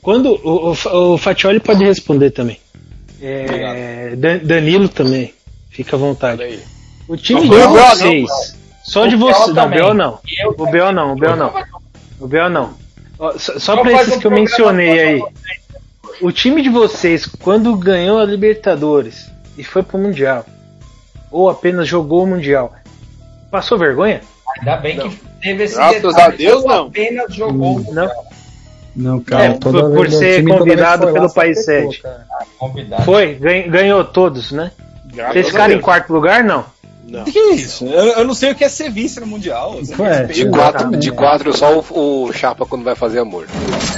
Quando 0.00 0.30
o, 0.42 0.72
o, 0.72 1.12
o 1.14 1.18
Fatioli 1.18 1.60
pode 1.60 1.84
responder 1.84 2.30
também. 2.30 2.58
É, 3.20 4.14
Dan- 4.16 4.38
Danilo 4.42 4.88
também, 4.88 5.34
fica 5.68 5.96
à 5.96 5.98
vontade. 5.98 6.40
Olha 6.42 6.50
aí. 6.50 6.62
O 7.08 7.16
time 7.16 7.40
Não 7.40 7.48
de 7.48 7.56
Bel, 7.56 7.70
não, 7.70 7.88
vocês, 7.96 8.30
só 8.84 9.04
O 9.04 9.08
de 9.08 9.16
vocês, 9.16 9.54
não, 9.54 9.66
o. 9.66 9.68
Bel 9.70 9.94
não. 9.94 10.18
O 10.58 10.66
Bel 10.70 10.92
não, 10.92 11.12
o 11.12 11.16
Bel 11.16 11.36
não. 11.36 11.52
O 12.20 12.26
Bel 12.26 12.50
não. 12.50 12.74
Só, 13.38 13.58
só 13.58 13.76
pra 13.78 13.92
esses 13.92 14.16
um 14.16 14.20
que 14.20 14.26
eu 14.26 14.30
mencionei 14.30 15.00
aí. 15.00 15.22
O 16.20 16.30
time 16.32 16.62
de 16.62 16.68
vocês, 16.68 17.26
quando 17.26 17.74
ganhou 17.76 18.18
a 18.18 18.24
Libertadores 18.24 19.30
e 19.56 19.64
foi 19.64 19.82
pro 19.82 19.98
Mundial, 19.98 20.44
ou 21.30 21.48
apenas 21.48 21.86
jogou 21.88 22.24
o 22.24 22.26
Mundial, 22.26 22.72
passou 23.50 23.78
vergonha? 23.78 24.20
Ainda 24.58 24.76
bem 24.76 24.98
que 24.98 25.16
teve 25.40 25.64
esse 25.64 25.74
Graças 25.76 26.02
detalhe. 26.02 26.34
a 26.34 26.36
Deus, 26.36 26.62
Eu 26.64 26.68
não. 26.68 26.86
apenas 26.86 27.34
jogou 27.34 27.76
o 27.78 27.94
Não? 27.94 28.10
Não, 28.96 29.20
cara, 29.20 29.44
É, 29.44 29.52
toda 29.52 29.88
por- 29.90 30.10
ser 30.10 30.44
convidado 30.44 31.12
pelo 31.12 31.32
país 31.32 31.64
sede. 31.64 32.02
convidado. 32.58 33.04
Foi, 33.04 33.34
gan- 33.34 33.68
ganhou 33.68 34.04
todos, 34.04 34.50
né? 34.50 34.72
Graças 35.14 35.32
Vocês 35.34 35.46
ficaram 35.50 35.74
em 35.74 35.80
quarto 35.80 36.12
lugar, 36.12 36.42
não? 36.42 36.64
Não. 37.08 37.24
Que 37.24 37.38
isso? 37.54 37.86
Eu, 37.86 38.18
eu 38.18 38.24
não 38.26 38.34
sei 38.34 38.52
o 38.52 38.54
que 38.54 38.64
é 38.64 38.68
ser 38.68 38.90
vice 38.90 39.18
no 39.18 39.26
Mundial. 39.26 39.80
Ué. 39.98 40.24
De 40.24 40.48
quatro, 40.50 40.96
de 40.96 41.10
quatro 41.10 41.56
só 41.56 41.78
o, 41.78 42.26
o 42.26 42.32
Chapa 42.32 42.66
quando 42.66 42.84
vai 42.84 42.94
fazer 42.94 43.20
amor. 43.20 43.46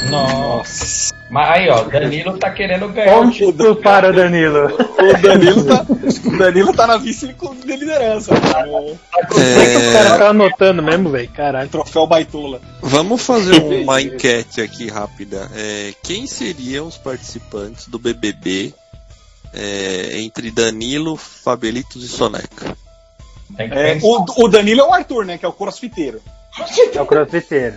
Nossa. 0.08 1.12
Mas 1.28 1.50
aí, 1.50 1.68
ó, 1.68 1.82
Danilo 1.84 2.36
tá 2.38 2.50
querendo 2.50 2.88
ganhar 2.88 3.16
o 3.16 3.20
Como 3.20 3.32
título. 3.32 3.76
para, 3.76 4.12
Danilo? 4.12 4.66
O 4.66 5.22
Danilo 5.22 5.64
tá, 5.64 5.86
o 5.88 6.38
Danilo 6.38 6.72
tá 6.72 6.86
na 6.86 6.96
vice 6.96 7.28
de 7.28 7.76
liderança. 7.76 8.32
No 8.34 8.98
É 9.20 9.66
que 9.66 9.76
o 9.76 9.92
cara 9.92 10.18
tá 10.18 10.28
anotando 10.30 10.82
mesmo, 10.82 11.10
velho. 11.10 11.28
Caralho. 11.30 11.68
troféu 11.68 12.06
Baitola. 12.06 12.60
Vamos 12.80 13.22
fazer 13.22 13.60
uma 13.62 14.00
enquete 14.02 14.60
aqui 14.60 14.88
rápida. 14.88 15.48
É, 15.54 15.94
quem 16.02 16.26
seriam 16.26 16.86
os 16.88 16.96
participantes 16.96 17.86
do 17.86 17.98
BBB 17.98 18.74
é, 19.52 20.20
entre 20.20 20.50
Danilo, 20.50 21.16
Fabelitos 21.16 22.02
e 22.04 22.08
Soneca? 22.08 22.76
Que 23.56 23.62
É, 23.62 23.98
o, 24.02 24.44
o 24.44 24.48
Danilo 24.48 24.80
é 24.80 24.84
o 24.84 24.92
Arthur, 24.94 25.24
né? 25.24 25.38
Que 25.38 25.44
é 25.44 25.48
o 25.48 25.52
crossfiteiro. 25.52 26.20
É 26.94 27.00
o 27.00 27.06
crossfiteiro. 27.06 27.76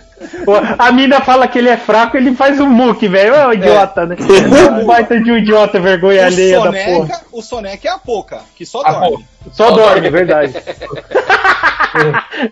A 0.78 0.90
mina 0.90 1.20
fala 1.20 1.46
que 1.46 1.58
ele 1.58 1.68
é 1.68 1.76
fraco, 1.76 2.16
ele 2.16 2.34
faz 2.34 2.58
um 2.58 2.68
muque, 2.68 3.06
velho. 3.08 3.34
É 3.34 3.46
um 3.48 3.52
idiota, 3.52 4.04
né? 4.04 4.16
É 4.26 4.70
um 4.70 4.84
baita 4.86 5.20
de 5.20 5.30
um 5.30 5.36
idiota, 5.38 5.78
vergonha 5.80 6.22
O 6.22 6.26
alheia 6.26 6.60
da 6.60 6.72
porra. 6.72 6.84
Soneca, 6.84 7.20
o 7.32 7.42
Soneca 7.42 7.88
é 7.88 7.90
a 7.92 7.98
Poca, 7.98 8.40
que 8.56 8.66
só 8.66 8.82
Ah, 8.84 8.92
dorme. 8.92 9.24
pô, 9.44 9.50
Só 9.52 9.70
dorme, 9.70 10.06
é 10.08 10.10
verdade. 10.10 10.54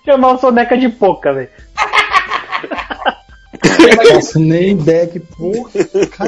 Chamar 0.06 0.34
o 0.34 0.38
soneca 0.38 0.78
de 0.78 0.88
pouca, 0.88 1.32
velho. 1.32 1.48
Faço 4.12 4.38
nem 4.38 4.70
ideia 4.70 5.06
que 5.08 5.18
porra 5.20 5.70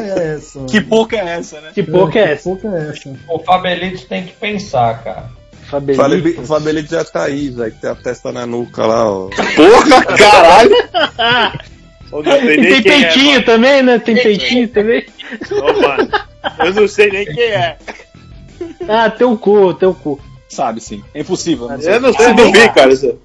é 0.03 0.35
essa. 0.35 0.65
Que 0.65 0.81
pouca 0.81 1.17
é 1.17 1.37
essa, 1.39 1.61
né? 1.61 1.71
Que 1.73 1.83
pouca 1.83 2.19
é 2.19 2.27
Que 2.27 2.33
essa? 2.33 2.43
porca 2.51 2.69
é 2.69 2.91
essa? 2.91 3.17
o 3.29 3.39
Fabelito 3.39 4.05
tem 4.07 4.25
que 4.25 4.33
pensar, 4.33 5.03
cara. 5.05 5.31
Fabelito. 5.97 6.41
O 6.41 6.47
Fabelitos 6.47 6.93
é 6.93 7.01
a 7.01 7.05
Thaís, 7.05 7.59
aí 7.61 7.71
que 7.71 7.81
tem 7.81 7.91
a 7.91 7.95
testa 7.95 8.33
na 8.33 8.47
nuca 8.47 8.87
lá, 8.87 9.11
ó. 9.11 9.29
Porra, 9.29 10.05
caralho! 10.17 10.75
E 12.13 12.63
tem 12.63 12.77
é, 12.77 12.83
peitinho 12.83 13.45
também, 13.45 13.83
né? 13.83 13.99
Tem 13.99 14.15
peitinho 14.15 14.69
também. 14.73 15.05
mano. 15.51 16.09
Eu 16.65 16.75
não 16.75 16.89
sei 16.89 17.11
nem 17.11 17.25
quem 17.25 17.45
é. 17.45 17.77
Ah, 18.89 19.11
teu 19.11 19.37
cu, 19.37 19.75
teu 19.75 19.95
cu. 19.95 20.21
Sabe 20.49 20.81
sim. 20.81 21.03
É 21.13 21.21
impossível. 21.21 21.69
Não 21.69 21.79
Eu 21.81 22.01
não 22.01 22.13
sei 22.13 22.33
do 22.35 22.53
vi, 22.53 22.69
cara. 22.73 22.93
Isso. 22.93 23.19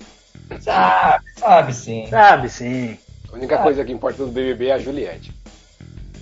Sabe, 0.59 1.23
sabe 1.37 1.73
sim. 1.73 2.07
Sabe, 2.09 2.49
sim. 2.49 2.97
A 3.31 3.35
única 3.35 3.57
coisa 3.59 3.85
que 3.85 3.91
importa 3.91 4.25
do 4.25 4.31
BBB 4.31 4.67
é 4.67 4.73
a 4.73 4.79
Juliette. 4.79 5.31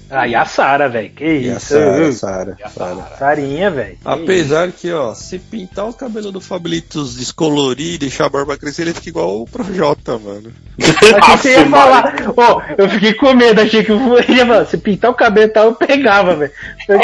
Ah, 0.09 0.27
e 0.27 0.35
a 0.35 0.45
Sara, 0.45 0.87
velho. 0.87 1.09
Que 1.09 1.25
E 1.25 1.49
a 1.49 1.57
isso? 1.57 1.67
Sara, 1.73 2.11
Sara, 2.11 2.57
E 2.59 2.63
a 2.63 2.69
Sara. 2.69 2.95
Sara. 2.95 3.17
Sarinha, 3.17 3.69
velho. 3.69 3.97
Apesar 4.05 4.71
que, 4.71 4.91
ó, 4.91 5.13
se 5.13 5.37
pintar 5.37 5.87
o 5.89 5.93
cabelo 5.93 6.31
do 6.31 6.39
Fabelitos 6.39 7.17
descolorir 7.17 7.95
e 7.95 7.97
deixar 7.97 8.25
a 8.25 8.29
barba 8.29 8.57
crescer, 8.57 8.83
ele 8.83 8.93
fica 8.93 9.09
igual 9.09 9.41
o 9.41 9.45
Projota, 9.45 10.17
mano. 10.17 10.51
isso. 10.77 10.95
Achei 10.97 11.13
que 11.13 11.37
você 11.37 11.51
ia 11.57 11.65
falar. 11.69 12.15
Ó, 12.37 12.61
eu 12.77 12.89
fiquei 12.89 13.13
com 13.13 13.33
medo, 13.33 13.59
achei 13.61 13.83
que 13.83 13.91
eu 13.91 14.19
ia 14.29 14.45
falar. 14.45 14.65
Se 14.65 14.77
pintar 14.77 15.11
o 15.11 15.15
cabelo 15.15 15.47
e 15.47 15.53
tal, 15.53 15.65
eu 15.65 15.75
pegava, 15.75 16.35
velho. 16.35 16.51
Eu, 16.87 16.99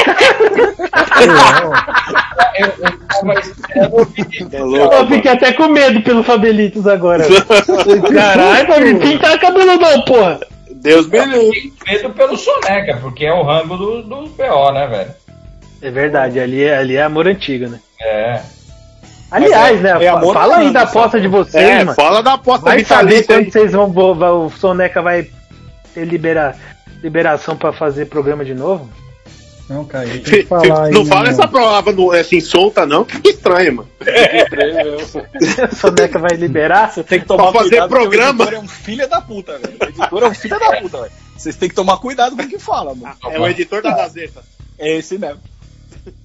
eu 4.52 4.64
louco, 4.66 4.94
Eu 4.94 5.06
fiquei 5.08 5.30
até 5.30 5.52
com 5.52 5.68
medo 5.68 6.02
pelo 6.02 6.22
Fabelitos 6.22 6.86
agora. 6.86 7.24
Caralho, 8.14 8.68
vai 8.68 8.80
me 8.80 8.98
pintar 8.98 9.38
cabelo 9.38 9.76
não, 9.76 10.02
porra. 10.02 10.40
Deus 10.84 11.06
me 11.08 11.18
livre. 11.24 11.72
Medo 11.86 12.10
pelo 12.10 12.36
Soneca, 12.36 12.98
porque 13.00 13.24
é 13.24 13.32
o 13.32 13.42
rango 13.42 13.76
do, 13.76 14.02
do 14.02 14.28
PO, 14.28 14.72
né, 14.72 14.86
velho? 14.86 15.10
É 15.80 15.90
verdade, 15.90 16.38
ali 16.38 16.62
é, 16.62 16.76
ali 16.76 16.96
é 16.96 17.02
amor 17.02 17.26
antigo, 17.26 17.66
né? 17.68 17.80
É. 18.00 18.40
Aliás, 19.30 19.80
né? 19.80 19.96
é 20.04 20.08
amor 20.08 20.34
fala 20.34 20.58
aí 20.58 20.70
da 20.70 20.80
sabe? 20.80 20.90
aposta 20.98 21.20
de 21.20 21.26
vocês, 21.28 21.64
É, 21.64 21.78
mano. 21.84 21.94
fala 21.94 22.22
da 22.22 22.34
aposta 22.34 22.66
Vai 22.66 22.84
saber 22.84 23.16
aí. 23.16 23.24
quando 23.24 23.50
vocês 23.50 23.72
vão, 23.72 23.90
o 23.90 24.50
Soneca 24.50 25.00
vai 25.00 25.26
ter 25.94 26.04
libera, 26.04 26.54
liberação 27.02 27.56
pra 27.56 27.72
fazer 27.72 28.04
programa 28.06 28.44
de 28.44 28.54
novo? 28.54 28.88
Não, 29.68 29.84
cara, 29.86 30.06
tem 30.08 30.20
que 30.20 30.42
falar 30.44 30.84
aí. 30.84 30.92
Não 30.92 31.04
né, 31.04 31.08
fala 31.08 31.20
mano? 31.22 31.32
essa 31.32 31.48
palavra 31.48 31.92
no- 31.92 32.10
assim 32.12 32.38
solta, 32.40 32.84
não, 32.84 33.04
que 33.04 33.30
estranho, 33.30 33.76
mano. 33.76 33.88
Que 33.98 34.10
estranho 34.10 34.74
mesmo. 34.74 35.22
O 35.72 35.76
Soneca 35.76 36.18
vai 36.18 36.36
liberar? 36.36 36.92
Você 36.92 37.02
tem 37.02 37.20
que 37.20 37.26
tomar 37.26 37.44
Pra 37.50 37.60
fazer 37.60 37.70
cuidado, 37.70 37.88
programa. 37.88 38.40
O 38.40 38.42
editor 38.42 38.54
é 38.54 38.58
um 38.64 38.68
filho 38.68 39.08
da 39.08 39.20
puta, 39.22 39.58
velho. 39.58 39.74
O 39.80 39.84
editor 39.88 40.22
é 40.22 40.26
um 40.28 40.34
filho 40.34 40.58
da 40.58 40.80
puta, 40.80 40.98
velho. 41.00 41.12
Vocês 41.36 41.56
têm 41.56 41.68
que 41.70 41.74
tomar 41.74 41.96
cuidado 41.96 42.36
com 42.36 42.42
o 42.42 42.48
que 42.48 42.58
fala, 42.58 42.94
mano. 42.94 43.14
É 43.30 43.40
o 43.40 43.46
editor 43.48 43.82
da 43.82 43.94
Gazeta. 43.96 44.42
É 44.78 44.98
esse 44.98 45.16
mesmo. 45.18 45.40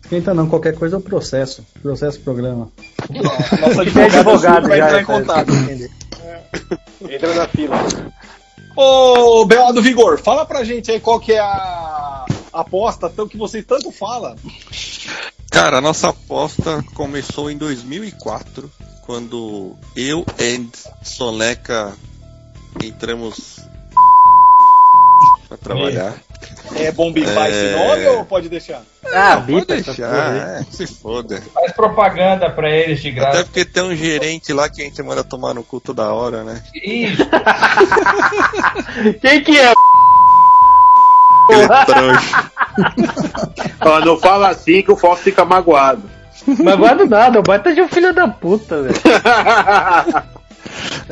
Esquenta 0.04 0.34
não, 0.34 0.48
qualquer 0.50 0.76
coisa 0.76 0.98
é 0.98 1.00
o 1.00 1.02
processo. 1.02 1.66
Processo 1.82 2.20
programa. 2.20 2.70
Nossa 3.10 3.84
Ele 3.88 3.98
é 4.00 4.04
advogado 4.06 4.68
vai 4.68 4.78
já. 4.80 4.86
entrar 4.88 5.02
em 5.02 5.06
contato. 5.06 5.50
entender. 5.54 5.90
Entra 7.10 7.34
na 7.36 7.48
fila. 7.48 7.78
Ô, 8.76 9.46
B.O. 9.46 9.72
do 9.72 9.82
Vigor, 9.82 10.20
fala 10.20 10.46
pra 10.46 10.64
gente 10.64 10.92
aí 10.92 11.00
qual 11.00 11.20
que 11.20 11.34
é 11.34 11.40
a 11.40 11.79
aposta 12.54 13.10
tão 13.10 13.28
que 13.28 13.38
você 13.38 13.62
tanto 13.64 13.92
fala. 13.92 14.36
Cara, 15.52 15.78
a 15.78 15.82
nossa 15.82 16.10
aposta 16.10 16.84
começou 16.94 17.50
em 17.50 17.58
2004, 17.58 18.72
quando 19.06 19.76
eu 19.96 20.26
e 20.38 20.68
Soneca 21.04 21.94
entramos 22.84 23.60
pra 25.48 25.58
trabalhar. 25.58 26.16
É 26.76 26.92
bom 26.92 27.12
bifar 27.12 27.48
É. 27.48 27.50
esse 27.50 27.76
nome 27.78 28.06
ou 28.18 28.26
pode 28.26 28.48
deixar? 28.48 28.84
Ah, 29.12 29.36
Não, 29.38 29.42
bipa 29.42 29.66
pode 29.66 29.82
deixar, 29.84 30.36
é, 30.36 30.64
se 30.70 30.86
foda. 30.88 31.42
Faz 31.54 31.72
propaganda 31.74 32.50
pra 32.50 32.70
eles 32.70 33.02
de 33.02 33.10
Até 33.10 33.20
graça. 33.20 33.44
porque 33.46 33.66
tem 33.66 33.84
um 33.84 33.96
gerente 33.96 34.54
lá 34.54 34.70
que 34.70 34.82
a 34.82 34.86
gente 34.86 35.02
manda 35.02 35.24
tomar 35.24 35.54
no 35.56 35.64
cu 35.64 35.82
toda 35.82 36.14
hora, 36.14 36.44
né? 36.44 36.64
Isso, 36.76 37.24
Quem 39.22 39.44
que 39.44 39.58
é? 39.60 39.74
Aquele 41.50 41.86
trouxa. 41.86 42.52
Ó, 43.82 44.00
não 44.02 44.20
fala 44.20 44.50
assim 44.50 44.82
que 44.82 44.92
o 44.92 44.96
Fausto 44.96 45.24
fica 45.24 45.44
magoado. 45.44 46.04
Magoado 46.64 47.06
nada, 47.06 47.40
o 47.40 47.44
baita 47.44 47.74
de 47.74 47.82
um 47.82 47.88
filho 47.88 48.14
da 48.14 48.28
puta, 48.28 48.82
velho. 48.82 48.96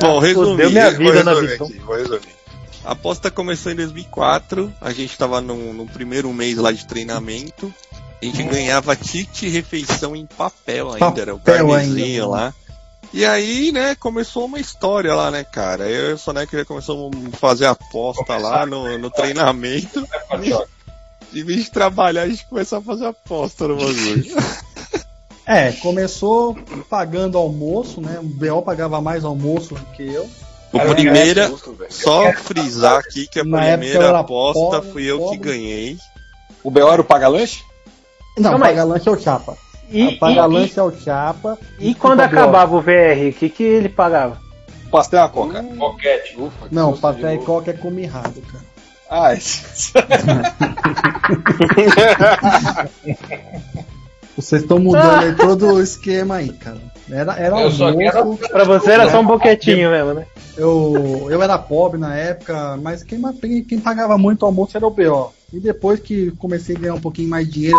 Bom, 0.00 0.20
minha 0.20 0.90
vida 0.90 1.24
na 1.24 1.34
Vitão. 1.34 1.66
aqui, 1.66 1.78
vou 1.78 1.96
resumir. 1.96 2.38
A 2.84 2.92
aposta 2.92 3.30
começou 3.30 3.72
em 3.72 3.74
2004, 3.74 4.72
a 4.80 4.92
gente 4.92 5.18
tava 5.18 5.40
no, 5.40 5.74
no 5.74 5.86
primeiro 5.86 6.32
mês 6.32 6.56
lá 6.56 6.72
de 6.72 6.86
treinamento, 6.86 7.72
a 8.22 8.24
gente 8.24 8.42
ganhava 8.44 8.96
ticket 8.96 9.52
refeição 9.52 10.16
em 10.16 10.24
papel 10.24 10.92
ainda, 10.92 11.20
era 11.20 11.34
o 11.34 11.38
Papel 11.38 11.68
carnezinho 11.68 12.24
ainda, 12.24 12.26
lá. 12.28 12.54
E 13.12 13.24
aí, 13.24 13.72
né, 13.72 13.94
começou 13.94 14.44
uma 14.44 14.60
história 14.60 15.14
lá, 15.14 15.30
né, 15.30 15.42
cara? 15.42 15.88
Eu 15.88 16.10
e 16.10 16.12
o 16.12 16.18
Soneca 16.18 16.56
já 16.58 16.64
começamos 16.64 17.10
a 17.32 17.36
fazer 17.36 17.66
aposta 17.66 18.36
lá 18.36 18.66
no, 18.66 18.98
no 18.98 19.10
treinamento. 19.10 20.06
Em 21.34 21.44
vez 21.44 21.64
de 21.64 21.70
trabalhar, 21.70 22.22
a 22.22 22.28
gente 22.28 22.46
começou 22.46 22.78
a 22.78 22.82
fazer 22.82 23.06
aposta 23.06 23.66
no 23.68 23.76
bagulho. 23.76 24.24
É, 25.50 25.72
começou 25.72 26.54
pagando 26.90 27.38
almoço, 27.38 28.02
né? 28.02 28.18
O 28.20 28.22
BO 28.24 28.60
pagava 28.60 29.00
mais 29.00 29.24
almoço 29.24 29.74
do 29.74 29.80
que 29.96 30.02
eu. 30.06 30.28
O 30.70 30.76
Cara, 30.78 30.94
primeira, 30.94 31.44
É 31.86 31.90
só 31.90 32.30
frisar 32.34 32.98
aqui 32.98 33.26
que 33.26 33.40
a 33.40 33.44
Na 33.44 33.56
primeira 33.78 34.18
aposta 34.18 34.60
pobre, 34.76 34.92
fui 34.92 35.04
eu 35.04 35.16
que 35.16 35.24
pobre. 35.24 35.38
ganhei. 35.38 35.96
O 36.62 36.70
B.O. 36.70 36.92
era 36.92 37.00
o 37.00 37.04
paga-lanche? 37.04 37.62
Não, 38.36 38.50
Calma 38.50 38.66
aí. 38.66 38.72
paga-lanche 38.74 39.08
é 39.08 39.12
o 39.12 39.18
Chapa. 39.18 39.56
E, 39.90 40.16
Paga-lanche 40.16 40.78
é 40.78 40.82
o 40.82 40.90
Chapa. 40.90 41.58
e, 41.78 41.90
e 41.90 41.94
quando 41.94 42.20
acabava 42.20 42.76
o 42.76 42.80
VR, 42.80 43.28
o 43.30 43.32
que, 43.32 43.48
que 43.48 43.62
ele 43.62 43.88
pagava? 43.88 44.38
Pastel 44.90 45.22
a 45.22 45.28
coca. 45.28 45.62
Boquete. 45.62 46.36
Ufa, 46.40 46.68
que 46.68 46.74
Não, 46.74 46.96
pastel 46.96 47.36
de 47.36 47.42
e 47.42 47.46
coca 47.46 47.70
é 47.70 47.74
come 47.74 48.02
errado, 48.02 48.40
cara. 48.50 48.64
Ah, 49.10 49.32
esse- 49.34 49.92
Vocês 54.36 54.62
estão 54.62 54.78
mudando 54.78 55.24
aí 55.24 55.34
todo 55.34 55.74
o 55.74 55.82
esquema 55.82 56.36
aí, 56.36 56.52
cara. 56.52 56.78
Era, 57.10 57.32
era 57.38 57.60
Eu 57.60 57.70
só 57.72 57.92
quero- 57.92 58.18
almoço, 58.18 58.48
Pra 58.48 58.64
você 58.64 58.92
era 58.92 59.10
só 59.10 59.20
um 59.20 59.26
boquetinho 59.26 59.90
mesmo, 59.90 60.14
né? 60.14 60.26
eu, 60.56 61.26
eu 61.30 61.42
era 61.42 61.58
pobre 61.58 61.98
na 61.98 62.14
época, 62.16 62.76
mas 62.82 63.02
quem, 63.02 63.20
quem 63.64 63.80
pagava 63.80 64.16
muito 64.18 64.44
almoço 64.46 64.76
era 64.76 64.86
o 64.86 64.90
BO. 64.90 65.32
E 65.52 65.58
depois 65.58 65.98
que 65.98 66.30
comecei 66.32 66.76
a 66.76 66.78
ganhar 66.78 66.94
um 66.94 67.00
pouquinho 67.00 67.28
mais 67.30 67.46
de 67.46 67.52
dinheiro, 67.54 67.78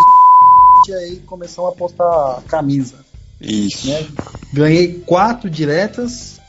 e 0.88 0.93
aí 0.93 1.15
começou 1.25 1.67
a 1.67 1.69
apostar 1.69 2.41
camisa. 2.47 2.95
Isso. 3.41 3.88
né? 3.88 4.05
Ganhei 4.53 5.01
quatro 5.05 5.49
diretas. 5.49 6.39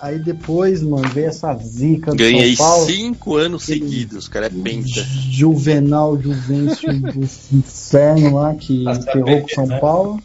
Aí 0.00 0.18
depois, 0.18 0.82
mano, 0.82 1.08
veio 1.10 1.28
essa 1.28 1.54
zica 1.54 2.10
do 2.10 2.16
Ganhei 2.16 2.56
São 2.56 2.66
Paulo. 2.66 2.86
cinco 2.86 3.36
anos 3.36 3.62
seguidos, 3.64 4.26
cara. 4.26 4.46
É 4.46 4.50
penta. 4.50 4.88
Juvenal 5.30 6.20
Juvencio 6.20 6.92
do 7.00 7.20
inferno 7.52 8.34
lá 8.34 8.52
que 8.54 8.82
Tá 8.82 8.94
ferrou 9.12 9.42
com 9.42 9.48
São 9.48 9.66
né? 9.66 9.78
Paulo. 9.78 10.20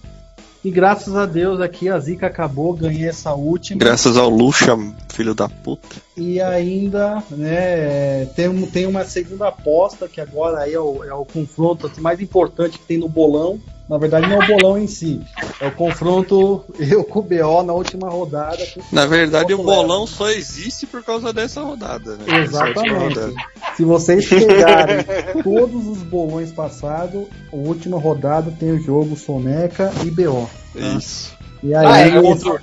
E 0.67 0.69
graças 0.69 1.15
a 1.15 1.25
Deus 1.25 1.61
aqui 1.61 1.87
a 1.87 1.97
zica 1.97 2.27
acabou, 2.27 2.73
ganhei 2.73 3.07
essa 3.07 3.33
última. 3.33 3.79
Graças 3.79 4.17
ao 4.17 4.29
Lucha, 4.29 4.77
filho 5.07 5.33
da 5.33 5.47
puta. 5.47 5.95
E 6.17 6.41
ainda, 6.41 7.23
né, 7.31 8.25
tem, 8.35 8.65
tem 8.65 8.85
uma 8.85 9.05
segunda 9.05 9.47
aposta, 9.47 10.09
que 10.09 10.19
agora 10.19 10.63
aí 10.63 10.73
é 10.73 10.79
o, 10.79 11.05
é 11.05 11.13
o 11.13 11.23
confronto 11.23 11.89
mais 12.01 12.19
importante 12.19 12.77
que 12.77 12.83
tem 12.83 12.97
no 12.97 13.07
bolão. 13.07 13.61
Na 13.89 13.97
verdade, 13.97 14.27
não 14.27 14.41
é 14.41 14.43
o 14.43 14.47
bolão 14.47 14.77
em 14.77 14.85
si, 14.87 15.21
é 15.61 15.67
o 15.67 15.71
confronto 15.71 16.65
eu 16.77 17.03
com 17.05 17.19
o 17.19 17.23
BO 17.23 17.63
na 17.63 17.71
última 17.73 18.09
rodada. 18.09 18.57
Na 18.91 19.05
verdade, 19.05 19.53
o 19.53 19.57
leva? 19.57 19.71
bolão 19.83 20.05
só 20.05 20.29
existe 20.29 20.85
por 20.85 21.01
causa 21.03 21.31
dessa 21.31 21.61
rodada, 21.61 22.17
né? 22.17 22.43
Exatamente. 22.43 22.89
rodada. 23.17 23.33
Se 23.77 23.83
vocês 23.85 24.27
pegarem 24.27 25.05
todos 25.41 25.87
os 25.87 25.99
bolões 25.99 26.51
passados, 26.51 27.27
a 27.51 27.55
última 27.55 27.97
rodada 27.97 28.51
tem 28.59 28.71
o 28.71 28.81
jogo 28.81 29.15
Soneca 29.15 29.91
e 30.05 30.11
BO. 30.11 30.49
Isso. 30.75 31.31
E 31.63 31.73
Ah, 31.73 31.89
aí, 31.89 32.11
é, 32.11 32.19
o, 32.19 32.19
encontro, 32.19 32.59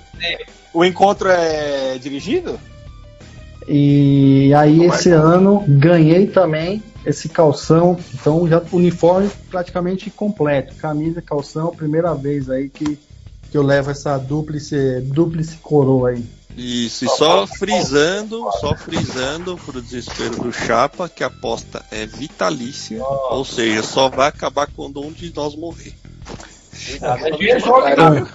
o 0.74 0.84
encontro 0.84 1.28
é 1.30 1.96
dirigido? 1.98 2.58
e 3.66 4.52
aí 4.54 4.84
esse 4.84 5.10
ano 5.10 5.64
ganhei 5.66 6.26
também 6.26 6.82
esse 7.04 7.28
calção, 7.28 7.96
então 8.12 8.46
já 8.48 8.62
uniforme 8.72 9.30
praticamente 9.50 10.10
completo, 10.10 10.74
camisa, 10.76 11.20
calção, 11.20 11.74
primeira 11.74 12.14
vez 12.14 12.48
aí 12.50 12.68
que, 12.68 12.98
que 13.50 13.56
eu 13.56 13.62
levo 13.62 13.90
essa 13.90 14.16
duplice, 14.18 15.00
duplice 15.02 15.56
coroa 15.56 16.10
aí. 16.10 16.24
Isso, 16.56 17.04
e 17.04 17.08
só 17.08 17.46
frisando, 17.46 18.48
só 18.60 18.76
frisando 18.76 19.56
pro 19.58 19.82
desespero 19.82 20.36
do 20.36 20.52
Chapa 20.52 21.08
que 21.08 21.24
a 21.24 21.26
aposta 21.26 21.84
é 21.90 22.06
vitalícia, 22.06 23.02
ou 23.02 23.44
seja, 23.44 23.82
só 23.82 24.08
vai 24.08 24.28
acabar 24.28 24.68
quando 24.68 25.00
um 25.00 25.10
de 25.10 25.34
nós 25.34 25.56
morrer. 25.56 25.92
Cada 27.00 27.30
dia 27.30 27.58
joga, 27.58 27.96
não. 27.96 28.28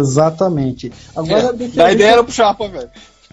Exatamente. 0.00 0.92
Agora 1.14 1.52
Dá 1.52 1.88
eu- 1.88 1.94
ideia 1.94 2.12
era 2.12 2.24
pro 2.24 2.32
Chapa, 2.32 2.68
velho. 2.68 2.90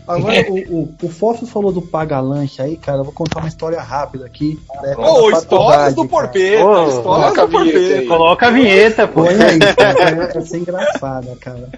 Agora, 0.07 0.45
o, 0.51 0.81
o, 0.81 0.95
o 1.01 1.09
Fósforo 1.09 1.47
falou 1.47 1.71
do 1.71 1.81
paga-lanche 1.81 2.61
aí, 2.61 2.77
cara. 2.77 2.99
Eu 2.99 3.03
vou 3.05 3.13
contar 3.13 3.39
uma 3.39 3.47
história 3.47 3.81
rápida 3.81 4.25
aqui. 4.25 4.59
Ô, 4.97 5.31
da 5.31 5.37
histórias 5.37 5.93
do. 5.93 6.07
Porpeta, 6.07 6.65
Ô, 6.65 6.87
histórias 6.87 7.33
do 7.33 7.47
Porpeta. 7.47 8.07
Coloca 8.07 8.47
a 8.47 8.51
vinheta, 8.51 9.07
pô. 9.07 9.23
Põe 9.23 9.35
aí, 9.35 9.59
cara. 9.59 10.33
É, 10.33 10.37
é 10.37 10.41
ser 10.41 10.57
engraçada, 10.57 11.35
cara. 11.39 11.69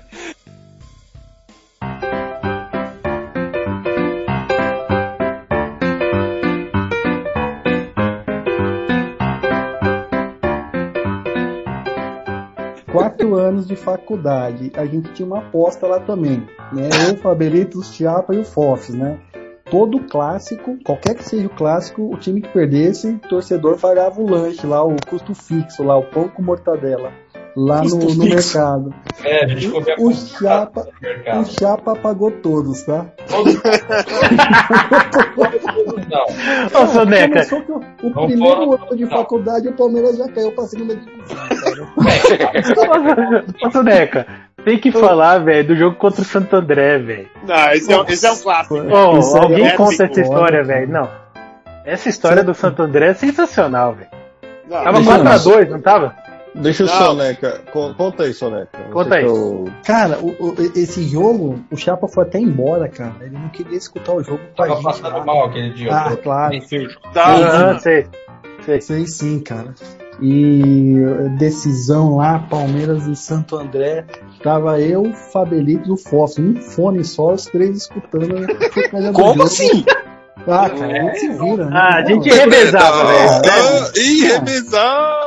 Anos 13.55 13.67
de 13.67 13.75
faculdade. 13.75 14.71
A 14.75 14.85
gente 14.85 15.11
tinha 15.13 15.25
uma 15.25 15.39
aposta 15.39 15.87
lá 15.87 15.99
também. 15.99 16.45
Né? 16.73 16.89
Eu, 17.09 17.17
Fabelito, 17.17 17.79
o 17.79 17.83
Chiapa 17.83 18.35
e 18.35 18.39
o 18.39 18.43
Fofs, 18.43 18.93
né? 18.93 19.17
Todo 19.71 19.99
clássico, 20.01 20.77
qualquer 20.83 21.15
que 21.15 21.23
seja 21.23 21.47
o 21.47 21.49
clássico, 21.49 22.13
o 22.13 22.17
time 22.17 22.41
que 22.41 22.49
perdesse, 22.49 23.09
o 23.09 23.19
torcedor 23.19 23.79
pagava 23.79 24.21
o 24.21 24.29
lanche 24.29 24.67
lá, 24.67 24.83
o 24.83 24.95
custo 25.09 25.33
fixo 25.33 25.81
lá, 25.81 25.97
o 25.97 26.03
pão 26.03 26.29
com 26.29 26.43
mortadela. 26.43 27.11
Lá 27.57 27.81
no, 27.83 27.95
no 27.97 28.25
mercado. 28.25 28.93
É, 29.23 29.45
a 29.45 29.47
gente 29.47 29.69
comia 29.69 29.95
O 29.97 30.11
Chapa, 30.13 30.87
o. 31.39 31.45
Chapa 31.45 31.95
pagou 31.95 32.29
todos, 32.29 32.83
tá? 32.83 33.05
Todos- 33.29 33.55
Não. 36.09 36.81
Ô, 36.81 36.87
Soneca, 36.87 37.47
o, 38.03 38.09
Não 38.09 38.25
primeiro 38.27 38.55
foram- 38.55 38.73
ano 38.73 38.95
de 38.97 39.03
não. 39.05 39.09
faculdade 39.11 39.67
o 39.69 39.73
Palmeiras 39.73 40.17
já 40.17 40.27
caiu 40.29 40.51
pra 40.51 40.65
segunda 40.65 40.95
divisão, 40.95 41.37
cara. 41.47 43.45
ô, 43.63 43.71
Soneca, 43.71 44.27
tem 44.63 44.77
que 44.77 44.91
falar, 44.91 45.39
velho, 45.39 45.67
do 45.67 45.75
jogo 45.75 45.95
contra 45.95 46.21
o 46.21 46.25
Santo 46.25 46.55
André, 46.55 46.97
velho. 46.99 47.27
Não, 47.47 47.69
esse 47.71 47.91
é, 47.91 47.97
um- 48.01 48.05
esse 48.07 48.25
é 48.25 48.31
um 48.31 48.37
clássico. 48.37 48.75
Isso 48.77 49.35
aí 49.37 49.43
alguém 49.43 49.67
é 49.67 49.71
conta 49.71 50.03
essa 50.03 50.21
história, 50.21 50.63
velho. 50.63 50.89
Não. 50.91 51.09
Essa 51.85 52.09
história 52.09 52.43
do 52.43 52.53
Santo 52.53 52.81
André 52.81 53.07
é 53.09 53.13
sensacional, 53.13 53.93
velho. 53.93 54.09
Tava 54.69 54.93
Deixa 54.93 55.11
eu- 55.11 55.23
4x2, 55.23 55.69
não 55.69 55.79
tava? 55.81 56.15
Deixa 56.61 56.83
o 56.83 56.87
Não. 56.87 56.93
Soneca. 56.97 57.61
con- 57.71 57.93
Conta 57.95 58.23
aí, 58.23 58.33
Soneca. 58.33 58.77
Não 58.85 58.91
Conta 58.91 59.15
aí. 59.15 59.25
eu- 59.25 59.69
Cara, 59.85 60.19
o- 60.19 60.35
o- 60.39 60.55
esse 60.75 61.03
jogo, 61.07 61.59
o 61.71 61.75
Chapa 61.77 62.07
foi 62.07 62.23
até 62.23 62.39
embora, 62.39 62.87
cara. 62.87 63.13
Ele 63.21 63.37
não 63.37 63.49
queria 63.49 63.77
escutar 63.77 64.13
o 64.13 64.23
jogo 64.23 64.39
com 64.55 64.63
a 64.63 64.67
Tava 64.67 64.75
gente 64.79 64.83
passando 64.83 65.17
lá. 65.17 65.25
mal 65.25 65.45
aquele 65.45 65.69
dia. 65.71 65.93
Ah, 65.93 66.15
claro, 66.17 66.61
sei, 66.67 66.87
tá, 67.13 67.79
sei. 67.79 68.07
Sei. 68.65 68.81
sei 68.81 69.05
sim, 69.07 69.39
cara. 69.41 69.73
E 70.21 70.95
eh, 70.97 71.29
decisão 71.37 72.15
lá, 72.15 72.39
Palmeiras 72.49 73.05
e 73.05 73.15
Santo 73.17 73.57
André. 73.57 74.05
Tava 74.41 74.79
eu, 74.79 75.13
Fabelito 75.33 75.89
e 75.89 75.91
o 75.91 75.97
Fósforo. 75.97 76.47
Um 76.47 76.55
fone 76.61 77.03
só, 77.03 77.33
os 77.33 77.45
três 77.45 77.75
escutando. 77.77 78.33
Como 79.11 79.33
jogo. 79.33 79.43
assim? 79.43 79.83
Ah, 80.47 80.69
cara, 80.69 80.85
a 80.85 80.93
gente 81.05 81.19
se 81.19 81.29
vira, 81.29 81.65
né? 81.65 81.71
Ah, 81.73 81.95
a 81.95 82.05
gente 82.05 82.29
revezava, 82.29 83.05
velho. 83.07 83.29
Ah, 83.45 83.91
Ih, 83.97 84.21
revezava! 84.27 85.24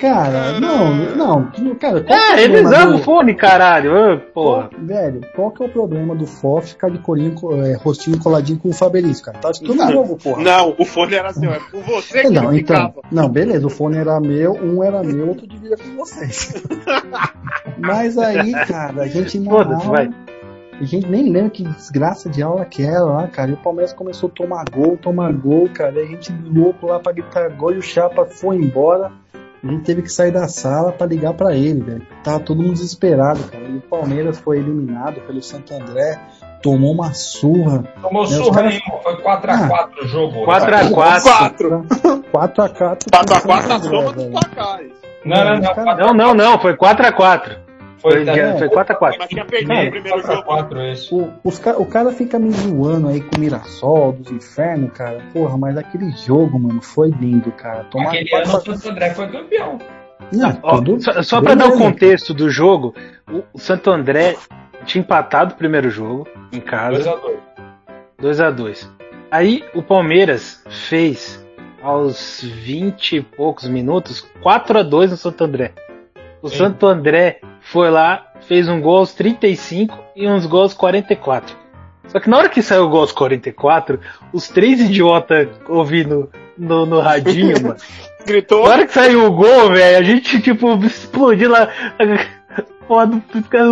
Cara, 0.00 0.60
não, 0.60 0.94
não, 1.16 1.50
cara, 1.80 1.98
É, 1.98 2.02
é 2.02 2.04
problema 2.04 2.34
revezava 2.36 2.90
do- 2.92 2.96
o 2.96 3.02
fone, 3.02 3.34
caralho. 3.34 4.20
Porra. 4.34 4.68
Velho, 4.78 5.20
qual 5.34 5.50
que 5.50 5.62
é 5.62 5.66
o 5.66 5.68
problema 5.68 6.14
do 6.14 6.26
FOF 6.26 6.68
ficar 6.68 6.90
de 6.90 6.98
corinho, 6.98 7.32
co- 7.34 7.54
é, 7.56 7.74
rostinho 7.76 8.18
coladinho 8.18 8.58
com 8.58 8.68
o 8.68 8.72
Fabrício, 8.74 9.24
cara? 9.24 9.38
Tá 9.38 9.50
todo 9.52 9.74
Não. 9.74 9.90
jogo, 9.90 10.16
porra. 10.16 10.42
Não, 10.42 10.74
o 10.78 10.84
fone 10.84 11.14
era 11.14 11.32
seu, 11.32 11.50
é 11.52 11.58
com 11.70 11.80
você 11.80 12.22
que 12.22 12.30
Não, 12.30 12.52
ele 12.52 12.60
então, 12.60 12.76
ficava. 12.76 13.00
não, 13.10 13.28
beleza, 13.28 13.66
o 13.66 13.70
fone 13.70 13.96
era 13.96 14.20
meu, 14.20 14.52
um 14.52 14.82
era 14.84 15.02
meu, 15.02 15.28
outro 15.28 15.46
dividia 15.46 15.76
com 15.76 15.96
vocês. 15.96 16.62
Mas 17.78 18.18
aí, 18.18 18.52
cara, 18.66 19.02
a 19.02 19.08
gente 19.08 19.38
na 19.38 19.50
Foda-se, 19.50 19.86
vai. 19.88 20.10
a 20.80 20.84
gente 20.84 21.06
nem 21.08 21.30
lembra 21.30 21.50
que 21.50 21.64
desgraça 21.64 22.28
de 22.28 22.42
aula 22.42 22.64
que 22.64 22.82
era 22.82 23.02
lá, 23.04 23.26
cara. 23.28 23.50
E 23.50 23.54
o 23.54 23.58
Palmeiras 23.58 23.92
começou 23.92 24.28
a 24.28 24.32
tomar 24.32 24.64
gol, 24.70 24.96
tomar 24.96 25.32
gol, 25.32 25.68
cara. 25.72 26.00
E 26.00 26.04
a 26.04 26.06
gente 26.06 26.32
louco 26.44 26.86
lá 26.86 26.98
pra 27.00 27.12
gritar 27.12 27.48
gol 27.50 27.72
e 27.72 27.78
o 27.78 27.82
Chapa 27.82 28.24
foi 28.26 28.56
embora. 28.56 29.10
A 29.66 29.70
gente 29.72 29.84
teve 29.84 30.02
que 30.02 30.08
sair 30.12 30.30
da 30.30 30.46
sala 30.48 30.92
pra 30.92 31.06
ligar 31.06 31.32
pra 31.34 31.54
ele, 31.54 31.80
velho. 31.80 32.06
Tava 32.22 32.40
todo 32.40 32.62
mundo 32.62 32.74
desesperado, 32.74 33.42
cara. 33.44 33.64
E 33.64 33.76
o 33.76 33.80
Palmeiras 33.80 34.38
foi 34.38 34.58
eliminado 34.58 35.20
pelo 35.22 35.42
Santo 35.42 35.74
André, 35.74 36.20
tomou 36.62 36.92
uma 36.92 37.12
surra. 37.14 37.82
Tomou 38.00 38.22
os 38.22 38.30
surra 38.32 38.54
caras- 38.62 38.74
nenhuma. 38.74 39.02
Foi 39.02 39.16
4x4 39.22 39.88
o 40.02 40.06
jogo. 40.08 40.44
4x4. 40.46 41.22
4. 41.22 41.84
4x4. 42.32 42.98
4x4 43.10 43.66
na 43.68 43.80
soma 43.80 44.12
dos 44.12 44.26
placares. 44.26 44.92
Não, 45.24 45.44
não, 45.44 45.56
não. 45.60 45.74
Cara, 45.74 45.96
Não, 45.96 46.14
não, 46.14 46.34
não. 46.34 46.58
Foi 46.60 46.76
4x4. 46.76 47.56
Foi, 48.08 48.24
Foi, 48.24 48.38
é. 48.38 48.58
foi 48.58 48.68
4x4. 48.68 49.16
Mas 49.18 49.28
tinha 49.28 49.44
perdido 49.44 49.72
o 49.72 49.90
primeiro 49.90 50.22
jogo. 50.22 50.42
4x4 50.44 50.92
esse. 50.92 51.14
O, 51.14 51.32
os 51.42 51.58
o 51.58 51.84
cara 51.86 52.12
fica 52.12 52.38
me 52.38 52.50
zoando 52.52 53.08
aí 53.08 53.20
com 53.20 53.36
o 53.36 53.40
Mirassol, 53.40 54.12
dos 54.12 54.30
infernos, 54.30 54.92
cara. 54.92 55.18
Porra, 55.32 55.58
mas 55.58 55.76
aquele 55.76 56.10
jogo, 56.12 56.56
mano, 56.58 56.80
foi 56.80 57.10
lindo, 57.10 57.50
cara. 57.52 57.82
Tomar 57.84 58.10
Aquele 58.10 58.28
quatro- 58.30 58.50
ano 58.50 58.58
o 58.58 58.62
Santo 58.76 58.88
André 58.90 59.10
foi 59.10 59.26
campeão. 59.28 59.78
Não, 60.32 60.58
Ó, 60.62 60.76
tudo- 60.76 61.02
só 61.02 61.22
só 61.22 61.40
pra 61.42 61.54
dar 61.56 61.68
o 61.68 61.76
contexto 61.78 62.32
do 62.32 62.48
jogo, 62.48 62.94
o- 63.30 63.58
Santo 63.58 63.90
André 63.90 64.36
tinha 64.84 65.00
empatado 65.02 65.54
o 65.54 65.56
primeiro 65.56 65.90
jogo 65.90 66.28
em 66.52 66.60
casa. 66.60 66.98
2x2. 66.98 67.36
2 68.18 68.40
a 68.40 68.50
2 68.50 68.90
Aí 69.30 69.64
o 69.74 69.82
Palmeiras 69.82 70.62
fez 70.68 71.44
aos 71.82 72.40
20 72.42 73.16
e 73.16 73.20
poucos 73.22 73.68
minutos 73.68 74.20
4 74.40 74.78
a 74.78 74.82
2 74.82 75.10
no 75.10 75.16
Santo 75.16 75.42
André. 75.44 75.72
O 76.42 76.48
Sim. 76.48 76.56
Santo 76.56 76.86
André 76.86 77.40
foi 77.60 77.90
lá, 77.90 78.32
fez 78.42 78.68
um 78.68 78.80
gol 78.80 78.98
aos 78.98 79.14
35 79.14 79.98
e 80.14 80.28
uns 80.28 80.46
gols 80.46 80.62
aos 80.62 80.74
44. 80.74 81.56
Só 82.08 82.20
que 82.20 82.30
na 82.30 82.38
hora 82.38 82.48
que 82.48 82.62
saiu 82.62 82.84
o 82.84 82.88
gol 82.88 83.00
aos 83.00 83.12
44, 83.12 83.98
os 84.32 84.48
três 84.48 84.80
idiotas 84.80 85.48
ouvindo 85.68 86.30
no, 86.56 86.86
no 86.86 87.00
radinho, 87.00 87.60
mano. 87.62 87.76
Gritou. 88.26 88.64
Na 88.64 88.70
hora 88.70 88.86
que 88.86 88.92
saiu 88.92 89.24
o 89.24 89.32
gol, 89.32 89.70
velho, 89.70 89.98
a 89.98 90.02
gente, 90.02 90.40
tipo, 90.40 90.74
explodiu 90.84 91.50
lá. 91.50 91.68
Foda, 92.88 93.20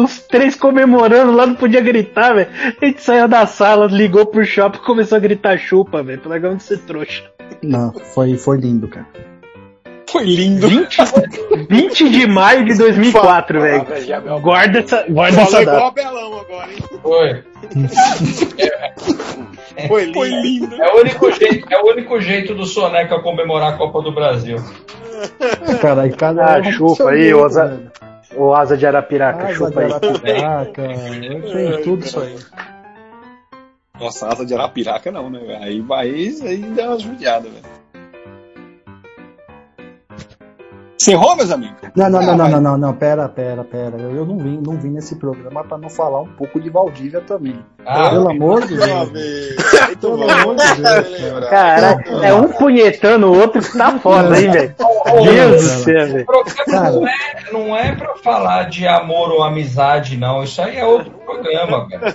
os 0.02 0.18
três 0.26 0.56
comemorando 0.56 1.30
lá, 1.30 1.46
não 1.46 1.54
podia 1.54 1.80
gritar, 1.80 2.34
velho. 2.34 2.50
A 2.82 2.84
gente 2.84 3.00
saiu 3.00 3.28
da 3.28 3.46
sala, 3.46 3.86
ligou 3.86 4.26
pro 4.26 4.44
shopping 4.44 4.78
e 4.78 4.84
começou 4.84 5.16
a 5.16 5.20
gritar 5.20 5.56
chupa, 5.56 6.02
velho. 6.02 6.20
Pelo 6.20 6.56
de 6.56 6.62
ser 6.62 6.78
trouxa. 6.78 7.22
Não, 7.62 7.92
foi, 7.92 8.36
foi 8.36 8.58
lindo, 8.58 8.88
cara. 8.88 9.06
Foi 10.14 10.24
lindo. 10.24 10.68
20, 10.68 10.96
20 11.68 12.08
de 12.08 12.26
maio 12.28 12.64
de 12.64 12.74
2004, 12.78 13.60
velho. 13.60 13.84
Guarda 14.40 14.78
essa, 14.78 15.04
guarda 15.08 15.44
Falou 15.44 15.48
essa 15.50 15.62
igual 15.62 15.76
data. 15.76 15.88
o 15.88 15.92
Belão 15.92 16.40
agora, 16.40 16.70
hein? 16.72 16.78
Foi. 17.02 17.42
Foi 19.88 20.04
lindo. 20.04 20.14
Foi 20.14 20.28
lindo. 20.30 20.74
É 20.80 20.92
o 20.92 21.00
único 21.00 21.32
jeito, 21.32 21.66
é 21.72 21.82
o 21.82 21.86
único 21.90 22.20
jeito 22.20 22.54
do 22.54 22.64
Soneca 22.64 23.18
comemorar 23.20 23.74
a 23.74 23.76
Copa 23.76 24.00
do 24.02 24.12
Brasil. 24.12 24.56
Cara, 25.80 26.02
aí 26.02 26.12
cada 26.12 26.56
Ah, 26.58 26.62
chupa 26.62 27.10
aí, 27.10 27.34
Oza- 27.34 27.66
velho. 27.66 27.90
O 28.36 28.54
asa 28.54 28.76
de 28.76 28.86
Arapiraca, 28.86 29.44
Asa 29.46 29.54
chupa 29.54 29.70
de 29.70 29.78
aí. 29.80 29.92
Arapiraca, 29.92 30.82
tem 30.82 31.82
tudo 31.82 32.04
isso 32.04 32.20
aí. 32.20 32.36
Nossa, 34.00 34.28
asa 34.28 34.44
de 34.46 34.54
Arapiraca 34.54 35.10
não, 35.10 35.28
né, 35.30 35.40
velho? 35.40 35.62
Aí 35.62 35.80
vai, 35.80 36.08
aí 36.08 36.58
deu 36.74 36.86
uma 36.86 36.98
judiada, 37.00 37.48
velho. 37.48 37.73
Encerrou, 41.04 41.36
meus 41.36 41.50
amigos? 41.50 41.76
Não, 41.94 42.08
não, 42.08 42.18
Ah, 42.18 42.22
não, 42.22 42.36
não, 42.36 42.48
não, 42.48 42.60
não, 42.62 42.78
não, 42.78 42.94
pera, 42.94 43.28
pera, 43.28 43.62
pera. 43.62 43.98
Eu 43.98 44.16
eu 44.16 44.24
não 44.24 44.38
vim, 44.38 44.58
não 44.66 44.74
vim 44.78 44.88
nesse 44.88 45.16
programa 45.16 45.62
pra 45.62 45.76
não 45.76 45.90
falar 45.90 46.22
um 46.22 46.28
pouco 46.28 46.58
de 46.58 46.70
Valdívia 46.70 47.20
também. 47.20 47.58
Ah, 47.84 48.08
Pelo 48.08 48.30
amor 48.30 48.66
de 48.66 48.74
Deus. 48.74 49.10
Pelo 50.00 50.30
amor 50.30 50.56
de 50.56 50.74
Deus. 50.82 51.48
Cara, 51.50 52.02
é 52.22 52.32
um 52.32 52.48
punhetando 52.48 53.26
o 53.30 53.38
outro 53.38 53.60
que 53.60 53.76
tá 53.76 53.98
foda, 53.98 54.40
hein, 54.40 54.50
velho? 54.50 54.74
Deus 55.24 55.62
do 55.62 55.68
céu, 55.68 56.06
velho. 56.06 56.22
O 56.22 56.24
programa 56.26 56.90
não 56.90 57.06
é, 57.06 57.14
não 57.52 57.76
é 57.76 57.94
pra 57.94 58.14
falar 58.24 58.62
de 58.70 58.88
amor 58.88 59.30
ou 59.30 59.42
amizade, 59.42 60.16
não. 60.16 60.42
Isso 60.42 60.62
aí 60.62 60.78
é 60.78 60.86
outro 60.86 61.10
programa, 61.10 61.86
cara. 61.86 62.14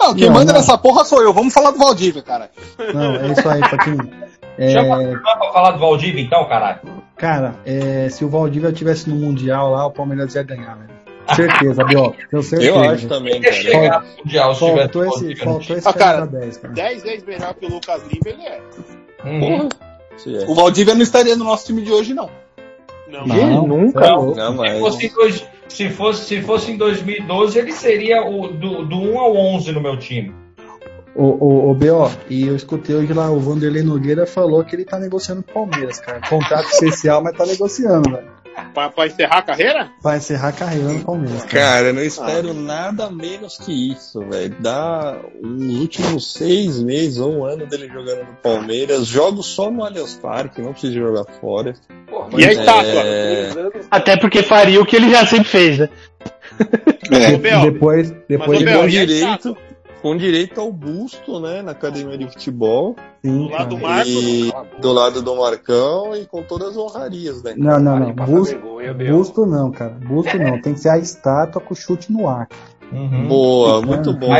Não, 0.00 0.12
quem 0.12 0.26
Não, 0.26 0.34
manda 0.34 0.52
não. 0.52 0.58
nessa 0.58 0.76
porra 0.76 1.04
sou 1.04 1.22
eu. 1.22 1.32
Vamos 1.32 1.54
falar 1.54 1.70
do 1.70 1.78
Valdívia, 1.78 2.22
cara. 2.22 2.50
Não, 2.92 3.14
é 3.14 3.28
isso 3.28 3.48
aí, 3.48 3.60
pra 3.60 3.78
quem. 3.78 4.25
É, 4.58 4.70
Chama 4.70 4.98
o 4.98 5.20
pra 5.20 5.52
falar 5.52 5.70
do 5.72 5.78
Valdívia, 5.78 6.22
então, 6.22 6.44
caralho. 6.46 6.80
cara, 7.16 7.54
é, 7.66 8.08
se 8.08 8.24
o 8.24 8.28
Valdívia 8.28 8.72
tivesse 8.72 9.08
no 9.08 9.16
Mundial 9.16 9.70
lá, 9.70 9.86
o 9.86 9.90
Palmeiras 9.90 10.34
ia 10.34 10.42
ganhar, 10.42 10.74
velho. 10.76 10.96
Certeza, 11.34 11.84
Bió. 11.84 12.12
Tenho 12.30 12.42
certeza. 12.42 12.70
Eu 12.70 12.80
acho 12.80 13.08
também, 13.08 13.34
Ia 13.34 13.40
cara. 13.42 13.52
chegar 13.54 14.00
no 14.02 14.08
Mundial 14.24 14.54
se 14.54 14.60
Faltou 14.60 15.04
esse, 15.04 15.10
Valdívia 15.20 15.44
faltou 15.44 15.76
esse 15.76 15.88
Ah, 15.88 15.92
cara, 15.92 16.18
camisa 16.18 16.38
10, 16.40 16.56
cara. 16.58 16.74
10 16.74 17.02
vezes 17.02 17.24
melhor 17.24 17.54
que 17.54 17.66
o 17.66 17.68
Lucas 17.68 18.02
Lima, 18.04 18.20
ele 18.26 18.42
é. 18.42 18.60
Uhum. 19.24 19.68
É. 20.26 20.44
O 20.50 20.54
Valdívia 20.54 20.94
não 20.94 21.02
estaria 21.02 21.36
no 21.36 21.44
nosso 21.44 21.66
time 21.66 21.82
de 21.82 21.92
hoje, 21.92 22.14
não. 22.14 22.30
Não, 23.08 23.26
Não, 23.26 23.66
nunca. 23.66 24.14
louco. 24.14 24.36
Não, 24.36 24.58
Se 24.64 24.78
fosse, 24.80 25.08
dois- 25.14 25.46
se, 25.68 25.90
fosse, 25.90 26.24
se 26.24 26.42
fosse 26.42 26.72
em 26.72 26.76
2012, 26.76 27.58
ele 27.58 27.72
seria 27.72 28.24
o 28.26 28.48
do, 28.48 28.84
do 28.84 28.96
1 28.96 29.18
ao 29.18 29.36
11 29.36 29.72
no 29.72 29.80
meu 29.80 29.96
time. 29.98 30.34
O, 31.16 31.24
o, 31.24 31.70
o 31.70 31.74
B.O., 31.74 32.10
e 32.28 32.46
eu 32.46 32.54
escutei 32.54 32.94
hoje 32.94 33.12
lá, 33.12 33.30
o 33.30 33.40
Vanderlei 33.40 33.82
Nogueira 33.82 34.26
falou 34.26 34.62
que 34.64 34.76
ele 34.76 34.84
tá 34.84 34.98
negociando 34.98 35.42
com 35.42 35.50
o 35.50 35.66
Palmeiras, 35.66 35.98
cara. 35.98 36.20
Contrato 36.28 36.68
especial, 36.68 37.22
mas 37.22 37.36
tá 37.36 37.46
negociando, 37.46 38.10
velho. 38.10 38.28
pra, 38.74 38.90
pra 38.90 39.06
encerrar 39.06 39.38
a 39.38 39.42
carreira? 39.42 39.90
Vai 40.02 40.18
encerrar 40.18 40.48
a 40.48 40.52
carreira 40.52 40.88
no 40.92 41.04
Palmeiras, 41.04 41.44
cara. 41.44 41.64
Cara, 41.64 41.86
eu 41.88 41.94
não 41.94 42.02
espero 42.02 42.52
nada 42.52 43.10
menos 43.10 43.56
que 43.56 43.92
isso, 43.92 44.20
velho. 44.28 44.54
Dá 44.60 45.16
os 45.42 45.78
últimos 45.80 46.32
seis 46.34 46.82
meses 46.82 47.18
ou 47.18 47.32
um 47.38 47.44
ano 47.44 47.66
dele 47.66 47.88
jogando 47.88 48.20
no 48.26 48.36
Palmeiras. 48.42 49.06
Jogo 49.06 49.42
só 49.42 49.70
no 49.70 49.84
Allianz 49.84 50.14
Parque, 50.16 50.60
não 50.60 50.72
preciso 50.72 50.94
jogar 50.94 51.24
fora. 51.40 51.74
Porra, 52.06 52.28
E 52.38 52.44
a 52.44 52.52
estátua? 52.52 53.00
É... 53.00 53.50
três 53.50 53.56
anos, 53.56 53.86
Até 53.90 54.16
porque 54.18 54.42
faria 54.42 54.80
o 54.80 54.86
que 54.86 54.96
ele 54.96 55.10
já 55.10 55.24
sempre 55.24 55.48
fez, 55.48 55.78
né? 55.78 55.88
Bel, 57.40 57.70
depois, 57.70 58.10
depois 58.28 58.38
Mas, 58.48 58.58
ô, 58.58 58.62
E 58.62 58.64
Bel, 58.64 58.80
com 58.80 58.88
e 58.88 58.98
a 58.98 59.06
direito, 59.06 59.56
com 60.02 60.16
direito 60.16 60.60
ao 60.60 60.72
busto, 60.72 61.40
né, 61.40 61.62
na 61.62 61.72
academia 61.72 62.16
de 62.18 62.26
futebol, 62.28 62.96
sim, 63.22 63.46
do 63.46 63.50
lado 63.50 63.68
do 63.68 63.80
cara. 63.80 63.94
Marcos, 63.94 64.12
e 64.12 64.52
do 64.80 64.92
lado 64.92 65.22
do 65.22 65.36
Marcão 65.36 66.16
e 66.16 66.26
com 66.26 66.42
todas 66.42 66.70
as 66.70 66.76
honrarias, 66.76 67.42
né? 67.42 67.54
Não, 67.56 67.78
não, 67.78 67.98
não. 67.98 68.12
Busto, 68.12 68.54
vergonha, 68.54 68.94
busto 68.94 69.46
não, 69.46 69.70
cara. 69.70 69.92
Busto 69.92 70.38
não. 70.38 70.60
Tem 70.60 70.74
que 70.74 70.80
ser 70.80 70.90
a 70.90 70.98
estátua 70.98 71.60
com 71.60 71.74
o 71.74 71.76
chute 71.76 72.12
no 72.12 72.28
ar. 72.28 72.48
Uhum. 72.92 73.26
Boa, 73.26 73.82
muito 73.82 74.12
bom. 74.12 74.32
A 74.32 74.38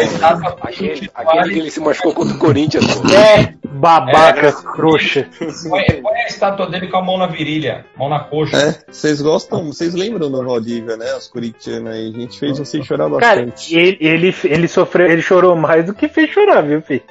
com 0.53 0.67
Aquele, 0.67 1.09
que 1.53 1.59
ele 1.59 1.71
se 1.71 1.81
machucou 1.81 2.15
contra 2.15 2.35
o 2.35 2.39
Corinthians, 2.39 2.85
pô. 2.95 3.09
É, 3.09 3.55
babaca, 3.65 4.53
trouxa. 4.75 5.29
Põe, 5.69 6.03
põe 6.03 6.15
a 6.15 6.27
estátua 6.27 6.67
dele 6.69 6.89
com 6.89 6.97
a 6.99 7.03
mão 7.03 7.19
na 7.19 7.27
virilha, 7.27 7.85
mão 7.97 8.09
na 8.09 8.21
coxa. 8.21 8.57
É, 8.57 8.93
vocês 8.93 9.21
gostam, 9.21 9.67
vocês 9.67 9.95
lembram 9.95 10.31
do 10.31 10.45
Valdívia, 10.45 10.97
né? 10.97 11.15
Os 11.17 11.29
corintianos 11.29 11.93
aí. 11.93 12.09
A 12.09 12.19
gente 12.19 12.39
fez 12.39 12.59
vocês 12.59 12.87
chorar 12.87 13.11
Cara, 13.19 13.45
bastante. 13.45 13.77
ele, 13.77 13.99
ele, 14.01 14.35
ele 14.45 14.69
sofreu, 14.69 15.11
ele 15.11 15.23
chorou 15.23 15.57
mais 15.57 15.85
do 15.85 15.95
que 15.95 16.09
fez 16.09 16.31
chorar, 16.31 16.63
viu, 16.63 16.81
filho? 16.83 17.03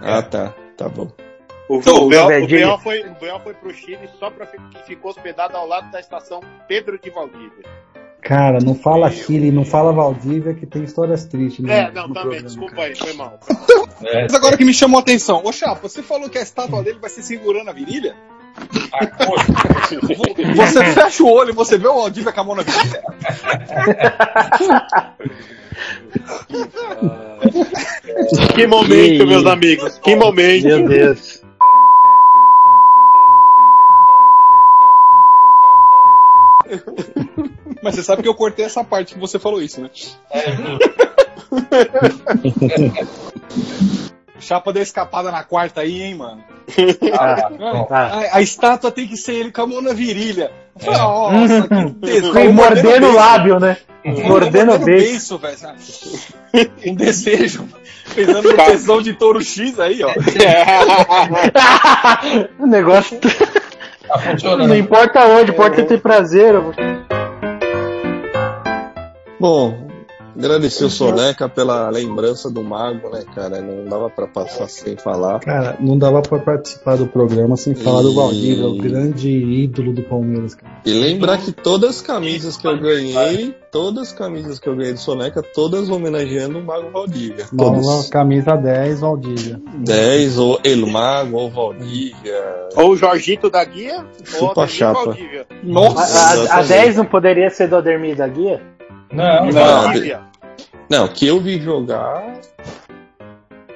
Ah, 0.00 0.22
tá. 0.22 0.52
Tá 0.76 0.88
bom. 0.88 1.08
O, 1.68 1.76
Então, 1.76 2.04
o, 2.04 2.08
Bel, 2.08 2.26
velho, 2.26 2.74
o, 2.74 2.78
foi, 2.78 3.00
o 3.02 3.14
Bel 3.14 3.40
foi 3.40 3.54
pro 3.54 3.72
Chile 3.72 4.08
só 4.18 4.30
pra 4.30 4.46
que 4.46 4.58
ficou 4.86 5.10
hospedado 5.10 5.56
ao 5.56 5.66
lado 5.66 5.90
da 5.90 6.00
estação 6.00 6.40
Pedro 6.66 6.98
de 6.98 7.08
Valdívia. 7.08 7.64
Cara, 8.22 8.60
não 8.60 8.74
fala 8.74 9.10
Chile, 9.10 9.50
não 9.50 9.64
fala 9.64 9.92
Valdívia, 9.92 10.54
que 10.54 10.64
tem 10.64 10.84
histórias 10.84 11.24
tristes. 11.24 11.64
no- 11.64 11.70
É, 11.70 11.86
não, 11.90 12.02
também, 12.04 12.12
programa, 12.14 12.42
desculpa 12.46 12.74
cara. 12.76 12.88
aí, 12.88 12.96
foi 12.96 13.12
mal. 13.14 13.38
É, 14.04 14.22
Mas 14.22 14.34
agora 14.34 14.56
que 14.56 14.64
me 14.64 14.74
chamou 14.74 14.98
a 14.98 15.02
atenção. 15.02 15.40
Ô, 15.44 15.52
Chapa, 15.52 15.80
você 15.88 16.02
falou 16.02 16.28
que 16.28 16.36
a 16.36 16.42
estátua 16.42 16.82
dele 16.82 16.98
vai 17.00 17.08
ser 17.08 17.22
segurando 17.22 17.70
a 17.70 17.72
virilha? 17.72 18.16
a 18.92 19.06
coxa. 19.06 20.00
Você 20.56 20.84
fecha 20.92 21.22
o 21.22 21.30
olho 21.30 21.50
e 21.50 21.54
você 21.54 21.78
vê 21.78 21.86
o 21.86 21.94
Valdívia 21.94 22.32
com 22.32 22.40
a 22.40 22.44
mão 22.44 22.56
na 22.56 22.62
virilha? 22.64 23.02
Que 28.54 28.66
momento, 28.66 29.18
Que 29.18 29.26
meus 29.26 29.46
amigos. 29.46 29.98
Que 29.98 30.16
momento. 30.16 30.64
Meu 30.66 30.88
Deus. 30.88 31.42
Mas 37.82 37.94
você 37.94 38.02
sabe 38.02 38.22
que 38.22 38.28
eu 38.28 38.34
cortei 38.34 38.64
essa 38.64 38.84
parte 38.84 39.14
que 39.14 39.20
você 39.20 39.38
falou 39.38 39.60
isso, 39.60 39.80
né? 39.80 39.90
É. 40.30 40.44
Chapa 44.42 44.72
deu 44.72 44.82
escapada 44.82 45.30
na 45.30 45.44
quarta 45.44 45.82
aí, 45.82 46.02
hein, 46.02 46.16
mano? 46.16 46.42
Ah. 47.12 47.48
Ah. 47.90 48.06
A, 48.06 48.38
a 48.38 48.42
estátua 48.42 48.90
tem 48.90 49.06
que 49.06 49.16
ser 49.16 49.34
ele 49.34 49.52
com 49.52 49.62
a 49.62 49.66
mão 49.66 49.80
na 49.80 49.92
virilha. 49.92 50.50
É. 50.80 50.90
Nossa, 50.90 51.68
que 51.68 51.90
tesão. 52.06 52.44
E 52.44 52.48
mordendo 52.48 53.08
o 53.08 53.14
lábio, 53.14 53.60
né? 53.60 53.76
Mordendo 54.04 54.72
o 54.72 54.78
beijo. 54.78 55.04
beiço, 55.04 55.38
velho. 55.38 55.56
Um 56.84 56.94
desejo. 56.94 57.68
Pensando 58.14 58.50
no 58.50 58.56
tesão 58.56 59.00
de 59.00 59.14
touro 59.14 59.40
X 59.40 59.78
aí, 59.78 60.02
ó. 60.02 60.10
o 62.58 62.66
negócio. 62.66 63.18
Tá 64.08 64.18
funcionando. 64.18 64.68
Não 64.68 64.76
importa 64.76 65.24
onde, 65.26 65.52
importa 65.52 65.84
ter 65.84 66.00
prazer. 66.00 66.54
Bom, 69.42 69.88
agradecer 70.38 70.84
o 70.84 70.88
Soneca 70.88 71.48
pela 71.48 71.90
lembrança 71.90 72.48
do 72.48 72.62
Mago, 72.62 73.10
né, 73.10 73.24
cara? 73.34 73.60
Não 73.60 73.84
dava 73.88 74.08
pra 74.08 74.28
passar 74.28 74.68
sem 74.68 74.96
falar. 74.96 75.40
Cara, 75.40 75.76
não 75.80 75.98
dava 75.98 76.22
pra 76.22 76.38
participar 76.38 76.96
do 76.96 77.08
programa 77.08 77.56
sem 77.56 77.74
falar 77.74 78.02
do 78.02 78.12
E- 78.12 78.14
Valdívia, 78.14 78.66
o 78.68 78.78
grande 78.78 79.28
ídolo 79.28 79.92
do 79.94 80.02
Palmeiras, 80.04 80.54
cara. 80.54 80.72
E 80.86 80.92
lembrar 80.92 81.38
que 81.38 81.50
todas 81.50 81.90
as 81.96 82.00
camisas 82.00 82.56
que 82.56 82.68
eu 82.68 82.78
ganhei, 82.78 83.52
todas 83.72 84.02
as 84.08 84.12
camisas 84.12 84.60
que 84.60 84.68
eu 84.68 84.76
ganhei 84.76 84.92
do 84.92 85.00
Soneca, 85.00 85.42
todas 85.42 85.90
homenageando 85.90 86.60
o 86.60 86.62
Mago 86.64 86.90
Valdívia. 86.92 87.46
Todas. 87.58 88.08
camisa 88.08 88.54
10, 88.54 89.00
Valdívia. 89.00 89.60
10, 89.74 90.38
ou 90.38 90.60
El 90.62 90.86
Mago, 90.86 91.36
ou 91.36 91.50
Valdívia. 91.50 92.40
Ou 92.76 92.90
o 92.92 92.96
Jorgito 92.96 93.50
da 93.50 93.64
Guia, 93.64 93.98
ou 94.20 94.24
Chupa 94.24 94.62
a 94.62 94.66
chapa. 94.68 95.04
Valdívia. 95.06 95.46
A, 95.50 95.66
Nossa. 95.66 96.00
a, 96.00 96.30
a 96.30 96.34
Exatamente. 96.36 96.68
10 96.68 96.96
não 96.96 97.06
poderia 97.06 97.50
ser 97.50 97.66
do 97.66 97.74
Ademir 97.74 98.16
da 98.16 98.28
Guia? 98.28 98.62
Não, 99.12 99.46
Não, 99.46 99.52
não. 99.52 99.92
de- 99.92 100.00
Guia. 100.00 100.20
Não, 100.90 101.08
que 101.08 101.26
eu 101.26 101.40
vi 101.40 101.60
jogar 101.60 102.22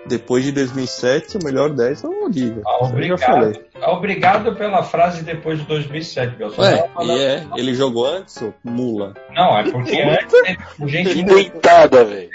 depois 0.06 0.44
de 0.44 0.52
2007, 0.52 1.36
o 1.36 1.44
melhor 1.44 1.70
10 1.70 2.00
foi 2.00 2.10
o. 2.10 2.62
Ah, 2.66 2.78
já 2.80 2.86
obrigado. 2.86 3.18
falei. 3.20 3.66
Obrigado 3.88 4.54
pela 4.54 4.82
frase 4.82 5.22
depois 5.24 5.58
de 5.58 5.66
2007, 5.66 6.36
Biel. 6.36 6.50
Só 6.52 6.62
Ué, 6.62 6.76
tava 6.76 6.88
falando- 6.94 7.18
e 7.18 7.22
é, 7.24 7.46
ele 7.56 7.74
jogou 7.74 8.06
antes, 8.06 8.42
mula. 8.64 9.14
Não, 9.34 9.58
é 9.58 9.64
porque 9.70 9.96
antes 10.00 10.88
gente 10.88 11.24
Pintada, 11.24 12.04
velho. 12.04 12.30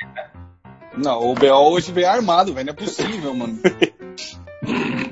Não, 0.97 1.31
o 1.31 1.33
BO 1.33 1.47
hoje 1.71 1.91
veio 1.91 2.09
armado, 2.09 2.53
velho. 2.53 2.67
Não 2.67 2.73
é 2.73 2.75
possível, 2.75 3.33
mano. 3.33 3.57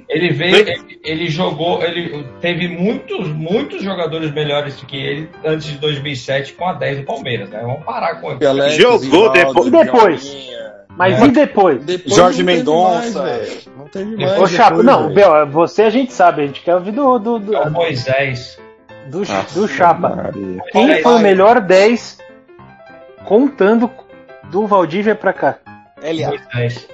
Ele 0.08 0.32
veio, 0.32 0.56
ele, 0.58 1.00
ele 1.04 1.28
jogou, 1.30 1.82
ele 1.84 2.24
teve 2.42 2.68
muitos, 2.68 3.28
muitos 3.30 3.82
jogadores 3.84 4.32
melhores 4.32 4.76
do 4.80 4.86
que 4.86 4.96
ele 4.98 5.30
antes 5.44 5.68
de 5.68 5.78
2007 5.78 6.54
com 6.54 6.66
a 6.68 6.74
10 6.74 7.00
do 7.00 7.06
Palmeiras, 7.06 7.50
né? 7.50 7.60
Vamos 7.62 7.84
parar 7.84 8.16
com 8.22 8.32
ele. 8.32 8.70
Jogou 8.72 9.32
depois- 9.32 9.68
E 9.68 9.72
depois? 9.72 10.50
Mas 10.90 11.20
É. 11.22 11.26
e 11.26 11.32
depois? 11.32 11.84
Depois 11.84 12.16
Jorge 12.16 12.44
Mendonça. 12.44 13.42
Não 13.78 13.86
teve 13.88 14.16
mais. 14.16 14.40
Ô, 14.40 14.48
Chapo, 14.48 14.84
não, 14.84 15.04
velho. 15.10 15.14
Bel, 15.16 15.48
você 15.48 15.84
a 15.84 15.90
gente 15.90 16.12
sabe, 16.14 16.44
a 16.44 16.46
gente 16.48 16.62
quer 16.62 16.76
ouvir 16.76 16.92
do, 16.92 17.18
do, 17.20 17.40
do, 17.40 17.56
É 17.56 17.62
o 17.62 17.72
Moisés. 17.72 18.60
do, 19.10 19.20
Nossa, 19.20 19.60
do 19.60 19.68
Chapa. 19.68 20.10
Maria. 20.10 20.62
Quem 20.72 21.02
foi 21.02 21.14
o 21.16 21.20
melhor 21.20 21.60
10 21.62 22.18
contando 23.26 23.90
do 24.52 24.66
Valdívia 24.68 25.16
pra 25.16 25.34
cá? 25.34 25.58
LA. 26.02 26.30
Moisés. 26.54 26.88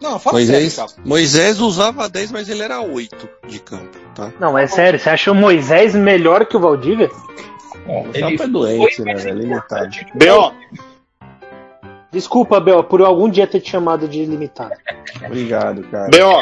Não, 0.00 0.18
fala 0.18 0.34
Moisés, 0.36 0.72
sério. 0.72 0.92
Moisés 1.04 1.60
usava 1.60 2.08
10, 2.08 2.32
mas 2.32 2.48
ele 2.48 2.62
era 2.62 2.80
8 2.80 3.28
de 3.46 3.60
campo, 3.60 3.96
tá? 4.14 4.32
Não, 4.40 4.58
é 4.58 4.66
sério, 4.66 4.98
você 4.98 5.10
acha 5.10 5.30
o 5.30 5.34
Moisés 5.34 5.94
melhor 5.94 6.44
que 6.46 6.56
o 6.56 6.60
Valdívia? 6.60 7.08
Bom, 7.86 8.02
O 8.06 8.08
ele 8.16 8.18
Chapa 8.38 8.44
é 8.44 8.48
doente, 8.48 9.02
né, 9.02 9.14
velho? 9.14 9.38
Limitado. 9.38 9.84
importante 9.86 10.04
que 10.04 10.12
o 10.12 10.18
B.O. 10.18 10.52
Desculpa, 12.10 12.60
Bel, 12.60 12.84
por 12.84 13.00
algum 13.00 13.28
dia 13.28 13.46
ter 13.46 13.60
te 13.60 13.70
chamado 13.70 14.06
de 14.06 14.24
limitado. 14.26 14.72
Obrigado, 15.24 15.82
cara. 15.84 16.08
B.O. 16.10 16.40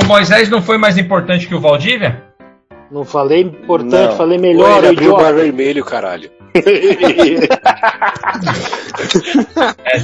O 0.00 0.04
Moisés 0.04 0.50
não 0.50 0.60
foi 0.60 0.76
mais 0.76 0.98
importante 0.98 1.46
que 1.48 1.54
o 1.54 1.60
Valdívia? 1.60 2.22
Não 2.90 3.04
falei 3.04 3.40
importante, 3.42 4.10
Não. 4.10 4.16
falei 4.16 4.36
Pô, 4.36 4.42
melhor, 4.42 4.78
ele 4.84 4.86
o 4.86 4.90
abriu 4.90 5.10
o 5.12 5.14
idiota. 5.16 5.32
vermelho, 5.32 5.84
caralho. 5.84 6.30
É, 9.84 9.98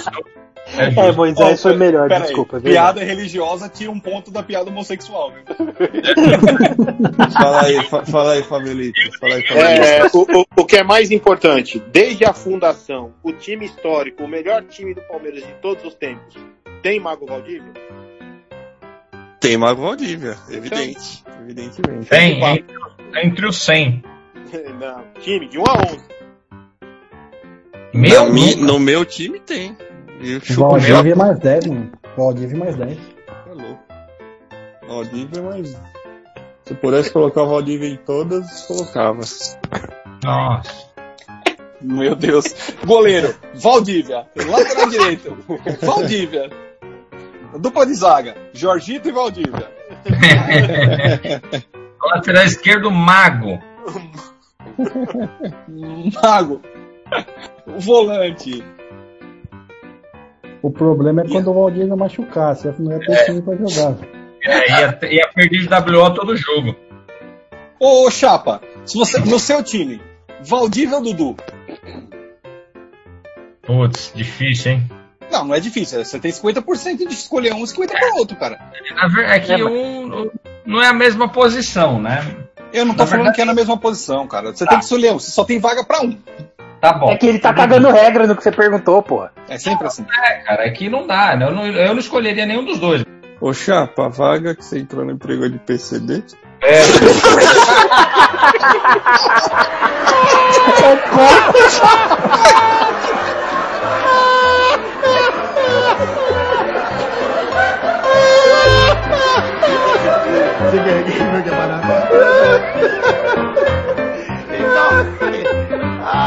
é 0.78 1.08
É. 1.08 1.12
Moisés 1.12 1.62
foi 1.62 1.76
melhor, 1.76 2.08
Pera 2.08 2.20
aí, 2.20 2.26
desculpa. 2.26 2.56
é 2.58 2.60
piada 2.60 3.02
religiosa 3.02 3.68
tira 3.68 3.90
um 3.90 3.98
ponto 4.00 4.30
da 4.30 4.42
piada 4.42 4.70
homossexual, 4.70 5.32
viu? 5.32 5.42
Fala 7.32 7.62
aí, 7.64 7.82
fa- 7.84 8.04
fala 8.04 8.32
aí, 8.32 8.42
Fabelito. 8.42 9.00
Fala 9.20 9.34
aí, 9.34 9.46
Fabelito. 9.46 9.82
É, 9.84 10.06
o, 10.12 10.40
o- 10.40 10.46
o 10.62 10.64
que 10.66 10.76
é 10.76 10.82
mais 10.82 11.10
importante, 11.10 11.78
desde 11.92 12.24
a 12.24 12.32
fundação, 12.32 13.12
o 13.22 13.32
time 13.32 13.66
histórico, 13.66 14.24
o 14.24 14.28
melhor 14.28 14.62
time 14.64 14.94
do 14.94 15.00
Palmeiras 15.02 15.42
de 15.44 15.52
todos 15.62 15.84
os 15.84 15.94
tempos, 15.94 16.36
tem 16.82 16.98
Mago 17.00 17.26
Valdívia? 17.26 17.72
Tem 19.40 19.56
Mago 19.56 19.82
Valdívia, 19.82 20.36
evidente. 20.50 21.22
Evidentemente. 21.42 22.06
Tem, 22.08 22.42
entre, 22.42 22.66
entre 23.22 23.46
os 23.46 23.56
100. 23.62 24.02
Não. 24.80 25.04
Time 25.20 25.48
de 25.48 25.58
1 25.58 25.62
a 25.66 25.72
11. 25.92 26.04
Meu 27.94 28.28
no 28.56 28.78
meu 28.78 29.04
time 29.04 29.38
tem. 29.40 29.76
E 30.20 30.36
o 30.36 30.44
Chupa 30.44 30.78
Valdívia 30.78 31.12
é 31.12 31.14
mais 31.14 31.38
10, 31.38 31.66
mano. 31.66 31.92
Valdívia 32.16 32.58
mais 32.58 32.76
10. 32.76 32.98
é 32.98 33.52
louco. 33.52 33.82
Valdívia, 34.88 35.42
mas. 35.42 35.70
Se 36.64 36.72
eu 36.72 36.76
pudesse 36.76 37.10
colocar 37.10 37.42
o 37.42 37.48
Valdívia 37.48 37.88
em 37.88 37.96
todas, 37.96 38.62
colocava. 38.62 39.20
Nossa. 40.24 40.86
Meu 41.80 42.16
Deus. 42.16 42.44
Goleiro, 42.84 43.34
Valdívia. 43.54 44.26
Lateral 44.48 44.88
direito, 44.88 45.36
Valdívia. 45.82 46.50
Dupla 47.58 47.86
de 47.86 47.94
zaga, 47.94 48.34
Jorgito 48.52 49.08
e 49.08 49.12
Valdívia. 49.12 49.70
Lateral 52.02 52.44
esquerdo, 52.44 52.90
Mago. 52.90 53.60
Mago. 56.22 56.60
O 57.66 57.80
volante. 57.80 58.64
O 60.66 60.70
problema 60.72 61.22
é 61.22 61.28
quando 61.28 61.48
o 61.48 61.54
Valdívia 61.54 61.94
machucar, 61.94 62.56
você 62.56 62.74
não 62.78 62.90
ia 62.90 62.98
ter 62.98 63.24
time 63.26 63.40
pra 63.40 63.54
jogar. 63.54 63.96
É, 64.44 64.68
ia, 64.70 64.98
ia 65.12 65.28
perder 65.32 65.60
de 65.60 65.68
WO 65.96 66.12
todo 66.12 66.36
jogo. 66.36 66.74
Ô, 67.78 68.10
Chapa, 68.10 68.60
se 68.84 68.98
você, 68.98 69.20
no 69.20 69.38
seu 69.38 69.62
time, 69.62 70.00
Valdívia 70.42 70.96
ou 70.96 71.02
Dudu? 71.04 71.36
Putz, 73.62 74.10
difícil, 74.12 74.72
hein? 74.72 74.90
Não, 75.30 75.44
não 75.44 75.54
é 75.54 75.60
difícil. 75.60 76.04
Você 76.04 76.18
tem 76.18 76.32
50% 76.32 76.96
de 76.98 77.14
escolher 77.14 77.52
um 77.52 77.60
e 77.62 77.66
50% 77.66 77.86
para 77.88 78.14
outro, 78.16 78.36
cara. 78.36 78.58
É 79.28 79.38
que 79.38 79.52
É, 79.52 79.64
um 79.64 80.30
não 80.64 80.82
é 80.82 80.88
a 80.88 80.92
mesma 80.92 81.28
posição, 81.28 82.00
né? 82.02 82.18
Eu 82.72 82.84
não 82.84 82.94
tô 82.94 83.02
Na 83.02 83.06
falando 83.06 83.18
verdade- 83.26 83.36
que 83.36 83.42
é 83.42 83.44
na 83.44 83.54
mesma 83.54 83.76
posição, 83.78 84.26
cara. 84.26 84.52
Você 84.52 84.66
tem 84.66 84.78
que 84.78 84.84
escolher 84.84 85.12
um. 85.12 85.18
Você 85.20 85.30
só 85.30 85.44
tem 85.44 85.60
vaga 85.60 85.84
pra 85.84 86.00
um. 86.00 86.16
Tá 86.86 86.92
bom. 86.92 87.10
É 87.10 87.16
que 87.16 87.26
ele 87.26 87.40
tá 87.40 87.52
cagando 87.52 87.90
regra 87.90 88.28
no 88.28 88.36
que 88.36 88.44
você 88.44 88.52
perguntou, 88.52 89.02
porra. 89.02 89.32
É 89.48 89.58
sempre 89.58 89.88
assim. 89.88 90.06
É, 90.24 90.34
cara, 90.36 90.68
é 90.68 90.70
que 90.70 90.88
não 90.88 91.04
dá. 91.04 91.34
né? 91.34 91.46
Eu 91.46 91.50
não, 91.50 91.66
eu 91.66 91.94
não 91.94 91.98
escolheria 91.98 92.46
nenhum 92.46 92.64
dos 92.64 92.78
dois. 92.78 93.04
Ô, 93.40 93.52
Chapa, 93.52 94.06
a 94.06 94.08
vaga 94.08 94.54
que 94.54 94.64
você 94.64 94.78
entrou 94.78 95.04
no 95.04 95.10
emprego 95.10 95.46
é 95.46 95.48
de 95.48 95.58
PCD? 95.58 96.22
Você... 96.62 97.16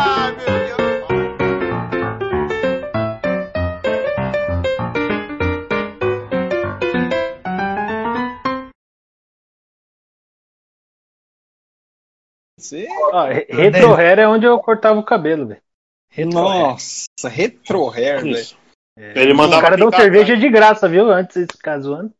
Ó, 13.11 13.25
re- 13.27 13.47
retro 13.49 13.93
hair 13.95 14.19
é 14.19 14.27
onde 14.27 14.45
eu 14.45 14.57
cortava 14.59 14.99
o 14.99 15.03
cabelo, 15.03 15.47
velho. 15.47 15.61
Nossa, 16.25 17.29
retro 17.29 17.89
hair, 17.89 18.21
velho. 18.23 18.47
Ele 18.97 19.31
Os 19.31 19.37
mandava 19.37 19.61
caras 19.61 19.79
dão 19.79 19.87
pintar, 19.89 20.01
cerveja 20.01 20.35
de 20.35 20.49
graça, 20.49 20.89
viu? 20.89 21.09
Antes 21.11 21.47
de 21.47 21.53
ficar 21.53 21.79
zoando. 21.79 22.11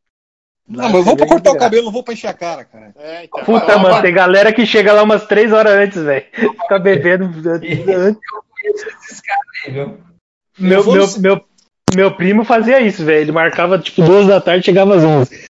Não, 0.68 0.84
mas 0.86 0.94
eu 0.94 1.04
vou 1.04 1.18
pra 1.18 1.26
cortar 1.28 1.52
o 1.52 1.58
cabelo, 1.58 1.86
não 1.86 1.92
vou 1.92 2.04
pra 2.04 2.14
encher 2.14 2.28
a 2.28 2.34
cara, 2.34 2.64
cara. 2.64 2.94
É, 2.98 3.24
então. 3.26 3.44
Puta, 3.44 3.78
mano, 3.80 4.02
tem 4.02 4.14
galera 4.14 4.54
que 4.54 4.66
chega 4.68 4.94
lá 4.94 5.02
umas 5.02 5.26
3 5.26 5.52
horas 5.52 5.74
antes, 5.74 6.02
velho. 6.04 6.26
Fica 6.32 6.78
bebendo 6.80 7.26
antes. 7.50 7.86
Meu, 10.58 10.84
meu, 10.86 11.08
meu, 11.20 11.46
meu 11.96 12.16
primo 12.16 12.44
fazia 12.46 12.80
isso, 12.80 13.04
velho. 13.04 13.22
Ele 13.22 13.32
marcava 13.32 13.80
tipo 13.80 14.04
2 14.04 14.28
da 14.28 14.40
tarde 14.40 14.66
chegava 14.66 14.96
às 14.96 15.04
11. 15.04 15.46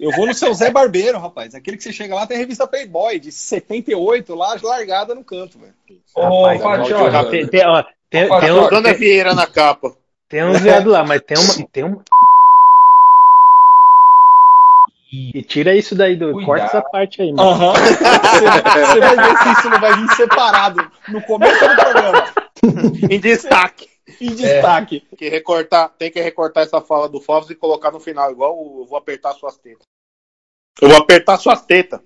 Eu 0.00 0.10
vou 0.12 0.26
no 0.26 0.34
seu 0.34 0.52
Zé 0.52 0.70
Barbeiro, 0.70 1.18
rapaz. 1.18 1.54
Aquele 1.54 1.76
que 1.76 1.82
você 1.82 1.92
chega 1.92 2.14
lá 2.14 2.26
tem 2.26 2.36
a 2.36 2.40
revista 2.40 2.66
Playboy, 2.66 3.18
de 3.20 3.30
78, 3.30 4.34
lá 4.34 4.56
largada 4.62 5.14
no 5.14 5.22
canto, 5.24 5.58
velho. 5.58 5.72
Ô, 6.14 6.42
Patioca, 6.58 7.24
Tem, 7.30 7.46
tem, 7.46 7.66
ó, 7.66 7.84
tem, 8.10 8.24
um- 8.52 8.68
Dona 8.68 8.92
Vieira 8.92 9.34
na 9.34 9.46
capa. 9.46 9.92
tem 10.28 10.44
uns 10.44 10.60
viados 10.60 10.92
lá, 10.92 11.04
mas 11.04 11.20
tem 11.22 11.36
uma. 11.38 11.68
Tem 11.72 11.84
uma... 11.84 12.02
E 15.12 15.42
tira 15.42 15.76
isso 15.76 15.94
daí, 15.94 16.16
do, 16.16 16.32
Cuidado. 16.32 16.44
corta 16.46 16.64
essa 16.64 16.82
parte 16.82 17.22
aí, 17.22 17.32
mano. 17.32 17.48
Aham. 17.48 17.72
Você, 17.74 17.94
você 17.94 19.00
vai 19.00 19.16
ver 19.16 19.38
se 19.38 19.52
isso 19.52 19.70
não 19.70 19.80
vai 19.80 19.96
vir 19.96 20.08
separado 20.16 20.90
no 21.08 21.22
começo 21.22 21.68
do 21.68 21.74
programa, 21.76 22.24
Em 23.08 23.20
destaque. 23.20 23.88
Em 24.20 24.34
destaque. 24.34 25.00
Tem 25.00 25.18
que 25.18 25.28
recortar, 25.28 25.88
tem 25.90 26.10
que 26.10 26.20
recortar 26.20 26.64
essa 26.64 26.80
fala 26.80 27.08
do 27.08 27.20
Fovos 27.20 27.50
e 27.50 27.54
colocar 27.54 27.90
no 27.90 28.00
final, 28.00 28.30
igual 28.30 28.56
o 28.56 28.82
eu 28.82 28.86
vou 28.86 28.98
apertar 28.98 29.32
suas 29.34 29.56
tetas. 29.56 29.86
Eu 30.80 30.88
vou 30.88 30.98
apertar 30.98 31.38
suas 31.38 31.62
tetas. 31.62 32.00